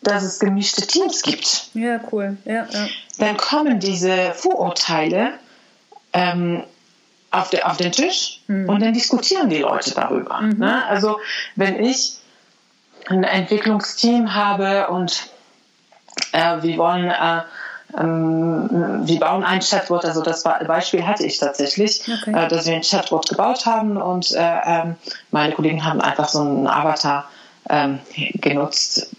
dass 0.02 0.22
es 0.22 0.38
gemischte 0.38 0.86
Teams 0.86 1.22
gibt. 1.22 1.70
Ja, 1.74 2.00
cool. 2.12 2.36
Ja, 2.44 2.66
ja. 2.70 2.88
Dann 3.18 3.36
kommen 3.36 3.80
diese 3.80 4.32
Vorurteile 4.34 5.34
ähm, 6.12 6.62
auf, 7.30 7.50
de, 7.50 7.62
auf 7.62 7.76
den 7.76 7.92
Tisch 7.92 8.40
mhm. 8.46 8.68
und 8.68 8.82
dann 8.82 8.92
diskutieren 8.92 9.48
die 9.48 9.58
Leute 9.58 9.92
darüber. 9.94 10.40
Mhm. 10.40 10.58
Ne? 10.58 10.84
Also 10.86 11.18
wenn 11.56 11.82
ich 11.82 12.16
ein 13.08 13.24
Entwicklungsteam 13.24 14.34
habe 14.34 14.88
und 14.88 15.30
äh, 16.32 16.62
wir 16.62 16.76
wollen 16.76 17.10
äh, 17.10 17.42
ähm, 17.98 19.00
wir 19.06 19.20
bauen 19.20 19.44
ein 19.44 19.60
Chatbot, 19.60 20.04
also 20.04 20.22
das 20.22 20.44
Beispiel 20.44 21.06
hatte 21.06 21.24
ich 21.24 21.38
tatsächlich, 21.38 22.02
okay. 22.02 22.32
äh, 22.32 22.48
dass 22.48 22.66
wir 22.66 22.74
ein 22.74 22.82
Chatbot 22.82 23.28
gebaut 23.28 23.66
haben 23.66 23.96
und 23.96 24.32
äh, 24.32 24.60
ähm, 24.64 24.96
meine 25.30 25.54
Kollegen 25.54 25.84
haben 25.84 26.00
einfach 26.00 26.28
so 26.28 26.40
einen 26.40 26.66
Avatar 26.66 27.28
ähm, 27.68 27.98
genutzt, 28.34 29.10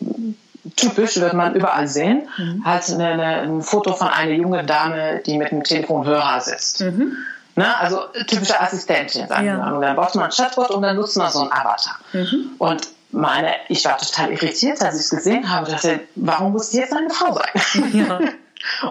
typisch, 0.76 1.20
wird 1.20 1.34
man 1.34 1.55
überall 1.55 1.88
sehen, 1.88 2.28
mhm. 2.38 2.64
halt 2.66 2.89
eine, 2.89 3.07
eine, 3.07 3.26
ein 3.41 3.62
Foto 3.62 3.93
von 3.93 4.07
einer 4.07 4.34
jungen 4.34 4.68
Dame, 4.68 5.22
die 5.26 5.38
mit 5.38 5.51
einem 5.51 5.64
Telefonhörer 5.64 6.39
sitzt. 6.41 6.82
Mhm. 6.82 7.18
Ne? 7.55 7.78
Also 7.78 7.99
typische 8.28 8.59
Assistentin, 8.59 9.28
sagen 9.28 9.45
ja. 9.45 9.57
wir 9.57 9.64
mal. 9.64 9.74
Und 9.74 9.82
dann 9.82 9.95
baut 9.95 10.16
man 10.16 10.26
ein 10.26 10.32
Chatbot 10.32 10.72
und 10.72 10.82
dann 10.82 10.95
nutzt 10.95 11.18
man 11.18 11.32
so 11.32 11.41
einen 11.41 11.51
Avatar. 11.51 11.97
Mhm. 12.14 12.51
Und 12.57 12.88
meine, 13.12 13.53
ich 13.68 13.84
war 13.86 13.97
total 13.97 14.32
irritiert, 14.32 14.82
als 14.82 14.95
ich 14.95 15.01
es 15.01 15.09
gesehen 15.09 15.49
habe, 15.49 15.70
dachte, 15.70 15.99
warum 16.16 16.53
muss 16.53 16.72
jetzt 16.74 16.93
eine 16.93 17.09
Frau 17.09 17.34
sein? 17.34 17.91
Ja. 17.93 18.20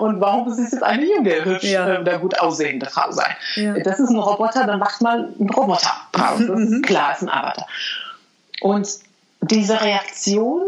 Und 0.01 0.21
warum 0.21 0.49
muss 0.49 0.59
es 0.59 0.73
jetzt 0.73 0.83
eine 0.83 1.05
junge, 1.05 1.45
hübsch 1.45 1.63
ja. 1.63 2.01
äh, 2.01 2.19
gut 2.19 2.39
aussehende 2.41 2.87
Frau 2.87 3.13
sein? 3.13 3.33
Ja. 3.55 3.75
Das 3.79 4.01
ist 4.01 4.11
ein 4.11 4.19
Roboter, 4.19 4.67
dann 4.67 4.81
macht 4.81 5.01
man 5.01 5.33
einen 5.39 5.51
Roboter 5.51 5.93
draus. 6.11 6.41
Mhm. 6.41 6.83
klar, 6.83 7.13
ist 7.13 7.23
ein 7.23 7.29
Avatar. 7.29 7.69
Und 8.61 8.89
diese 9.43 9.81
Reaktion 9.81 10.63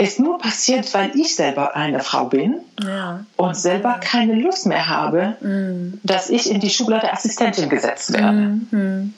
ist 0.00 0.18
nur 0.18 0.38
passiert, 0.38 0.92
weil 0.94 1.14
ich 1.14 1.36
selber 1.36 1.76
eine 1.76 2.00
Frau 2.00 2.24
bin 2.24 2.60
ja. 2.82 3.24
und 3.36 3.56
selber 3.56 4.00
keine 4.00 4.34
Lust 4.34 4.66
mehr 4.66 4.88
habe, 4.88 5.36
mhm. 5.40 6.00
dass 6.02 6.30
ich 6.30 6.50
in 6.50 6.60
die 6.60 6.70
Schublade 6.70 7.12
Assistentin 7.12 7.68
gesetzt 7.68 8.12
werde. 8.12 8.32
Mhm. 8.70 9.14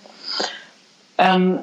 Ähm, 1.19 1.59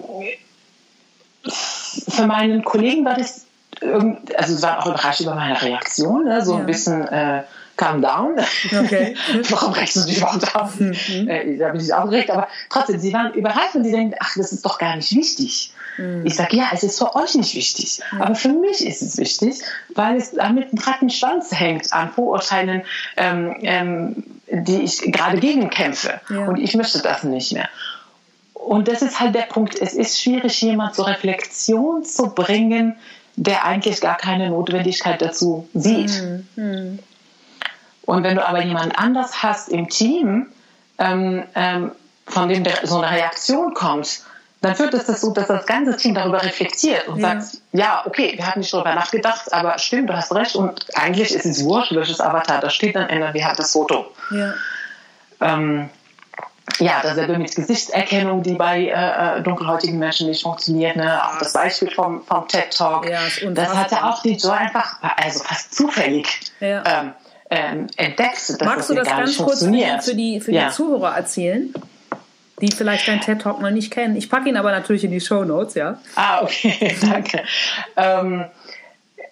für 1.44 2.28
meinen 2.28 2.64
Kollegen 2.64 3.04
war 3.04 3.16
das, 3.16 3.46
also 3.82 4.56
sie 4.56 4.62
waren 4.64 4.80
auch 4.80 4.88
überrascht 4.88 5.22
über 5.22 5.36
meine 5.36 5.62
Reaktion, 5.62 6.26
ne? 6.26 6.44
so 6.44 6.54
ja. 6.54 6.60
ein 6.60 6.66
bisschen 6.66 7.08
äh, 7.08 7.44
calm 7.80 8.02
down. 8.02 8.36
Okay. 8.66 9.16
Warum 9.50 9.74
regst 9.74 9.96
du 9.96 10.02
dich 10.02 10.18
überhaupt 10.18 10.56
auf? 10.56 10.80
Mhm. 10.80 10.94
Äh, 11.28 11.58
da 11.58 11.70
bin 11.70 11.82
ich 11.82 11.94
aufgeregt, 11.94 12.30
aber 12.30 12.48
trotzdem, 12.70 13.00
sie 13.00 13.14
waren 13.14 13.34
überrascht 13.34 13.76
und 13.76 13.86
sie 13.86 13.92
denken, 13.92 14.16
ach, 14.20 14.36
das 14.36 14.52
ist 14.52 14.66
doch 14.66 14.78
gar 14.78 14.96
nicht 14.98 15.16
wichtig. 15.16 15.72
Mhm. 15.98 16.26
Ich 16.26 16.36
sage, 16.36 16.58
ja, 16.58 16.70
es 16.74 16.84
ist 16.84 17.00
für 17.00 17.16
euch 17.16 17.36
nicht 17.36 17.56
wichtig, 17.56 18.02
mhm. 18.12 18.22
aber 18.22 18.36
für 18.36 18.50
mich 18.50 18.86
ist 18.86 19.02
es 19.02 19.18
wichtig, 19.18 19.62
weil 19.96 20.18
es 20.18 20.32
damit 20.32 20.66
einen 20.72 20.80
Rattenschwanz 20.80 21.52
hängt 21.52 21.92
an 21.94 22.12
Vorurteilen, 22.12 22.84
ähm, 23.16 23.56
ähm, 23.62 24.24
die 24.52 24.84
ich 24.84 25.00
gerade 25.12 25.40
gegen 25.40 25.70
kämpfe. 25.70 26.20
Ja. 26.30 26.46
Und 26.46 26.58
ich 26.58 26.76
möchte 26.76 27.00
das 27.00 27.24
nicht 27.24 27.54
mehr. 27.54 27.70
Und 28.54 28.90
das 28.90 29.02
ist 29.02 29.22
halt 29.22 29.36
der 29.36 29.44
Punkt. 29.44 29.80
Es 29.80 29.94
ist 29.94 30.22
schwierig, 30.22 30.62
jemand 30.62 30.96
zur 30.96 31.08
Reflexion 31.08 32.04
zu 32.04 32.30
bringen, 32.36 32.98
der 33.38 33.64
eigentlich 33.64 34.02
gar 34.02 34.18
keine 34.18 34.50
Notwendigkeit 34.50 35.22
dazu 35.22 35.70
sieht. 35.74 36.22
Mhm. 36.58 37.00
Und 38.10 38.24
wenn 38.24 38.38
du 38.38 38.48
aber 38.48 38.64
jemand 38.64 38.98
anders 38.98 39.44
hast 39.44 39.70
im 39.70 39.88
Team, 39.88 40.48
ähm, 40.98 41.44
ähm, 41.54 41.92
von 42.26 42.50
dem 42.50 42.66
so 42.82 43.00
eine 43.00 43.16
Reaktion 43.16 43.76
kommt, 43.76 44.22
dann 44.62 44.76
führt 44.76 44.96
es 44.96 45.06
dazu, 45.06 45.32
dass 45.32 45.46
das 45.46 45.68
ganze 45.68 45.96
Team 45.96 46.16
darüber 46.16 46.42
reflektiert 46.42 47.08
und 47.08 47.20
ja. 47.20 47.40
sagt, 47.40 47.60
ja, 47.72 48.02
okay, 48.08 48.34
wir 48.36 48.48
hatten 48.48 48.62
nicht 48.62 48.74
darüber 48.74 48.96
nachgedacht, 48.96 49.54
aber 49.54 49.78
stimmt, 49.78 50.10
du 50.10 50.16
hast 50.16 50.34
recht 50.34 50.56
und 50.56 50.88
eigentlich 50.96 51.36
ist 51.36 51.46
es 51.46 51.64
wurscht, 51.64 51.94
welches 51.94 52.20
Avatar 52.20 52.60
da 52.60 52.72
steht, 52.72 52.96
dann 52.96 53.10
ändern 53.10 53.36
wir 53.36 53.46
halt 53.46 53.60
das 53.60 53.74
Foto. 53.74 54.12
Ja. 54.32 54.54
Ähm, 55.42 55.90
ja, 56.80 57.02
dasselbe 57.04 57.38
mit 57.38 57.56
Gesichtserkennung, 57.56 58.42
die 58.42 58.56
bei 58.56 58.86
äh, 58.86 59.38
äh, 59.38 59.42
dunkelhäutigen 59.44 60.00
Menschen 60.00 60.28
nicht 60.28 60.42
funktioniert. 60.42 60.96
Ne? 60.96 61.24
Auch 61.24 61.38
das 61.38 61.54
Beispiel 61.54 61.92
vom, 61.92 62.24
vom 62.24 62.48
TED 62.48 62.76
Talk. 62.76 63.08
Ja, 63.08 63.20
das 63.52 63.76
hatte 63.76 64.04
auch 64.04 64.24
die 64.24 64.34
Joy 64.34 64.58
einfach, 64.58 64.98
also 65.16 65.44
fast 65.44 65.76
zufällig 65.76 66.40
ja. 66.60 66.84
ähm, 66.86 67.14
ähm, 67.50 67.88
entdeckst, 67.98 68.50
dass 68.50 68.60
Magst 68.60 68.78
das 68.82 68.88
du 68.88 68.96
das 68.96 69.08
ganz 69.08 69.38
kurz 69.38 69.64
für 69.64 69.72
die, 70.16 70.40
für 70.40 70.52
die, 70.52 70.58
ja. 70.58 70.70
Zuhörer 70.70 71.16
erzählen? 71.16 71.74
die 72.62 72.72
vielleicht 72.72 73.08
deinen 73.08 73.22
TED 73.22 73.42
Talk 73.42 73.62
noch 73.62 73.72
nicht 73.72 73.90
kennen. 73.90 74.18
Ich 74.18 74.30
packe 74.30 74.50
ihn 74.50 74.58
aber 74.58 74.72
natürlich 74.72 75.06
in 75.06 75.12
die 75.12 75.22
Show 75.22 75.46
Notes, 75.46 75.76
ja. 75.76 75.98
Ah, 76.16 76.42
okay, 76.44 76.94
danke. 77.02 77.44
ähm, 77.96 78.46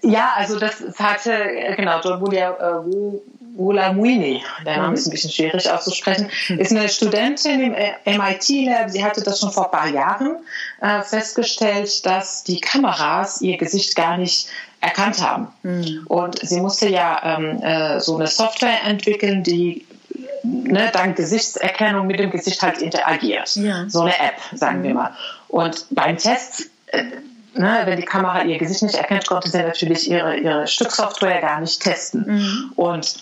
ja, 0.01 0.33
also 0.35 0.59
das 0.59 0.81
hatte, 0.97 1.31
genau, 1.75 1.99
John 2.01 2.21
äh, 2.33 3.19
Wulamuini, 3.57 4.43
der 4.65 4.77
Name 4.77 4.93
ist 4.93 5.07
ein 5.07 5.11
bisschen 5.11 5.31
schwierig 5.31 5.69
auszusprechen, 5.69 6.29
ist 6.57 6.71
eine 6.71 6.87
Studentin 6.87 7.73
im 7.73 8.17
MIT 8.17 8.49
Lab. 8.65 8.89
Sie 8.91 9.03
hatte 9.03 9.23
das 9.23 9.39
schon 9.39 9.51
vor 9.51 9.65
ein 9.65 9.71
paar 9.71 9.89
Jahren 9.89 10.37
äh, 10.79 11.01
festgestellt, 11.01 12.05
dass 12.05 12.43
die 12.43 12.61
Kameras 12.61 13.41
ihr 13.41 13.57
Gesicht 13.57 13.95
gar 13.95 14.17
nicht 14.17 14.47
erkannt 14.81 15.21
haben. 15.21 15.47
Mhm. 15.63 16.05
Und 16.07 16.39
sie 16.39 16.61
musste 16.61 16.89
ja 16.89 17.37
ähm, 17.37 17.61
äh, 17.61 17.99
so 17.99 18.15
eine 18.15 18.27
Software 18.27 18.83
entwickeln, 18.85 19.43
die 19.43 19.85
ne, 20.43 20.89
dank 20.93 21.15
Gesichtserkennung 21.15 22.07
mit 22.07 22.19
dem 22.19 22.31
Gesicht 22.31 22.61
halt 22.61 22.79
interagiert. 22.79 23.55
Ja. 23.55 23.85
So 23.87 24.01
eine 24.01 24.17
App, 24.17 24.39
sagen 24.53 24.79
mhm. 24.79 24.83
wir 24.83 24.93
mal. 24.93 25.11
Und 25.47 25.85
beim 25.91 26.17
Test, 26.17 26.69
äh, 26.87 27.03
ne, 27.53 27.81
wenn 27.85 27.97
die 27.97 28.05
Kamera 28.05 28.43
ihr 28.43 28.57
Gesicht 28.57 28.83
nicht 28.83 28.95
erkennt, 28.95 29.27
konnte 29.27 29.49
sie 29.49 29.59
natürlich 29.59 30.09
ihre, 30.09 30.37
ihre 30.37 30.67
Stücksoftware 30.67 31.41
gar 31.41 31.59
nicht 31.59 31.81
testen. 31.81 32.25
Mhm. 32.27 32.71
Und 32.75 33.15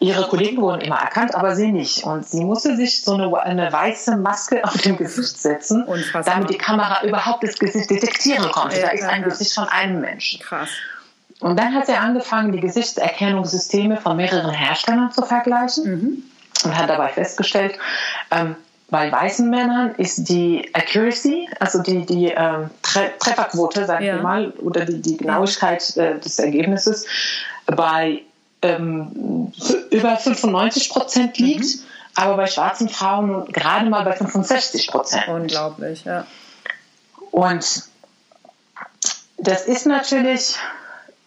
ihre 0.00 0.28
Kollegen 0.28 0.60
wurden 0.60 0.80
immer 0.80 0.98
erkannt, 0.98 1.34
aber 1.34 1.54
sie 1.54 1.72
nicht. 1.72 2.04
Und 2.04 2.26
sie 2.26 2.44
musste 2.44 2.76
sich 2.76 3.02
so 3.02 3.14
eine, 3.14 3.42
eine 3.42 3.72
weiße 3.72 4.16
Maske 4.16 4.64
auf 4.64 4.76
dem 4.78 4.96
Gesicht 4.96 5.40
setzen, 5.40 5.86
damit 6.24 6.50
die 6.50 6.58
Kamera 6.58 7.04
überhaupt 7.04 7.42
das 7.44 7.58
Gesicht 7.58 7.90
detektieren 7.90 8.50
konnte. 8.50 8.76
Ja, 8.76 8.86
da 8.86 8.92
ist 8.92 9.04
ein 9.04 9.22
ja. 9.22 9.28
Gesicht 9.28 9.54
von 9.54 9.68
einem 9.68 10.00
Menschen. 10.00 10.40
Krass. 10.40 10.70
Und 11.40 11.58
dann 11.58 11.74
hat 11.74 11.86
sie 11.86 11.94
angefangen, 11.94 12.52
die 12.52 12.60
Gesichtserkennungssysteme 12.60 13.96
von 13.96 14.16
mehreren 14.16 14.50
Herstellern 14.50 15.10
zu 15.10 15.22
vergleichen 15.22 15.84
mhm. 15.84 16.22
und 16.64 16.78
hat 16.78 16.88
dabei 16.88 17.08
festgestellt, 17.08 17.78
ähm, 18.30 18.54
bei 18.92 19.10
weißen 19.10 19.48
Männern 19.48 19.94
ist 19.96 20.28
die 20.28 20.70
Accuracy, 20.74 21.48
also 21.58 21.82
die, 21.82 22.04
die 22.04 22.26
ähm, 22.26 22.70
Tre 22.82 23.10
Trefferquote, 23.18 23.86
sagen 23.86 24.04
ja. 24.04 24.16
wir 24.16 24.22
mal, 24.22 24.50
oder 24.60 24.84
die, 24.84 25.00
die 25.00 25.16
Genauigkeit 25.16 25.96
äh, 25.96 26.18
des 26.18 26.38
Ergebnisses 26.38 27.06
bei 27.66 28.20
ähm, 28.62 29.52
über 29.90 30.16
95 30.16 30.90
Prozent 30.90 31.38
liegt, 31.38 31.64
mhm. 31.64 31.80
aber 32.14 32.36
bei 32.36 32.46
schwarzen 32.46 32.88
Frauen 32.88 33.46
gerade 33.52 33.88
mal 33.90 34.04
bei 34.04 34.12
65 34.12 34.88
Prozent. 34.88 35.28
Unglaublich, 35.28 36.04
ja. 36.04 36.26
Und 37.30 37.84
das 39.38 39.66
ist 39.66 39.86
natürlich, 39.86 40.56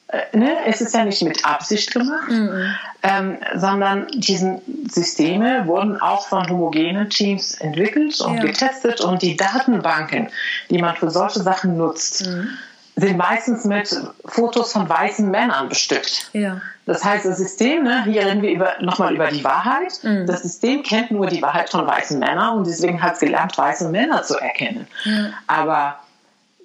äh, 0.07 0.37
ne, 0.37 0.55
es 0.65 0.79
ist 0.81 0.93
ja 0.93 1.03
nicht 1.03 1.21
mit 1.23 1.43
Absicht 1.45 1.91
gemacht, 1.91 2.29
mhm. 2.29 2.75
ähm, 3.03 3.37
sondern 3.55 4.07
diese 4.13 4.61
Systeme 4.89 5.67
wurden 5.67 5.99
auch 5.99 6.27
von 6.27 6.49
homogenen 6.49 7.09
Teams 7.09 7.55
entwickelt 7.55 8.19
und 8.21 8.37
ja. 8.37 8.43
getestet 8.43 9.01
und 9.01 9.21
die 9.21 9.35
Datenbanken, 9.35 10.29
die 10.69 10.77
man 10.77 10.95
für 10.95 11.11
solche 11.11 11.41
Sachen 11.41 11.77
nutzt, 11.77 12.25
mhm. 12.25 12.49
Sind 12.95 13.17
meistens 13.17 13.65
mit 13.65 13.95
Fotos 14.25 14.71
von 14.71 14.87
weißen 14.87 15.29
Männern 15.29 15.67
bestückt. 15.67 16.29
Ja. 16.33 16.61
Das 16.85 17.03
heißt, 17.03 17.25
das 17.25 17.37
System, 17.37 17.83
ne, 17.83 18.03
hier 18.05 18.25
reden 18.25 18.41
wir 18.41 18.51
über, 18.51 18.73
nochmal 18.79 19.13
über 19.13 19.27
die 19.27 19.43
Wahrheit, 19.43 19.99
mhm. 20.03 20.25
das 20.27 20.43
System 20.43 20.83
kennt 20.83 21.11
nur 21.11 21.27
die 21.27 21.41
Wahrheit 21.41 21.69
von 21.69 21.85
weißen 21.85 22.17
Männern 22.19 22.57
und 22.57 22.67
deswegen 22.67 23.01
hat 23.01 23.15
es 23.15 23.19
gelernt, 23.19 23.57
weiße 23.57 23.89
Männer 23.89 24.23
zu 24.23 24.37
erkennen. 24.37 24.87
Ja. 25.03 25.29
Aber 25.47 25.99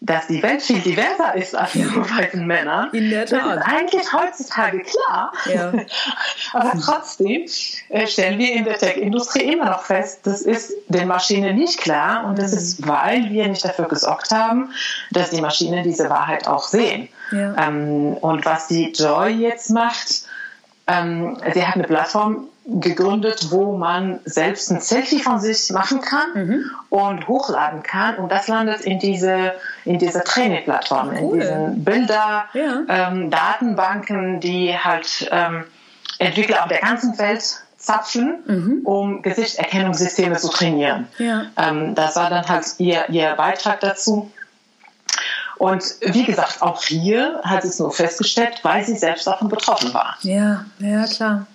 dass 0.02 0.26
die 0.28 0.42
Welt 0.42 0.62
viel 0.62 0.80
diverser 0.80 1.34
ist 1.34 1.54
als 1.54 1.74
nur 1.74 2.08
weißen 2.08 2.46
Männer. 2.46 2.88
In 2.92 3.10
der 3.10 3.26
Tat. 3.26 3.44
Das 3.44 3.56
ist 3.56 3.72
eigentlich 3.72 4.12
heutzutage 4.12 4.80
klar. 4.80 5.32
Ja. 5.44 5.72
Aber 6.54 6.72
trotzdem 6.82 7.46
äh, 7.90 8.06
stellen 8.06 8.38
wir 8.38 8.52
in 8.54 8.64
der 8.64 8.78
Tech-Industrie 8.78 9.52
immer 9.52 9.66
noch 9.66 9.82
fest, 9.82 10.20
das 10.22 10.40
ist 10.40 10.72
den 10.88 11.06
Maschinen 11.06 11.56
nicht 11.56 11.78
klar 11.78 12.24
und 12.24 12.38
das 12.38 12.52
ist, 12.52 12.86
weil 12.88 13.28
wir 13.30 13.46
nicht 13.48 13.64
dafür 13.64 13.88
gesorgt 13.88 14.30
haben, 14.30 14.72
dass 15.10 15.30
die 15.30 15.42
Maschinen 15.42 15.84
diese 15.84 16.08
Wahrheit 16.08 16.48
auch 16.48 16.66
sehen. 16.66 17.08
Ja. 17.32 17.68
Ähm, 17.68 18.14
und 18.14 18.46
was 18.46 18.68
die 18.68 18.92
Joy 18.92 19.32
jetzt 19.32 19.68
macht, 19.68 20.24
ähm, 20.86 21.36
sie 21.52 21.64
hat 21.64 21.74
eine 21.74 21.84
Plattform 21.84 22.48
gegründet, 22.78 23.50
wo 23.50 23.76
man 23.76 24.20
selbst 24.24 24.70
ein 24.70 24.80
Selfie 24.80 25.20
von 25.20 25.40
sich 25.40 25.70
machen 25.70 26.00
kann 26.00 26.28
mhm. 26.34 26.70
und 26.88 27.26
hochladen 27.26 27.82
kann. 27.82 28.16
Und 28.16 28.30
das 28.30 28.46
landet 28.46 28.82
in 28.82 28.98
diese, 28.98 29.54
in 29.84 29.98
dieser 29.98 30.22
Training-Plattform, 30.22 31.10
cool. 31.20 31.34
in 31.34 31.40
diesen 31.40 31.84
Bilder, 31.84 32.44
ja. 32.52 32.82
ähm, 32.88 33.30
Datenbanken, 33.30 34.40
die 34.40 34.76
halt 34.76 35.28
ähm, 35.32 35.64
Entwickler 36.18 36.62
auf 36.62 36.68
der 36.68 36.80
ganzen 36.80 37.18
Welt 37.18 37.42
zapfen, 37.76 38.38
mhm. 38.46 38.80
um 38.84 39.22
Gesichtserkennungssysteme 39.22 40.36
zu 40.36 40.48
trainieren. 40.48 41.08
Ja. 41.18 41.46
Ähm, 41.56 41.94
das 41.94 42.14
war 42.14 42.30
dann 42.30 42.46
halt 42.46 42.66
ihr, 42.78 43.08
ihr 43.08 43.34
Beitrag 43.34 43.80
dazu. 43.80 44.30
Und 45.56 45.82
wie 46.00 46.24
gesagt, 46.24 46.62
auch 46.62 46.82
hier 46.82 47.40
hat 47.42 47.62
sie 47.62 47.68
es 47.68 47.78
nur 47.78 47.92
festgestellt, 47.92 48.60
weil 48.62 48.84
sie 48.84 48.96
selbst 48.96 49.26
davon 49.26 49.48
betroffen 49.48 49.92
war. 49.92 50.16
Ja, 50.22 50.64
ja, 50.78 51.04
klar. 51.06 51.46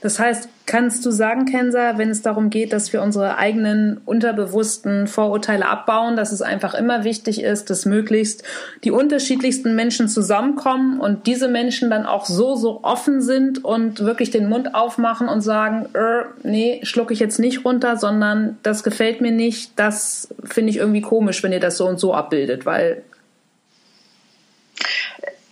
Das 0.00 0.18
heißt, 0.18 0.48
kannst 0.64 1.04
du 1.04 1.10
sagen, 1.10 1.44
Kenza, 1.44 1.98
wenn 1.98 2.10
es 2.10 2.22
darum 2.22 2.48
geht, 2.48 2.72
dass 2.72 2.92
wir 2.92 3.02
unsere 3.02 3.36
eigenen 3.36 4.00
unterbewussten 4.06 5.08
Vorurteile 5.08 5.66
abbauen, 5.66 6.16
dass 6.16 6.32
es 6.32 6.40
einfach 6.40 6.74
immer 6.74 7.04
wichtig 7.04 7.42
ist, 7.42 7.68
dass 7.68 7.84
möglichst 7.84 8.42
die 8.84 8.92
unterschiedlichsten 8.92 9.74
Menschen 9.74 10.08
zusammenkommen 10.08 11.00
und 11.00 11.26
diese 11.26 11.48
Menschen 11.48 11.90
dann 11.90 12.06
auch 12.06 12.24
so, 12.24 12.56
so 12.56 12.80
offen 12.82 13.20
sind 13.20 13.62
und 13.62 14.00
wirklich 14.00 14.30
den 14.30 14.48
Mund 14.48 14.74
aufmachen 14.74 15.28
und 15.28 15.42
sagen, 15.42 15.86
äh, 15.94 16.24
nee, 16.44 16.80
schlucke 16.82 17.12
ich 17.12 17.20
jetzt 17.20 17.38
nicht 17.38 17.64
runter, 17.64 17.98
sondern 17.98 18.58
das 18.62 18.82
gefällt 18.82 19.20
mir 19.20 19.32
nicht, 19.32 19.72
das 19.76 20.28
finde 20.44 20.70
ich 20.70 20.76
irgendwie 20.76 21.02
komisch, 21.02 21.42
wenn 21.42 21.52
ihr 21.52 21.60
das 21.60 21.76
so 21.76 21.86
und 21.86 22.00
so 22.00 22.14
abbildet, 22.14 22.64
weil 22.64 23.02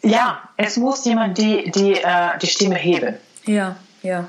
ja, 0.03 0.41
es 0.57 0.77
muss 0.77 1.05
jemand 1.05 1.37
die, 1.39 1.71
die, 1.71 1.95
äh, 1.95 2.39
die 2.41 2.47
Stimme 2.47 2.77
heben. 2.77 3.17
Ja, 3.45 3.77
ja. 4.03 4.29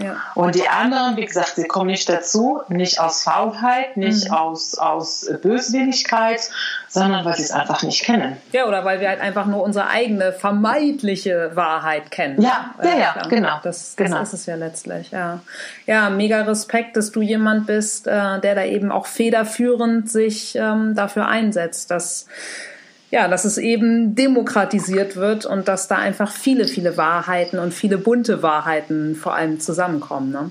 Ja. 0.00 0.16
Und 0.34 0.54
die 0.54 0.68
anderen, 0.68 1.16
wie 1.16 1.24
gesagt, 1.24 1.54
sie 1.56 1.66
kommen 1.66 1.90
nicht 1.90 2.08
dazu, 2.08 2.60
nicht 2.68 3.00
aus 3.00 3.24
Faulheit, 3.24 3.96
nicht 3.96 4.28
mhm. 4.28 4.34
aus, 4.34 4.76
aus 4.76 5.28
Böswilligkeit, 5.42 6.40
sondern 6.88 7.24
weil 7.24 7.34
sie 7.36 7.42
es 7.42 7.50
einfach 7.50 7.82
nicht 7.82 8.04
kennen. 8.04 8.36
Ja, 8.52 8.66
oder 8.66 8.84
weil 8.84 9.00
wir 9.00 9.08
halt 9.08 9.20
einfach 9.20 9.46
nur 9.46 9.62
unsere 9.62 9.88
eigene 9.88 10.32
vermeintliche 10.32 11.52
Wahrheit 11.54 12.10
kennen. 12.10 12.40
Ja, 12.40 12.74
ja, 12.82 12.90
ja, 12.90 12.98
ja 12.98 13.28
genau. 13.28 13.60
Das, 13.62 13.96
das 13.96 13.96
genau. 13.96 14.22
ist 14.22 14.34
es 14.34 14.46
ja 14.46 14.56
letztlich, 14.56 15.10
ja. 15.10 15.40
Ja, 15.86 16.10
mega 16.10 16.42
Respekt, 16.42 16.96
dass 16.96 17.10
du 17.10 17.22
jemand 17.22 17.66
bist, 17.66 18.06
äh, 18.06 18.40
der 18.40 18.54
da 18.54 18.64
eben 18.64 18.92
auch 18.92 19.06
federführend 19.06 20.10
sich 20.10 20.54
ähm, 20.54 20.94
dafür 20.94 21.26
einsetzt, 21.26 21.90
dass 21.90 22.26
ja, 23.10 23.28
dass 23.28 23.44
es 23.44 23.58
eben 23.58 24.14
demokratisiert 24.14 25.16
wird 25.16 25.46
und 25.46 25.68
dass 25.68 25.88
da 25.88 25.96
einfach 25.96 26.30
viele, 26.30 26.66
viele 26.66 26.96
Wahrheiten 26.96 27.58
und 27.58 27.72
viele 27.72 27.98
bunte 27.98 28.42
Wahrheiten 28.42 29.16
vor 29.16 29.34
allem 29.34 29.60
zusammenkommen. 29.60 30.30
Ne? 30.30 30.50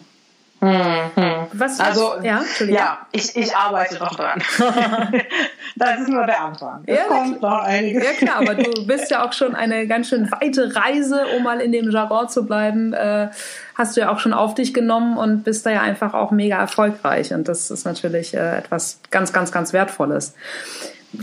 Mhm. 0.60 1.48
Was, 1.54 1.80
also, 1.80 2.16
ja, 2.24 2.42
ja 2.68 2.98
ich, 3.12 3.36
ich 3.36 3.56
arbeite 3.56 4.00
noch 4.00 4.16
dran. 4.16 4.42
das 5.76 6.00
ist 6.00 6.10
nur 6.10 6.26
der 6.26 6.42
Anfang. 6.42 6.82
Es 6.88 6.98
ja, 6.98 7.04
kommt 7.06 7.42
noch 7.44 7.64
einiges. 7.64 8.04
Ja, 8.04 8.12
klar, 8.14 8.38
aber 8.38 8.56
du 8.56 8.88
bist 8.88 9.12
ja 9.12 9.24
auch 9.24 9.34
schon 9.34 9.54
eine 9.54 9.86
ganz 9.86 10.10
schön 10.10 10.32
weite 10.32 10.76
Reise, 10.76 11.28
um 11.36 11.44
mal 11.44 11.62
in 11.62 11.72
dem 11.72 11.92
Jargon 11.92 12.28
zu 12.28 12.44
bleiben. 12.48 12.94
Äh, 12.94 13.30
hast 13.76 13.96
du 13.96 14.02
ja 14.02 14.12
auch 14.12 14.18
schon 14.18 14.34
auf 14.34 14.56
dich 14.56 14.74
genommen 14.74 15.18
und 15.18 15.44
bist 15.44 15.64
da 15.68 15.70
ja 15.70 15.82
einfach 15.82 16.16
auch 16.16 16.32
mega 16.32 16.58
erfolgreich. 16.58 17.34
Und 17.34 17.48
das 17.48 17.70
ist 17.70 17.86
natürlich 17.86 18.34
äh, 18.34 18.58
etwas 18.58 19.00
ganz, 19.12 19.32
ganz, 19.32 19.52
ganz 19.52 19.74
Wertvolles. 19.74 20.34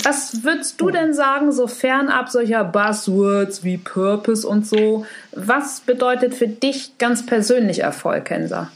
Was 0.03 0.43
würdest 0.43 0.81
du 0.81 0.91
denn 0.91 1.15
sagen, 1.15 1.53
so 1.53 1.67
fernab 1.67 2.29
solcher 2.29 2.65
Buzzwords 2.65 3.63
wie 3.63 3.77
Purpose 3.77 4.47
und 4.47 4.67
so, 4.67 5.07
was 5.33 5.81
bedeutet 5.81 6.35
für 6.35 6.49
dich 6.49 6.99
ganz 6.99 7.25
persönlich 7.25 7.81
Erfolg, 7.81 8.25
Kenser? 8.25 8.71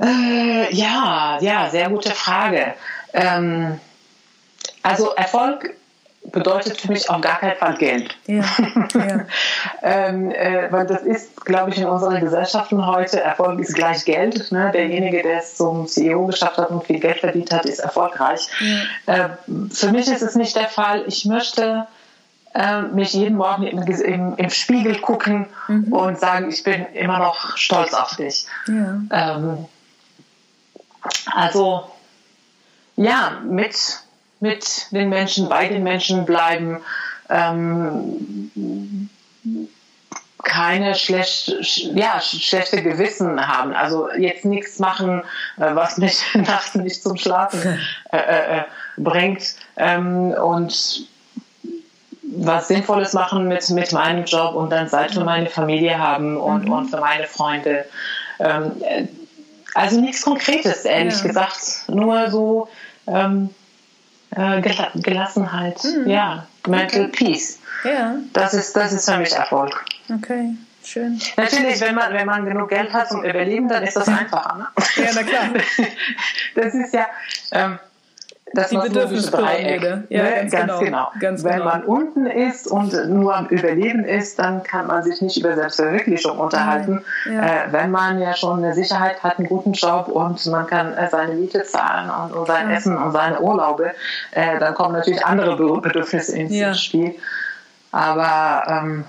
Äh, 0.00 0.74
ja, 0.74 1.38
ja, 1.40 1.70
sehr 1.70 1.88
gute 1.88 2.10
Frage. 2.10 2.74
Ähm, 3.12 3.80
also 4.82 5.12
Erfolg 5.14 5.75
bedeutet 6.32 6.80
für 6.80 6.92
mich 6.92 7.08
auf 7.08 7.20
gar 7.20 7.38
keinen 7.38 7.56
Fall 7.56 7.76
Geld. 7.76 8.16
Ja, 8.26 8.44
ja. 8.94 9.20
ähm, 9.82 10.30
äh, 10.30 10.70
weil 10.70 10.86
das 10.86 11.02
ist, 11.02 11.44
glaube 11.44 11.70
ich, 11.70 11.78
in 11.78 11.86
unseren 11.86 12.20
Gesellschaften 12.20 12.86
heute, 12.86 13.20
Erfolg 13.20 13.60
ist 13.60 13.74
gleich 13.74 14.04
Geld. 14.04 14.50
Ne? 14.50 14.70
Derjenige, 14.72 15.22
der 15.22 15.38
es 15.38 15.56
zum 15.56 15.86
CEO 15.86 16.26
geschafft 16.26 16.58
hat 16.58 16.70
und 16.70 16.84
viel 16.84 16.98
Geld 16.98 17.20
verdient 17.20 17.52
hat, 17.52 17.64
ist 17.64 17.78
erfolgreich. 17.78 18.48
Ja. 19.06 19.14
Äh, 19.14 19.28
für 19.72 19.92
mich 19.92 20.08
ist 20.08 20.22
es 20.22 20.34
nicht 20.34 20.56
der 20.56 20.68
Fall. 20.68 21.04
Ich 21.06 21.24
möchte 21.24 21.86
äh, 22.54 22.82
mich 22.82 23.12
jeden 23.12 23.36
Morgen 23.36 23.64
im, 23.64 23.82
im, 23.82 24.34
im 24.36 24.50
Spiegel 24.50 24.98
gucken 25.00 25.46
mhm. 25.68 25.92
und 25.92 26.18
sagen, 26.18 26.50
ich 26.50 26.62
bin 26.62 26.86
immer 26.94 27.18
noch 27.18 27.56
stolz 27.56 27.94
auf 27.94 28.16
dich. 28.16 28.46
Ähm, 28.68 29.66
also 31.34 31.90
ja, 32.96 33.40
mit 33.44 34.00
mit 34.40 34.92
den 34.92 35.08
Menschen, 35.08 35.48
bei 35.48 35.68
den 35.68 35.82
Menschen 35.82 36.24
bleiben, 36.24 36.80
ähm, 37.28 39.10
keine 40.46 40.94
schlecht, 40.94 41.54
ja, 41.94 42.20
schlechte 42.20 42.82
Gewissen 42.82 43.46
haben. 43.46 43.74
Also 43.74 44.08
jetzt 44.12 44.44
nichts 44.44 44.78
machen, 44.78 45.22
äh, 45.58 45.74
was 45.74 45.98
mich 45.98 46.22
nachts 46.34 46.74
nicht 46.74 47.02
zum 47.02 47.16
Schlafen 47.16 47.60
äh, 48.12 48.16
äh, 48.16 48.58
äh, 48.58 48.62
bringt 48.96 49.56
ähm, 49.76 50.30
und 50.32 51.06
was 52.22 52.68
Sinnvolles 52.68 53.12
machen 53.12 53.48
mit, 53.48 53.68
mit 53.70 53.92
meinem 53.92 54.24
Job 54.24 54.54
und 54.54 54.70
dann 54.70 54.88
Zeit 54.88 55.12
für 55.12 55.24
meine 55.24 55.48
Familie 55.48 55.98
haben 55.98 56.36
und, 56.36 56.64
mhm. 56.64 56.72
und 56.72 56.90
für 56.90 56.98
meine 56.98 57.26
Freunde. 57.26 57.84
Ähm, 58.38 58.72
äh, 58.82 59.06
also 59.74 60.00
nichts 60.00 60.22
Konkretes, 60.22 60.84
ehrlich 60.84 61.18
ja. 61.20 61.26
gesagt. 61.26 61.88
Nur 61.88 62.30
so 62.30 62.68
ähm, 63.06 63.50
äh, 64.30 64.60
Gelassenheit, 64.60 65.82
mhm. 65.84 66.08
ja, 66.08 66.46
Mental 66.66 67.06
okay. 67.06 67.12
Peace. 67.12 67.58
Ja. 67.84 68.16
Das 68.32 68.54
ist, 68.54 68.74
das 68.74 68.92
ist 68.92 69.08
für 69.08 69.18
mich 69.18 69.32
Erfolg. 69.32 69.84
Okay. 70.12 70.56
Schön. 70.84 71.20
Natürlich, 71.36 71.80
wenn 71.80 71.96
man, 71.96 72.12
wenn 72.12 72.26
man 72.26 72.44
genug 72.44 72.68
Geld 72.68 72.92
hat 72.92 73.08
zum 73.08 73.24
Überleben, 73.24 73.68
dann 73.68 73.82
ist 73.82 73.96
das 73.96 74.06
einfacher. 74.08 74.56
Ne? 74.56 75.04
Ja, 75.04 75.10
na 75.14 75.22
klar. 75.22 75.48
Das 76.54 76.74
ist 76.74 76.94
ja, 76.94 77.06
ähm, 77.52 77.78
das 78.52 78.68
die 78.68 78.76
Bedürfnispyramide. 78.76 80.04
Ja, 80.08 80.22
ne? 80.22 80.30
ganz, 80.30 80.52
ganz, 80.52 80.66
genau. 80.66 80.78
genau. 80.78 81.08
Ganz 81.20 81.44
Wenn 81.44 81.52
genau. 81.54 81.64
man 81.64 81.84
unten 81.84 82.26
ist 82.26 82.68
und 82.68 82.92
nur 83.08 83.34
am 83.34 83.46
Überleben 83.48 84.04
ist, 84.04 84.38
dann 84.38 84.62
kann 84.62 84.86
man 84.86 85.02
sich 85.02 85.20
nicht 85.20 85.36
über 85.36 85.54
Selbstverwirklichung 85.54 86.38
unterhalten. 86.38 87.04
Ja. 87.26 87.44
Äh, 87.44 87.72
wenn 87.72 87.90
man 87.90 88.20
ja 88.20 88.34
schon 88.34 88.62
eine 88.62 88.72
Sicherheit 88.74 89.22
hat, 89.22 89.38
einen 89.38 89.48
guten 89.48 89.72
Job 89.72 90.08
und 90.08 90.44
man 90.46 90.66
kann 90.66 90.94
äh, 90.94 91.08
seine 91.10 91.34
Miete 91.34 91.64
zahlen 91.64 92.08
und, 92.08 92.36
und 92.36 92.46
sein 92.46 92.70
ja. 92.70 92.76
Essen 92.76 92.96
und 92.96 93.12
seine 93.12 93.40
Urlaube, 93.40 93.92
äh, 94.30 94.58
dann 94.58 94.74
kommen 94.74 94.94
natürlich 94.94 95.24
andere 95.26 95.56
Bedürfnisse 95.80 96.36
ins. 96.36 96.80
Spiel. 96.80 97.16
Aber 97.90 98.62
ähm, 98.68 99.04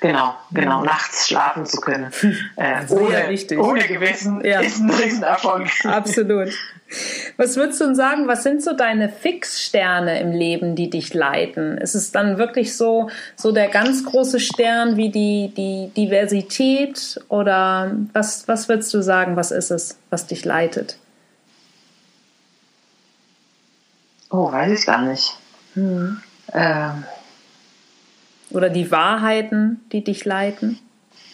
Genau, 0.00 0.36
genau, 0.52 0.84
nachts 0.84 1.26
schlafen 1.26 1.66
zu 1.66 1.80
können. 1.80 2.12
Äh, 2.56 2.86
ohne, 2.88 3.28
ohne 3.58 3.86
Gewissen 3.86 4.44
ja. 4.44 4.60
ist 4.60 4.78
ein 4.78 4.90
Riesenerfolg. 4.90 5.68
Absolut. 5.84 6.50
Was 7.36 7.56
würdest 7.56 7.80
du 7.80 7.86
denn 7.86 7.94
sagen, 7.94 8.28
was 8.28 8.42
sind 8.42 8.62
so 8.62 8.74
deine 8.74 9.08
Fixsterne 9.08 10.20
im 10.20 10.32
Leben, 10.32 10.76
die 10.76 10.88
dich 10.88 11.14
leiten? 11.14 11.78
Ist 11.78 11.94
es 11.94 12.12
dann 12.12 12.38
wirklich 12.38 12.76
so, 12.76 13.10
so 13.36 13.52
der 13.52 13.68
ganz 13.68 14.04
große 14.04 14.40
Stern 14.40 14.96
wie 14.96 15.10
die, 15.10 15.52
die 15.56 15.90
Diversität 15.96 17.20
oder 17.28 17.92
was, 18.12 18.46
was 18.48 18.68
würdest 18.68 18.94
du 18.94 19.02
sagen, 19.02 19.36
was 19.36 19.50
ist 19.50 19.70
es, 19.70 19.98
was 20.10 20.26
dich 20.26 20.44
leitet? 20.44 20.98
Oh, 24.30 24.50
weiß 24.50 24.78
ich 24.78 24.86
gar 24.86 25.02
nicht. 25.02 25.36
Mhm. 25.74 26.22
Ähm. 26.52 27.04
Oder 28.50 28.70
die 28.70 28.90
Wahrheiten, 28.90 29.84
die 29.92 30.02
dich 30.02 30.24
leiten. 30.24 30.78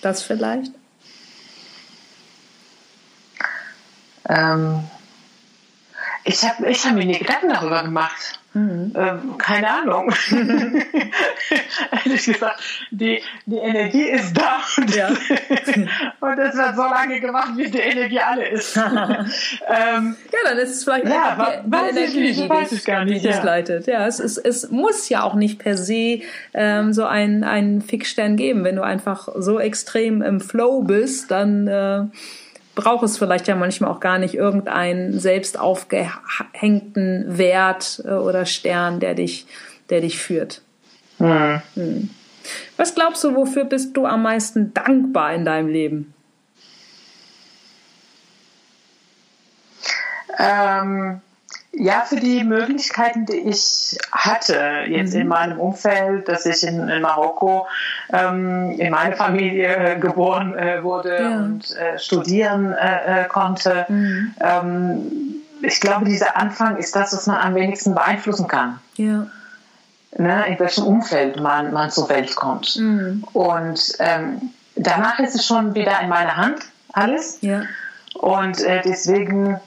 Das 0.02 0.22
vielleicht? 0.22 0.72
Ähm. 4.28 4.84
Ich 6.24 6.42
habe 6.42 6.70
ich 6.70 6.84
hab 6.84 6.94
mir 6.94 7.04
nie 7.04 7.18
Gedanken 7.18 7.50
darüber 7.50 7.82
gemacht. 7.82 8.40
Mhm. 8.54 8.92
Ähm, 8.94 9.36
keine 9.36 9.68
Ahnung. 9.68 10.12
Ehrlich 12.04 12.24
gesagt, 12.24 12.62
die, 12.92 13.20
die 13.46 13.56
Energie 13.56 14.04
ist 14.04 14.32
da 14.32 14.60
und, 14.76 14.94
ja. 14.94 15.08
und 16.20 16.38
es 16.38 16.56
wird 16.56 16.76
so 16.76 16.82
lange 16.82 17.20
gemacht, 17.20 17.50
wie 17.56 17.68
die 17.68 17.78
Energie 17.78 18.20
alle 18.20 18.46
ist. 18.48 18.76
ähm, 18.76 18.86
ja, 19.66 20.38
dann 20.44 20.58
ist 20.58 20.70
es 20.70 20.84
vielleicht 20.84 21.08
ja, 21.08 21.30
einfach 21.30 21.64
die, 21.64 21.70
die 21.70 21.76
Energie, 21.76 22.20
nicht, 22.20 22.44
die, 22.44 22.48
weiß 22.48 22.68
dich, 22.70 22.84
gar 22.84 23.04
nicht, 23.04 23.24
die 23.24 23.28
ja. 23.28 23.34
dich 23.34 23.42
leitet. 23.42 23.86
Ja, 23.88 24.06
es, 24.06 24.20
ist, 24.20 24.38
es 24.38 24.70
muss 24.70 25.08
ja 25.08 25.24
auch 25.24 25.34
nicht 25.34 25.58
per 25.58 25.76
se 25.76 26.20
ähm, 26.54 26.92
so 26.92 27.06
einen, 27.06 27.42
einen 27.42 27.82
Fixstern 27.82 28.36
geben. 28.36 28.62
Wenn 28.62 28.76
du 28.76 28.82
einfach 28.82 29.28
so 29.34 29.58
extrem 29.58 30.22
im 30.22 30.40
Flow 30.40 30.82
bist, 30.82 31.32
dann 31.32 31.66
äh, 31.66 32.04
braucht 32.74 33.04
es 33.04 33.18
vielleicht 33.18 33.48
ja 33.48 33.54
manchmal 33.54 33.90
auch 33.90 34.00
gar 34.00 34.18
nicht 34.18 34.34
irgendeinen 34.34 35.18
selbst 35.18 35.58
aufgehängten 35.58 37.38
Wert 37.38 38.02
äh, 38.04 38.12
oder 38.12 38.46
Stern, 38.46 39.00
der 39.00 39.14
dich, 39.14 39.46
der 39.90 40.00
dich 40.00 40.18
führt. 40.18 40.62
Mhm. 41.18 41.62
Hm. 41.74 42.10
Was 42.76 42.94
glaubst 42.94 43.24
du, 43.24 43.34
wofür 43.34 43.64
bist 43.64 43.96
du 43.96 44.06
am 44.06 44.22
meisten 44.22 44.74
dankbar 44.74 45.34
in 45.34 45.44
deinem 45.44 45.68
Leben? 45.68 46.14
Ähm, 50.38 51.20
ja, 51.76 52.02
für 52.02 52.16
die 52.16 52.44
Möglichkeiten, 52.44 53.26
die 53.26 53.38
ich 53.38 53.98
hatte 54.12 54.84
jetzt 54.88 55.14
mhm. 55.14 55.20
in 55.20 55.28
meinem 55.28 55.60
Umfeld, 55.60 56.28
dass 56.28 56.46
ich 56.46 56.62
in, 56.62 56.88
in 56.88 57.02
Marokko 57.02 57.66
ähm, 58.12 58.72
in 58.78 58.90
meine 58.92 59.16
Familie 59.16 59.98
geboren 59.98 60.54
äh, 60.54 60.82
wurde 60.82 61.20
ja. 61.20 61.36
und 61.36 61.76
äh, 61.76 61.98
studieren 61.98 62.72
äh, 62.72 63.22
äh, 63.22 63.28
konnte. 63.28 63.86
Mhm. 63.88 64.34
Ähm, 64.40 65.12
ich 65.62 65.80
glaube, 65.80 66.04
dieser 66.04 66.36
Anfang 66.36 66.76
ist 66.76 66.94
das, 66.94 67.12
was 67.12 67.26
man 67.26 67.38
am 67.38 67.54
wenigsten 67.54 67.94
beeinflussen 67.94 68.46
kann. 68.46 68.78
Ja. 68.96 69.26
Ne, 70.16 70.46
in 70.46 70.58
welchem 70.60 70.84
Umfeld 70.84 71.40
man, 71.40 71.72
man 71.72 71.90
zur 71.90 72.08
Welt 72.08 72.36
kommt. 72.36 72.76
Mhm. 72.76 73.24
Und 73.32 73.94
ähm, 73.98 74.50
danach 74.76 75.18
ist 75.18 75.34
es 75.34 75.44
schon 75.44 75.74
wieder 75.74 76.00
in 76.00 76.08
meiner 76.08 76.36
Hand 76.36 76.60
alles. 76.92 77.38
Ja. 77.40 77.62
Und 78.14 78.62
äh, 78.62 78.80
deswegen 78.84 79.58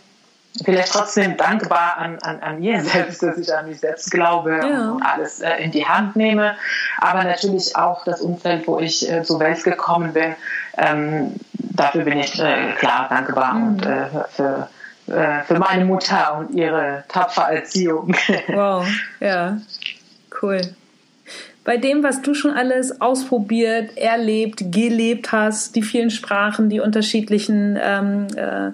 vielleicht 0.64 0.92
trotzdem 0.92 1.38
dankbar 1.38 1.98
an, 1.98 2.20
an, 2.22 2.40
an 2.42 2.60
mir 2.60 2.82
selbst, 2.84 3.24
dass 3.24 3.38
ich 3.38 3.54
an 3.54 3.68
mich 3.68 3.80
selbst 3.80 4.12
glaube 4.12 4.60
ja. 4.62 4.92
und 4.92 5.02
alles 5.02 5.42
äh, 5.42 5.56
in 5.58 5.72
die 5.72 5.86
Hand 5.86 6.16
nehme. 6.16 6.56
Aber 7.00 7.24
natürlich 7.24 7.76
auch 7.76 8.04
das 8.04 8.22
Umfeld, 8.22 8.68
wo 8.68 8.80
ich 8.80 9.10
äh, 9.10 9.24
zur 9.24 9.40
Welt 9.40 9.64
gekommen 9.64 10.14
bin. 10.14 10.36
Ähm, 10.78 11.36
dafür 11.54 12.04
bin 12.04 12.20
ich 12.20 12.40
äh, 12.40 12.74
klar 12.78 13.08
dankbar 13.10 13.54
mhm. 13.54 13.68
und 13.68 13.86
äh, 13.86 14.06
für, 14.30 14.70
äh, 15.08 15.44
für 15.44 15.60
meine 15.60 15.86
Mutter 15.86 16.38
und 16.38 16.52
ihre 16.52 17.04
tapfere 17.08 17.56
Erziehung. 17.56 18.16
Wow, 18.48 18.86
ja, 19.20 19.58
cool 20.42 20.62
bei 21.68 21.76
dem, 21.76 22.02
was 22.02 22.22
du 22.22 22.34
schon 22.34 22.52
alles 22.52 23.02
ausprobiert, 23.02 23.98
erlebt, 23.98 24.72
gelebt 24.72 25.34
hast, 25.34 25.76
die 25.76 25.82
vielen 25.82 26.12
Sprachen, 26.12 26.70
die 26.70 26.80
unterschiedlichen 26.80 27.78
ähm, 27.84 28.28
äh, 28.38 28.72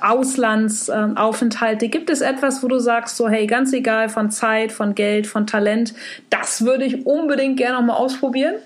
Auslandsaufenthalte, 0.00 1.88
gibt 1.88 2.10
es 2.10 2.20
etwas, 2.20 2.62
wo 2.62 2.68
du 2.68 2.78
sagst, 2.78 3.16
so 3.16 3.28
hey, 3.28 3.46
ganz 3.46 3.72
egal 3.72 4.08
von 4.08 4.30
Zeit, 4.30 4.72
von 4.72 4.94
Geld, 4.94 5.26
von 5.26 5.46
Talent, 5.46 5.94
das 6.30 6.64
würde 6.64 6.84
ich 6.84 7.06
unbedingt 7.06 7.56
gerne 7.56 7.76
noch 7.76 7.84
mal 7.84 7.94
ausprobieren? 7.94 8.56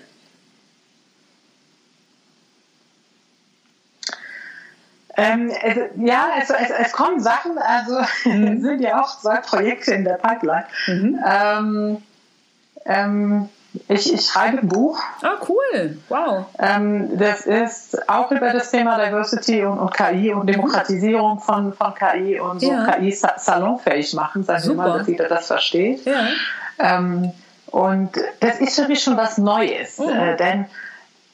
Ähm, 5.17 5.51
also, 5.63 5.81
ja, 5.97 6.29
es, 6.39 6.49
es, 6.51 6.69
es, 6.69 6.91
kommen 6.91 7.19
Sachen, 7.19 7.57
also 7.57 7.99
mhm. 8.29 8.61
sind 8.61 8.81
ja 8.81 9.01
auch 9.01 9.19
zwei 9.19 9.37
Projekte 9.37 9.93
in 9.93 10.03
der 10.03 10.15
Pipeline. 10.15 10.65
Mhm. 10.85 11.19
Ähm, 11.25 11.97
ähm, 12.85 13.49
ich, 13.87 14.13
ich 14.13 14.25
schreibe 14.25 14.59
ein 14.59 14.67
Buch. 14.67 14.99
Ah, 15.21 15.35
cool. 15.47 15.97
Wow. 16.09 16.45
Ähm, 16.59 17.17
das 17.17 17.45
ist 17.45 18.09
auch 18.09 18.31
über 18.31 18.51
das 18.51 18.71
Thema 18.71 19.03
Diversity 19.03 19.63
und, 19.63 19.79
und 19.79 19.93
KI 19.93 20.33
und 20.33 20.47
Demokratisierung 20.47 21.39
von, 21.39 21.73
von 21.73 21.93
KI 21.93 22.39
und 22.39 22.61
so 22.61 22.71
ja. 22.71 22.91
KI 22.91 23.11
salonfähig 23.11 24.13
machen, 24.13 24.43
sagen 24.43 24.67
wir 24.69 24.75
mal, 24.75 24.97
dass 24.99 25.07
jeder 25.07 25.27
das 25.27 25.47
versteht. 25.47 26.05
Ja. 26.05 26.27
Ähm, 26.79 27.31
und 27.67 28.11
das 28.39 28.59
ist 28.59 28.79
für 28.79 28.87
mich 28.87 29.03
schon 29.03 29.17
was 29.17 29.37
Neues, 29.37 29.99
oh. 29.99 30.09
äh, 30.09 30.37
denn 30.37 30.65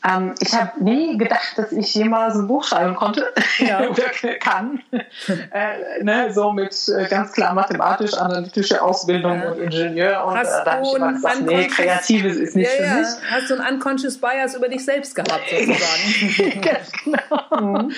ähm, 0.06 0.36
ich 0.40 0.54
habe 0.54 0.84
nie 0.84 1.18
gedacht, 1.18 1.58
dass 1.58 1.72
ich 1.72 1.94
jemals 1.96 2.36
ein 2.36 2.48
Buch 2.48 2.66
schreiben 2.66 2.96
konnte 2.96 3.32
ja. 3.60 3.82
oder 3.90 4.04
kann. 4.40 4.82
äh, 4.92 6.04
ne, 6.04 6.34
so 6.34 6.52
mit 6.52 6.76
äh, 6.90 7.08
ganz 7.08 7.32
klar 7.32 7.54
mathematisch-analytische 7.54 8.82
Ausbildung 8.82 9.42
ja. 9.42 9.52
und 9.52 9.60
Ingenieur. 9.60 10.26
Und 10.26 10.38
Hast 10.38 10.60
äh, 10.60 10.66
da 10.66 10.72
habe 10.74 10.84
ich 10.86 10.94
gesagt, 10.94 11.42
nee, 11.46 11.68
Kreatives 11.68 12.36
ist 12.36 12.56
nicht 12.56 12.70
ja, 12.78 12.86
für 12.86 13.00
mich. 13.00 13.08
Hast 13.32 13.50
du 13.50 13.62
ein 13.62 13.76
unconscious 13.76 14.18
bias 14.18 14.56
über 14.56 14.68
dich 14.68 14.84
selbst 14.84 15.16
gehabt, 15.16 15.44
sozusagen? 15.50 16.62
ganz 16.62 16.92
genau. 16.92 17.62
Mhm. 17.62 17.92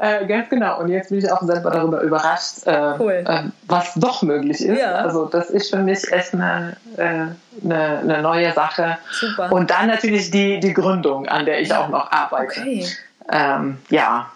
Äh, 0.00 0.26
ganz 0.26 0.48
genau. 0.48 0.80
Und 0.80 0.88
jetzt 0.88 1.10
bin 1.10 1.18
ich 1.20 1.30
auch 1.30 1.42
selber 1.42 1.70
darüber 1.70 2.00
überrascht, 2.00 2.66
äh, 2.66 2.94
cool. 2.98 3.24
Äh, 3.26 3.42
was 3.68 3.94
doch 3.94 4.22
möglich 4.22 4.64
ist. 4.64 4.82
Also 4.82 5.26
das 5.26 5.50
ist 5.50 5.70
für 5.70 5.78
mich 5.78 6.12
echt 6.12 6.34
eine, 6.34 6.76
eine, 7.62 7.98
eine 7.98 8.22
neue 8.22 8.52
Sache. 8.52 8.98
Super. 9.10 9.52
Und 9.52 9.70
dann 9.70 9.86
natürlich 9.86 10.30
die, 10.30 10.60
die 10.60 10.72
Gründung 10.72 11.28
an 11.28 11.44
der 11.44 11.60
ich 11.60 11.68
ja. 11.68 11.80
auch 11.80 11.88
noch 11.88 12.10
arbeite. 12.10 12.60
Okay. 12.60 12.86
Ähm, 13.30 13.78
ja. 13.90 14.30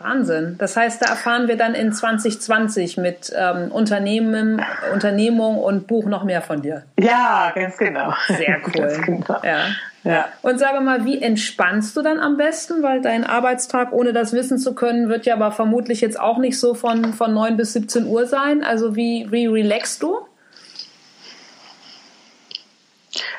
Wahnsinn. 0.00 0.56
Das 0.58 0.76
heißt, 0.76 1.02
da 1.02 1.06
erfahren 1.06 1.48
wir 1.48 1.56
dann 1.56 1.74
in 1.74 1.92
2020 1.92 2.98
mit 2.98 3.32
ähm, 3.36 3.72
Unternehmen, 3.72 4.62
Unternehmung 4.92 5.58
und 5.58 5.88
Buch 5.88 6.06
noch 6.06 6.22
mehr 6.22 6.40
von 6.40 6.62
dir. 6.62 6.84
Ja, 6.98 7.50
ganz 7.54 7.76
genau. 7.76 8.14
Sehr 8.28 8.58
cool. 8.66 9.00
Genau. 9.04 9.40
Ja. 9.42 9.66
Ja. 10.04 10.26
Und 10.42 10.58
sage 10.58 10.80
mal, 10.80 11.04
wie 11.04 11.20
entspannst 11.20 11.96
du 11.96 12.02
dann 12.02 12.20
am 12.20 12.36
besten? 12.36 12.82
Weil 12.82 13.02
dein 13.02 13.24
Arbeitstag, 13.24 13.92
ohne 13.92 14.12
das 14.12 14.32
wissen 14.32 14.58
zu 14.58 14.74
können, 14.74 15.08
wird 15.08 15.26
ja 15.26 15.34
aber 15.34 15.50
vermutlich 15.50 16.00
jetzt 16.00 16.18
auch 16.18 16.38
nicht 16.38 16.58
so 16.58 16.74
von, 16.74 17.12
von 17.12 17.34
9 17.34 17.56
bis 17.56 17.72
17 17.72 18.06
Uhr 18.06 18.26
sein. 18.26 18.62
Also 18.62 18.94
wie, 18.94 19.26
wie 19.30 19.46
relaxst 19.46 20.02
du? 20.02 20.18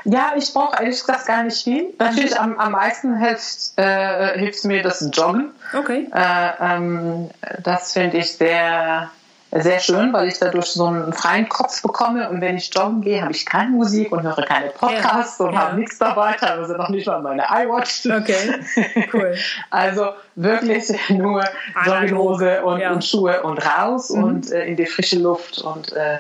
Ja, 0.04 0.34
ich 0.36 0.54
brauche 0.54 0.82
ehrlich 0.82 1.00
gesagt 1.00 1.28
gar 1.28 1.44
nicht 1.44 1.64
viel. 1.64 1.94
Natürlich 1.98 2.40
am, 2.40 2.58
am 2.58 2.72
meisten 2.72 3.18
hilft, 3.18 3.78
äh, 3.78 4.38
hilft 4.38 4.66
mir 4.66 4.82
das 4.82 5.08
Joggen. 5.14 5.52
Okay. 5.78 6.08
Äh, 6.14 6.50
ähm, 6.60 7.30
das 7.64 7.94
finde 7.94 8.18
ich 8.18 8.34
sehr, 8.34 9.10
sehr 9.52 9.80
schön, 9.80 10.14
weil 10.14 10.28
ich 10.28 10.40
dadurch 10.40 10.68
so 10.68 10.86
einen 10.86 11.14
freien 11.14 11.50
Kopf 11.50 11.82
bekomme. 11.82 12.30
Und 12.30 12.42
wenn 12.42 12.58
ich 12.58 12.74
joggen 12.74 13.02
gehe, 13.02 13.22
habe 13.22 13.32
ich 13.32 13.46
keine 13.46 13.72
Musik 13.72 14.12
und 14.12 14.24
höre 14.24 14.44
keine 14.46 14.70
Podcasts 14.70 15.40
ja. 15.40 15.46
und 15.46 15.54
ja. 15.54 15.60
habe 15.60 15.80
nichts 15.80 15.98
dabei, 15.98 16.34
teilweise 16.34 16.74
noch 16.74 16.90
nicht 16.90 17.08
mal 17.08 17.22
meine 17.22 17.44
iWatch. 17.44 18.06
Okay, 18.06 19.08
cool. 19.14 19.36
also 19.70 20.10
wirklich 20.36 20.92
nur 21.10 21.44
Jogginghose 21.86 22.64
und, 22.64 22.80
ja. 22.80 22.92
und, 22.92 23.04
Schuhe 23.04 23.42
und 23.44 23.58
raus 23.58 24.10
mhm. 24.10 24.24
und 24.24 24.52
äh, 24.52 24.66
in 24.66 24.76
die 24.76 24.86
frische 24.86 25.20
Luft 25.20 25.60
und 25.60 25.94
äh, 25.94 26.20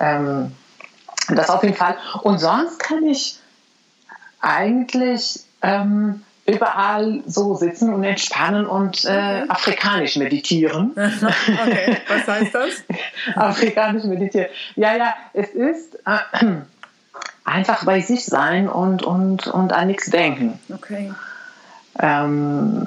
ähm, 0.00 0.52
das 1.28 1.50
auf 1.50 1.62
jeden 1.62 1.76
Fall. 1.76 1.96
Und 2.22 2.38
sonst 2.38 2.78
kann 2.78 3.04
ich 3.06 3.38
eigentlich 4.40 5.40
ähm, 5.62 6.22
überall 6.46 7.22
so 7.26 7.54
sitzen 7.54 7.92
und 7.92 8.04
entspannen 8.04 8.66
und 8.66 9.04
äh, 9.04 9.08
okay. 9.08 9.44
afrikanisch 9.48 10.16
meditieren. 10.16 10.92
okay, 10.96 11.96
was 12.08 12.28
heißt 12.28 12.54
das? 12.54 12.84
afrikanisch 13.36 14.04
meditieren. 14.04 14.48
Ja, 14.76 14.94
ja, 14.94 15.14
es 15.32 15.48
ist 15.50 15.98
äh, 16.06 16.44
einfach 17.44 17.84
bei 17.84 18.00
sich 18.00 18.26
sein 18.26 18.68
und, 18.68 19.02
und, 19.02 19.46
und 19.46 19.72
an 19.72 19.86
nichts 19.86 20.10
denken. 20.10 20.58
Okay. 20.72 21.12
Ähm, 21.98 22.86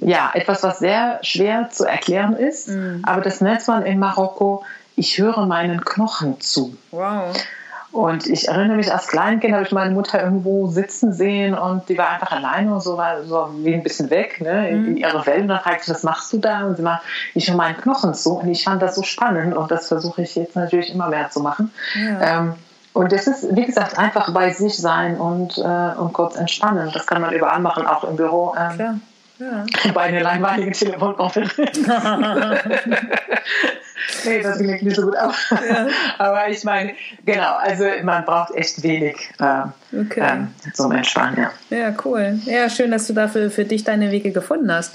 ja, 0.00 0.30
etwas, 0.34 0.62
was 0.62 0.78
sehr 0.78 1.20
schwer 1.22 1.68
zu 1.70 1.84
erklären 1.84 2.34
ist, 2.34 2.68
mm. 2.68 3.02
aber 3.02 3.20
das 3.20 3.42
nennt 3.42 3.66
man 3.68 3.84
in 3.84 3.98
Marokko, 3.98 4.64
ich 4.96 5.18
höre 5.18 5.46
meinen 5.46 5.84
Knochen 5.84 6.40
zu. 6.40 6.76
Wow. 6.90 7.36
Und 7.92 8.28
ich 8.28 8.46
erinnere 8.46 8.76
mich, 8.76 8.92
als 8.92 9.08
Kleinkind 9.08 9.52
habe 9.52 9.64
ich 9.64 9.72
meine 9.72 9.92
Mutter 9.92 10.22
irgendwo 10.22 10.68
sitzen 10.68 11.12
sehen 11.12 11.54
und 11.54 11.88
die 11.88 11.98
war 11.98 12.08
einfach 12.08 12.30
alleine 12.30 12.72
und 12.72 12.82
so 12.82 12.96
war 12.96 13.24
so 13.24 13.50
wie 13.58 13.74
ein 13.74 13.82
bisschen 13.82 14.10
weg, 14.10 14.40
ne, 14.40 14.68
in, 14.68 14.84
in 14.84 14.90
mhm. 14.92 14.96
ihrer 14.98 15.26
Welt. 15.26 15.42
Und 15.42 15.48
dann 15.48 15.60
fragte 15.60 15.82
ich, 15.84 15.90
was 15.90 16.04
machst 16.04 16.32
du 16.32 16.38
da? 16.38 16.66
Und 16.66 16.76
sie 16.76 16.82
macht, 16.82 17.02
ich 17.34 17.48
höre 17.48 17.56
meinen 17.56 17.76
Knochen 17.76 18.14
zu. 18.14 18.38
Und 18.38 18.48
ich 18.48 18.62
fand 18.62 18.80
das 18.80 18.94
so 18.94 19.02
spannend 19.02 19.56
und 19.56 19.70
das 19.70 19.88
versuche 19.88 20.22
ich 20.22 20.36
jetzt 20.36 20.54
natürlich 20.54 20.94
immer 20.94 21.08
mehr 21.08 21.30
zu 21.30 21.40
machen. 21.40 21.72
Ja. 21.96 22.40
Ähm, 22.40 22.54
und 22.92 23.12
das 23.12 23.26
ist, 23.26 23.54
wie 23.54 23.66
gesagt, 23.66 23.98
einfach 23.98 24.32
bei 24.32 24.50
sich 24.50 24.76
sein 24.76 25.16
und, 25.16 25.58
äh, 25.58 25.98
und 25.98 26.12
kurz 26.12 26.36
entspannen. 26.36 26.90
Das 26.92 27.06
kann 27.06 27.20
man 27.20 27.32
überall 27.32 27.60
machen, 27.60 27.86
auch 27.86 28.04
im 28.04 28.16
Büro. 28.16 28.54
Ähm. 28.58 29.00
Ja. 29.40 29.64
Bei 29.94 30.02
einer 30.02 30.20
langweiligen 30.20 30.72
Telefonkonferenz. 30.72 31.78
nee, 34.24 34.42
das 34.42 34.58
klingt 34.58 34.82
nicht 34.82 34.96
so 34.96 35.02
gut. 35.02 35.16
Aber, 35.16 35.34
ja. 35.66 35.88
aber 36.18 36.48
ich 36.50 36.62
meine, 36.62 36.92
genau, 37.24 37.54
also 37.56 37.84
man 38.02 38.26
braucht 38.26 38.54
echt 38.54 38.82
wenig 38.82 39.30
äh, 39.38 39.62
okay. 39.98 40.20
ähm, 40.20 40.48
zum 40.74 40.92
Entspannen. 40.92 41.46
Ja. 41.70 41.78
ja, 41.78 41.94
cool. 42.04 42.38
Ja, 42.44 42.68
schön, 42.68 42.90
dass 42.90 43.06
du 43.06 43.14
dafür 43.14 43.50
für 43.50 43.64
dich 43.64 43.82
deine 43.82 44.10
Wege 44.10 44.30
gefunden 44.30 44.70
hast. 44.70 44.94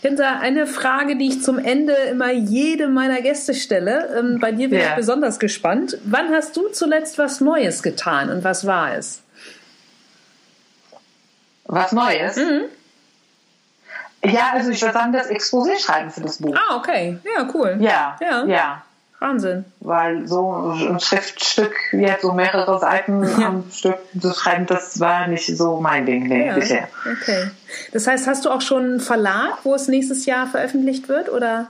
Hinter 0.00 0.38
eine 0.38 0.68
Frage, 0.68 1.16
die 1.16 1.26
ich 1.28 1.42
zum 1.42 1.58
Ende 1.58 1.94
immer 2.10 2.30
jedem 2.30 2.94
meiner 2.94 3.20
Gäste 3.20 3.52
stelle. 3.52 4.16
Ähm, 4.16 4.38
bei 4.40 4.52
dir 4.52 4.70
bin 4.70 4.78
ja. 4.78 4.90
ich 4.90 4.94
besonders 4.94 5.40
gespannt. 5.40 5.98
Wann 6.04 6.30
hast 6.30 6.56
du 6.56 6.68
zuletzt 6.68 7.18
was 7.18 7.40
Neues 7.40 7.82
getan 7.82 8.30
und 8.30 8.44
was 8.44 8.64
war 8.64 8.94
es? 8.94 9.22
Was 11.64 11.90
Neues? 11.90 12.36
Mhm. 12.36 12.62
Ja, 14.24 14.52
also 14.52 14.70
ich 14.70 14.80
würde 14.80 14.94
sagen, 14.94 15.12
das 15.12 15.30
Exposé 15.30 15.78
schreiben 15.78 16.10
für 16.10 16.20
das 16.20 16.38
Buch. 16.38 16.54
Ah, 16.56 16.76
okay. 16.76 17.18
Ja, 17.24 17.48
cool. 17.54 17.76
Ja, 17.80 18.16
ja. 18.20 18.44
ja. 18.44 18.82
Wahnsinn. 19.22 19.64
Weil 19.78 20.26
so 20.26 20.72
ein 20.72 20.98
Schriftstück, 20.98 21.74
jetzt 21.92 22.22
so 22.22 22.32
mehrere 22.32 22.78
Seiten 22.80 23.22
ja. 23.40 23.48
am 23.48 23.70
Stück 23.70 23.98
zu 24.20 24.32
schreiben, 24.34 24.66
das 24.66 24.98
war 24.98 25.28
nicht 25.28 25.56
so 25.56 25.80
mein 25.80 26.06
Ding 26.06 26.26
nee, 26.26 26.48
ja. 26.48 26.54
bisher. 26.54 26.88
Okay. 27.00 27.50
Das 27.92 28.08
heißt, 28.08 28.26
hast 28.26 28.44
du 28.44 28.50
auch 28.50 28.60
schon 28.60 28.82
einen 28.82 29.00
Verlag, 29.00 29.58
wo 29.62 29.74
es 29.74 29.86
nächstes 29.86 30.26
Jahr 30.26 30.48
veröffentlicht 30.48 31.08
wird, 31.08 31.28
oder? 31.28 31.68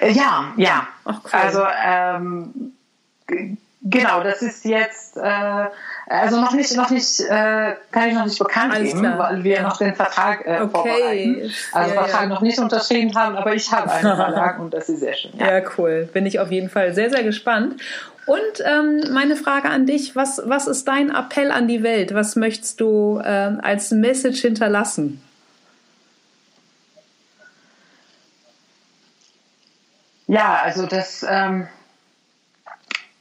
Äh, 0.00 0.12
ja, 0.12 0.52
ja. 0.56 0.86
Ach, 1.04 1.20
cool. 1.24 1.30
Also 1.32 1.64
ähm, 1.84 2.72
genau, 3.82 4.22
das 4.22 4.40
ist 4.42 4.64
jetzt 4.64 5.16
äh, 5.16 5.66
also 6.08 6.40
noch 6.40 6.52
nicht, 6.52 6.76
noch 6.76 6.90
nicht, 6.90 7.20
äh, 7.20 7.74
kann 7.90 8.08
ich 8.08 8.14
noch 8.14 8.26
nicht 8.26 8.38
bekannt 8.38 8.72
Alles 8.72 8.90
geben, 8.90 9.00
klar. 9.00 9.18
weil 9.18 9.42
wir 9.42 9.62
noch 9.62 9.76
den 9.76 9.94
Vertrag 9.94 10.46
äh, 10.46 10.60
okay. 10.60 10.68
vorbereiten. 10.70 11.52
Also 11.72 11.94
ja, 11.94 12.02
Vertrag 12.02 12.22
ja. 12.22 12.26
noch 12.28 12.40
nicht 12.42 12.58
unterschrieben 12.60 13.14
haben, 13.16 13.36
aber 13.36 13.54
ich 13.54 13.72
habe 13.72 13.90
einen 13.90 14.02
Vertrag 14.16 14.60
und 14.60 14.72
das 14.72 14.88
ist 14.88 15.00
sehr 15.00 15.14
schön. 15.14 15.32
Ja. 15.38 15.58
ja, 15.58 15.64
cool. 15.76 16.08
Bin 16.12 16.24
ich 16.24 16.38
auf 16.38 16.52
jeden 16.52 16.70
Fall 16.70 16.94
sehr, 16.94 17.10
sehr 17.10 17.24
gespannt. 17.24 17.80
Und 18.26 18.64
ähm, 18.64 19.12
meine 19.12 19.36
Frage 19.36 19.68
an 19.68 19.86
dich, 19.86 20.14
was, 20.14 20.42
was 20.44 20.68
ist 20.68 20.86
dein 20.86 21.10
Appell 21.10 21.50
an 21.50 21.66
die 21.66 21.82
Welt? 21.82 22.14
Was 22.14 22.36
möchtest 22.36 22.80
du 22.80 23.20
äh, 23.22 23.52
als 23.62 23.90
Message 23.90 24.40
hinterlassen? 24.40 25.22
Ja, 30.28 30.60
also 30.62 30.86
das, 30.86 31.24
ähm, 31.28 31.68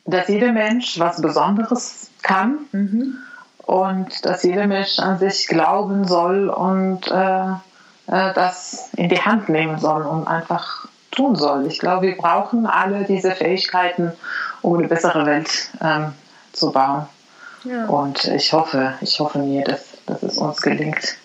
dass 0.05 0.27
jeder 0.27 0.51
Mensch 0.51 0.99
was 0.99 1.21
Besonderes 1.21 2.09
kann 2.21 2.59
mhm. 2.71 3.17
und 3.57 4.25
dass 4.25 4.43
jeder 4.43 4.67
Mensch 4.67 4.99
an 4.99 5.19
sich 5.19 5.47
glauben 5.47 6.07
soll 6.07 6.49
und 6.49 7.07
äh, 7.09 7.51
äh, 8.07 8.33
das 8.33 8.89
in 8.95 9.09
die 9.09 9.21
Hand 9.21 9.49
nehmen 9.49 9.79
soll 9.79 10.03
und 10.03 10.27
einfach 10.27 10.87
tun 11.11 11.35
soll. 11.35 11.65
Ich 11.67 11.79
glaube, 11.79 12.07
wir 12.07 12.17
brauchen 12.17 12.67
alle 12.67 13.05
diese 13.05 13.31
Fähigkeiten, 13.31 14.11
um 14.61 14.77
eine 14.77 14.87
bessere 14.87 15.25
Welt 15.25 15.69
ähm, 15.81 16.13
zu 16.53 16.71
bauen. 16.71 17.07
Ja. 17.63 17.85
Und 17.87 18.25
ich 18.25 18.53
hoffe, 18.53 18.93
ich 19.01 19.19
hoffe 19.19 19.39
mir, 19.39 19.63
dass, 19.63 19.85
dass 20.05 20.21
es 20.21 20.37
uns 20.37 20.61
gelingt, 20.61 21.17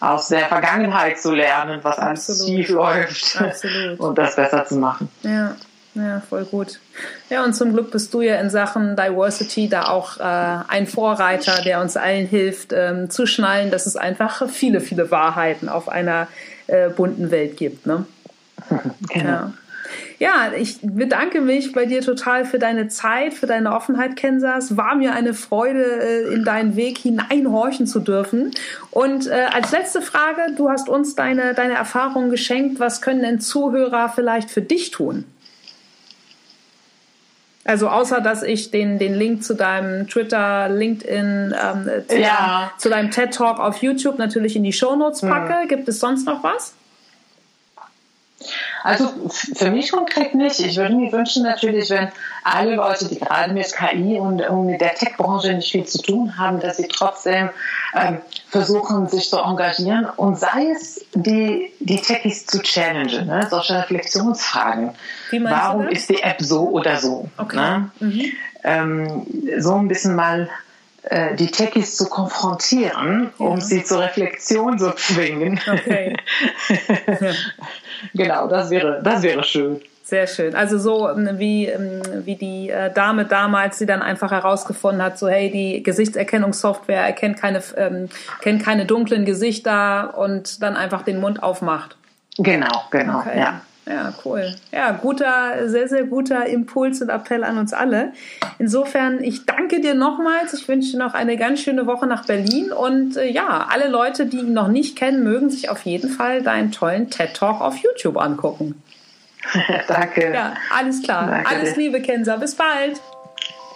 aus 0.00 0.28
der 0.28 0.46
Vergangenheit 0.48 1.18
zu 1.20 1.32
lernen, 1.32 1.80
was 1.82 1.98
alles 1.98 2.44
schief 2.44 2.68
läuft 2.68 3.40
Absolut. 3.40 3.98
und 4.00 4.18
das 4.18 4.36
besser 4.36 4.66
zu 4.66 4.76
machen. 4.76 5.08
Ja. 5.22 5.54
Ja, 5.94 6.20
voll 6.20 6.44
gut. 6.44 6.80
Ja, 7.30 7.44
und 7.44 7.54
zum 7.54 7.72
Glück 7.72 7.92
bist 7.92 8.12
du 8.14 8.20
ja 8.20 8.36
in 8.36 8.50
Sachen 8.50 8.96
Diversity 8.96 9.68
da 9.68 9.84
auch 9.84 10.18
äh, 10.18 10.22
ein 10.22 10.86
Vorreiter, 10.86 11.62
der 11.62 11.80
uns 11.80 11.96
allen 11.96 12.26
hilft, 12.26 12.72
ähm, 12.72 13.10
zu 13.10 13.26
schnallen, 13.26 13.70
dass 13.70 13.86
es 13.86 13.96
einfach 13.96 14.48
viele, 14.50 14.80
viele 14.80 15.10
Wahrheiten 15.12 15.68
auf 15.68 15.88
einer 15.88 16.26
äh, 16.66 16.88
bunten 16.88 17.30
Welt 17.30 17.56
gibt. 17.56 17.86
Ne? 17.86 18.06
Genau. 19.12 19.28
Ja. 19.28 19.52
Ja, 20.18 20.52
ich 20.56 20.78
bedanke 20.80 21.40
mich 21.40 21.72
bei 21.72 21.86
dir 21.86 22.00
total 22.00 22.44
für 22.44 22.58
deine 22.58 22.88
Zeit, 22.88 23.34
für 23.34 23.46
deine 23.46 23.74
Offenheit, 23.74 24.16
Kansas. 24.16 24.76
War 24.76 24.94
mir 24.94 25.12
eine 25.12 25.34
Freude, 25.34 25.84
äh, 25.84 26.34
in 26.34 26.44
deinen 26.44 26.76
Weg 26.76 26.98
hineinhorchen 26.98 27.86
zu 27.86 28.00
dürfen. 28.00 28.52
Und 28.90 29.26
äh, 29.26 29.46
als 29.52 29.72
letzte 29.72 30.00
Frage, 30.00 30.54
du 30.56 30.70
hast 30.70 30.88
uns 30.88 31.14
deine, 31.14 31.54
deine 31.54 31.74
Erfahrungen 31.74 32.30
geschenkt. 32.30 32.80
Was 32.80 33.02
können 33.02 33.22
denn 33.22 33.40
Zuhörer 33.40 34.08
vielleicht 34.08 34.50
für 34.50 34.62
dich 34.62 34.90
tun? 34.90 35.24
Also 37.64 37.88
außer 37.88 38.20
dass 38.20 38.42
ich 38.42 38.70
den, 38.70 38.98
den 38.98 39.14
Link 39.14 39.42
zu 39.42 39.54
deinem 39.54 40.06
Twitter, 40.06 40.68
LinkedIn, 40.68 41.54
ähm, 41.58 41.90
zu, 42.06 42.18
ja. 42.18 42.28
deinem, 42.28 42.70
zu, 42.78 42.90
deinem, 42.90 43.10
TED 43.10 43.32
Talk 43.32 43.58
auf 43.58 43.82
YouTube 43.82 44.18
natürlich 44.18 44.54
in 44.54 44.62
die 44.64 44.72
Show 44.72 44.94
Notes 44.96 45.22
packe. 45.22 45.64
Mhm. 45.64 45.68
Gibt 45.68 45.88
es 45.88 45.98
sonst 45.98 46.26
noch 46.26 46.44
was? 46.44 46.74
Also 48.82 49.10
für 49.30 49.70
mich 49.70 49.92
konkret 49.92 50.34
nicht. 50.34 50.60
Ich 50.60 50.76
würde 50.76 50.94
mir 50.94 51.10
wünschen 51.10 51.42
natürlich, 51.42 51.88
wenn 51.88 52.12
alle 52.42 52.74
Leute, 52.74 53.08
die 53.08 53.18
gerade 53.18 53.54
mit 53.54 53.72
KI 53.72 54.18
und, 54.18 54.42
und 54.42 54.66
mit 54.66 54.82
der 54.82 54.94
Tech-Branche 54.94 55.54
nicht 55.54 55.72
viel 55.72 55.86
zu 55.86 56.02
tun 56.02 56.36
haben, 56.36 56.60
dass 56.60 56.76
sie 56.76 56.88
trotzdem 56.88 57.48
ähm, 57.94 58.18
versuchen, 58.54 59.08
sich 59.08 59.28
zu 59.28 59.38
engagieren 59.38 60.06
und 60.16 60.38
sei 60.38 60.70
es 60.70 61.04
die, 61.12 61.72
die 61.80 62.00
Techies 62.00 62.46
zu 62.46 62.62
challengen, 62.62 63.26
ne? 63.26 63.44
solche 63.50 63.76
Reflexionsfragen. 63.76 64.90
Warum 65.42 65.88
ist 65.88 66.08
die 66.08 66.22
App 66.22 66.36
so 66.38 66.68
oder 66.68 66.98
so? 66.98 67.28
Okay. 67.36 67.56
Ne? 67.56 67.90
Mhm. 67.98 68.22
Ähm, 68.62 69.26
so 69.58 69.74
ein 69.74 69.88
bisschen 69.88 70.14
mal 70.14 70.48
äh, 71.02 71.34
die 71.34 71.48
Techies 71.48 71.96
zu 71.96 72.08
konfrontieren, 72.08 73.32
ja. 73.40 73.44
um 73.44 73.60
sie 73.60 73.82
zur 73.82 74.02
Reflexion 74.02 74.78
zu 74.78 74.94
zwingen. 74.94 75.60
Okay. 75.68 76.16
genau, 78.14 78.46
das 78.46 78.70
wäre, 78.70 79.02
das 79.02 79.22
wäre 79.22 79.42
schön. 79.42 79.80
Sehr 80.04 80.26
schön. 80.26 80.54
Also 80.54 80.78
so 80.78 81.08
ähm, 81.08 81.38
wie, 81.38 81.66
ähm, 81.66 82.02
wie 82.24 82.36
die 82.36 82.68
äh, 82.68 82.92
Dame 82.92 83.24
damals, 83.24 83.78
die 83.78 83.86
dann 83.86 84.02
einfach 84.02 84.30
herausgefunden 84.30 85.02
hat, 85.02 85.18
so 85.18 85.28
hey, 85.28 85.50
die 85.50 85.82
Gesichtserkennungssoftware 85.82 87.00
erkennt 87.00 87.38
keine, 87.38 87.62
ähm, 87.78 88.10
kennt 88.42 88.62
keine 88.62 88.84
dunklen 88.84 89.24
Gesichter 89.24 90.18
und 90.18 90.62
dann 90.62 90.76
einfach 90.76 91.02
den 91.02 91.20
Mund 91.20 91.42
aufmacht. 91.42 91.96
Genau, 92.36 92.84
genau, 92.90 93.20
okay. 93.20 93.38
ja. 93.40 93.62
Ja, 93.86 94.14
cool. 94.24 94.54
Ja, 94.72 94.92
guter, 94.92 95.68
sehr, 95.68 95.88
sehr 95.88 96.04
guter 96.04 96.46
Impuls 96.46 97.02
und 97.02 97.10
Appell 97.10 97.44
an 97.44 97.58
uns 97.58 97.74
alle. 97.74 98.12
Insofern, 98.58 99.22
ich 99.22 99.44
danke 99.44 99.82
dir 99.82 99.94
nochmals. 99.94 100.54
Ich 100.54 100.66
wünsche 100.68 100.92
dir 100.92 100.98
noch 100.98 101.12
eine 101.12 101.36
ganz 101.36 101.60
schöne 101.60 101.86
Woche 101.86 102.06
nach 102.06 102.24
Berlin. 102.24 102.72
Und 102.72 103.18
äh, 103.18 103.30
ja, 103.30 103.66
alle 103.70 103.88
Leute, 103.88 104.24
die 104.24 104.38
ihn 104.38 104.54
noch 104.54 104.68
nicht 104.68 104.96
kennen, 104.96 105.22
mögen 105.22 105.50
sich 105.50 105.68
auf 105.68 105.82
jeden 105.82 106.08
Fall 106.08 106.42
deinen 106.42 106.72
tollen 106.72 107.10
TED 107.10 107.34
Talk 107.34 107.60
auf 107.60 107.76
YouTube 107.76 108.16
angucken. 108.16 108.82
danke. 109.88 110.32
Ja, 110.32 110.54
alles 110.76 111.02
klar. 111.02 111.26
Danke 111.26 111.48
alles 111.48 111.76
Liebe, 111.76 112.00
Kenza. 112.00 112.36
Bis 112.36 112.54
bald. 112.54 113.00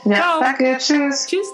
Ja, 0.05 0.17
Ciao. 0.17 0.41
danke. 0.41 0.77
Tschüss. 0.79 1.27
Tschüss. 1.27 1.47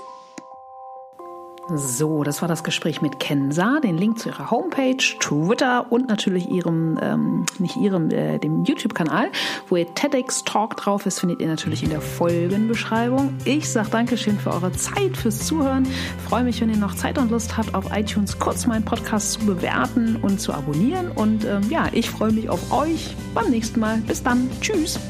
So, 1.69 2.25
das 2.25 2.43
war 2.43 2.49
das 2.49 2.62
Gespräch 2.62 3.01
mit 3.01 3.19
Kensa. 3.19 3.81
Den 3.81 3.97
Link 3.97 4.19
zu 4.19 4.29
ihrer 4.29 4.51
Homepage, 4.51 4.99
Twitter 4.99 5.91
und 5.91 6.09
natürlich 6.09 6.51
ihrem, 6.51 6.99
ähm, 7.01 7.47
nicht 7.59 7.77
ihrem, 7.77 8.11
äh, 8.11 8.39
dem 8.39 8.65
YouTube-Kanal, 8.65 9.31
wo 9.69 9.77
ihr 9.77 9.95
TEDx 9.95 10.45
Talk 10.45 10.77
drauf 10.77 11.07
ist, 11.07 11.21
findet 11.21 11.41
ihr 11.41 11.49
natürlich 11.49 11.83
in 11.83 11.89
der 11.89 12.03
Folgenbeschreibung. 12.03 13.35
Ich 13.47 13.71
sage 13.71 13.89
Dankeschön 13.89 14.39
für 14.39 14.53
eure 14.53 14.73
Zeit, 14.73 15.17
fürs 15.17 15.47
Zuhören. 15.47 15.87
Freue 16.29 16.45
mich, 16.45 16.61
wenn 16.61 16.69
ihr 16.69 16.77
noch 16.77 16.95
Zeit 16.97 17.17
und 17.17 17.31
Lust 17.31 17.57
habt, 17.57 17.75
auf 17.75 17.87
iTunes 17.97 18.39
kurz 18.39 18.67
meinen 18.67 18.85
Podcast 18.85 19.33
zu 19.33 19.47
bewerten 19.47 20.17
und 20.17 20.41
zu 20.41 20.53
abonnieren. 20.53 21.11
Und 21.11 21.47
ähm, 21.47 21.62
ja, 21.71 21.89
ich 21.93 22.11
freue 22.11 22.33
mich 22.33 22.51
auf 22.51 22.73
euch 22.73 23.17
beim 23.33 23.49
nächsten 23.51 23.81
Mal. 23.81 23.99
Bis 24.07 24.23
dann. 24.23 24.51
Tschüss. 24.61 25.01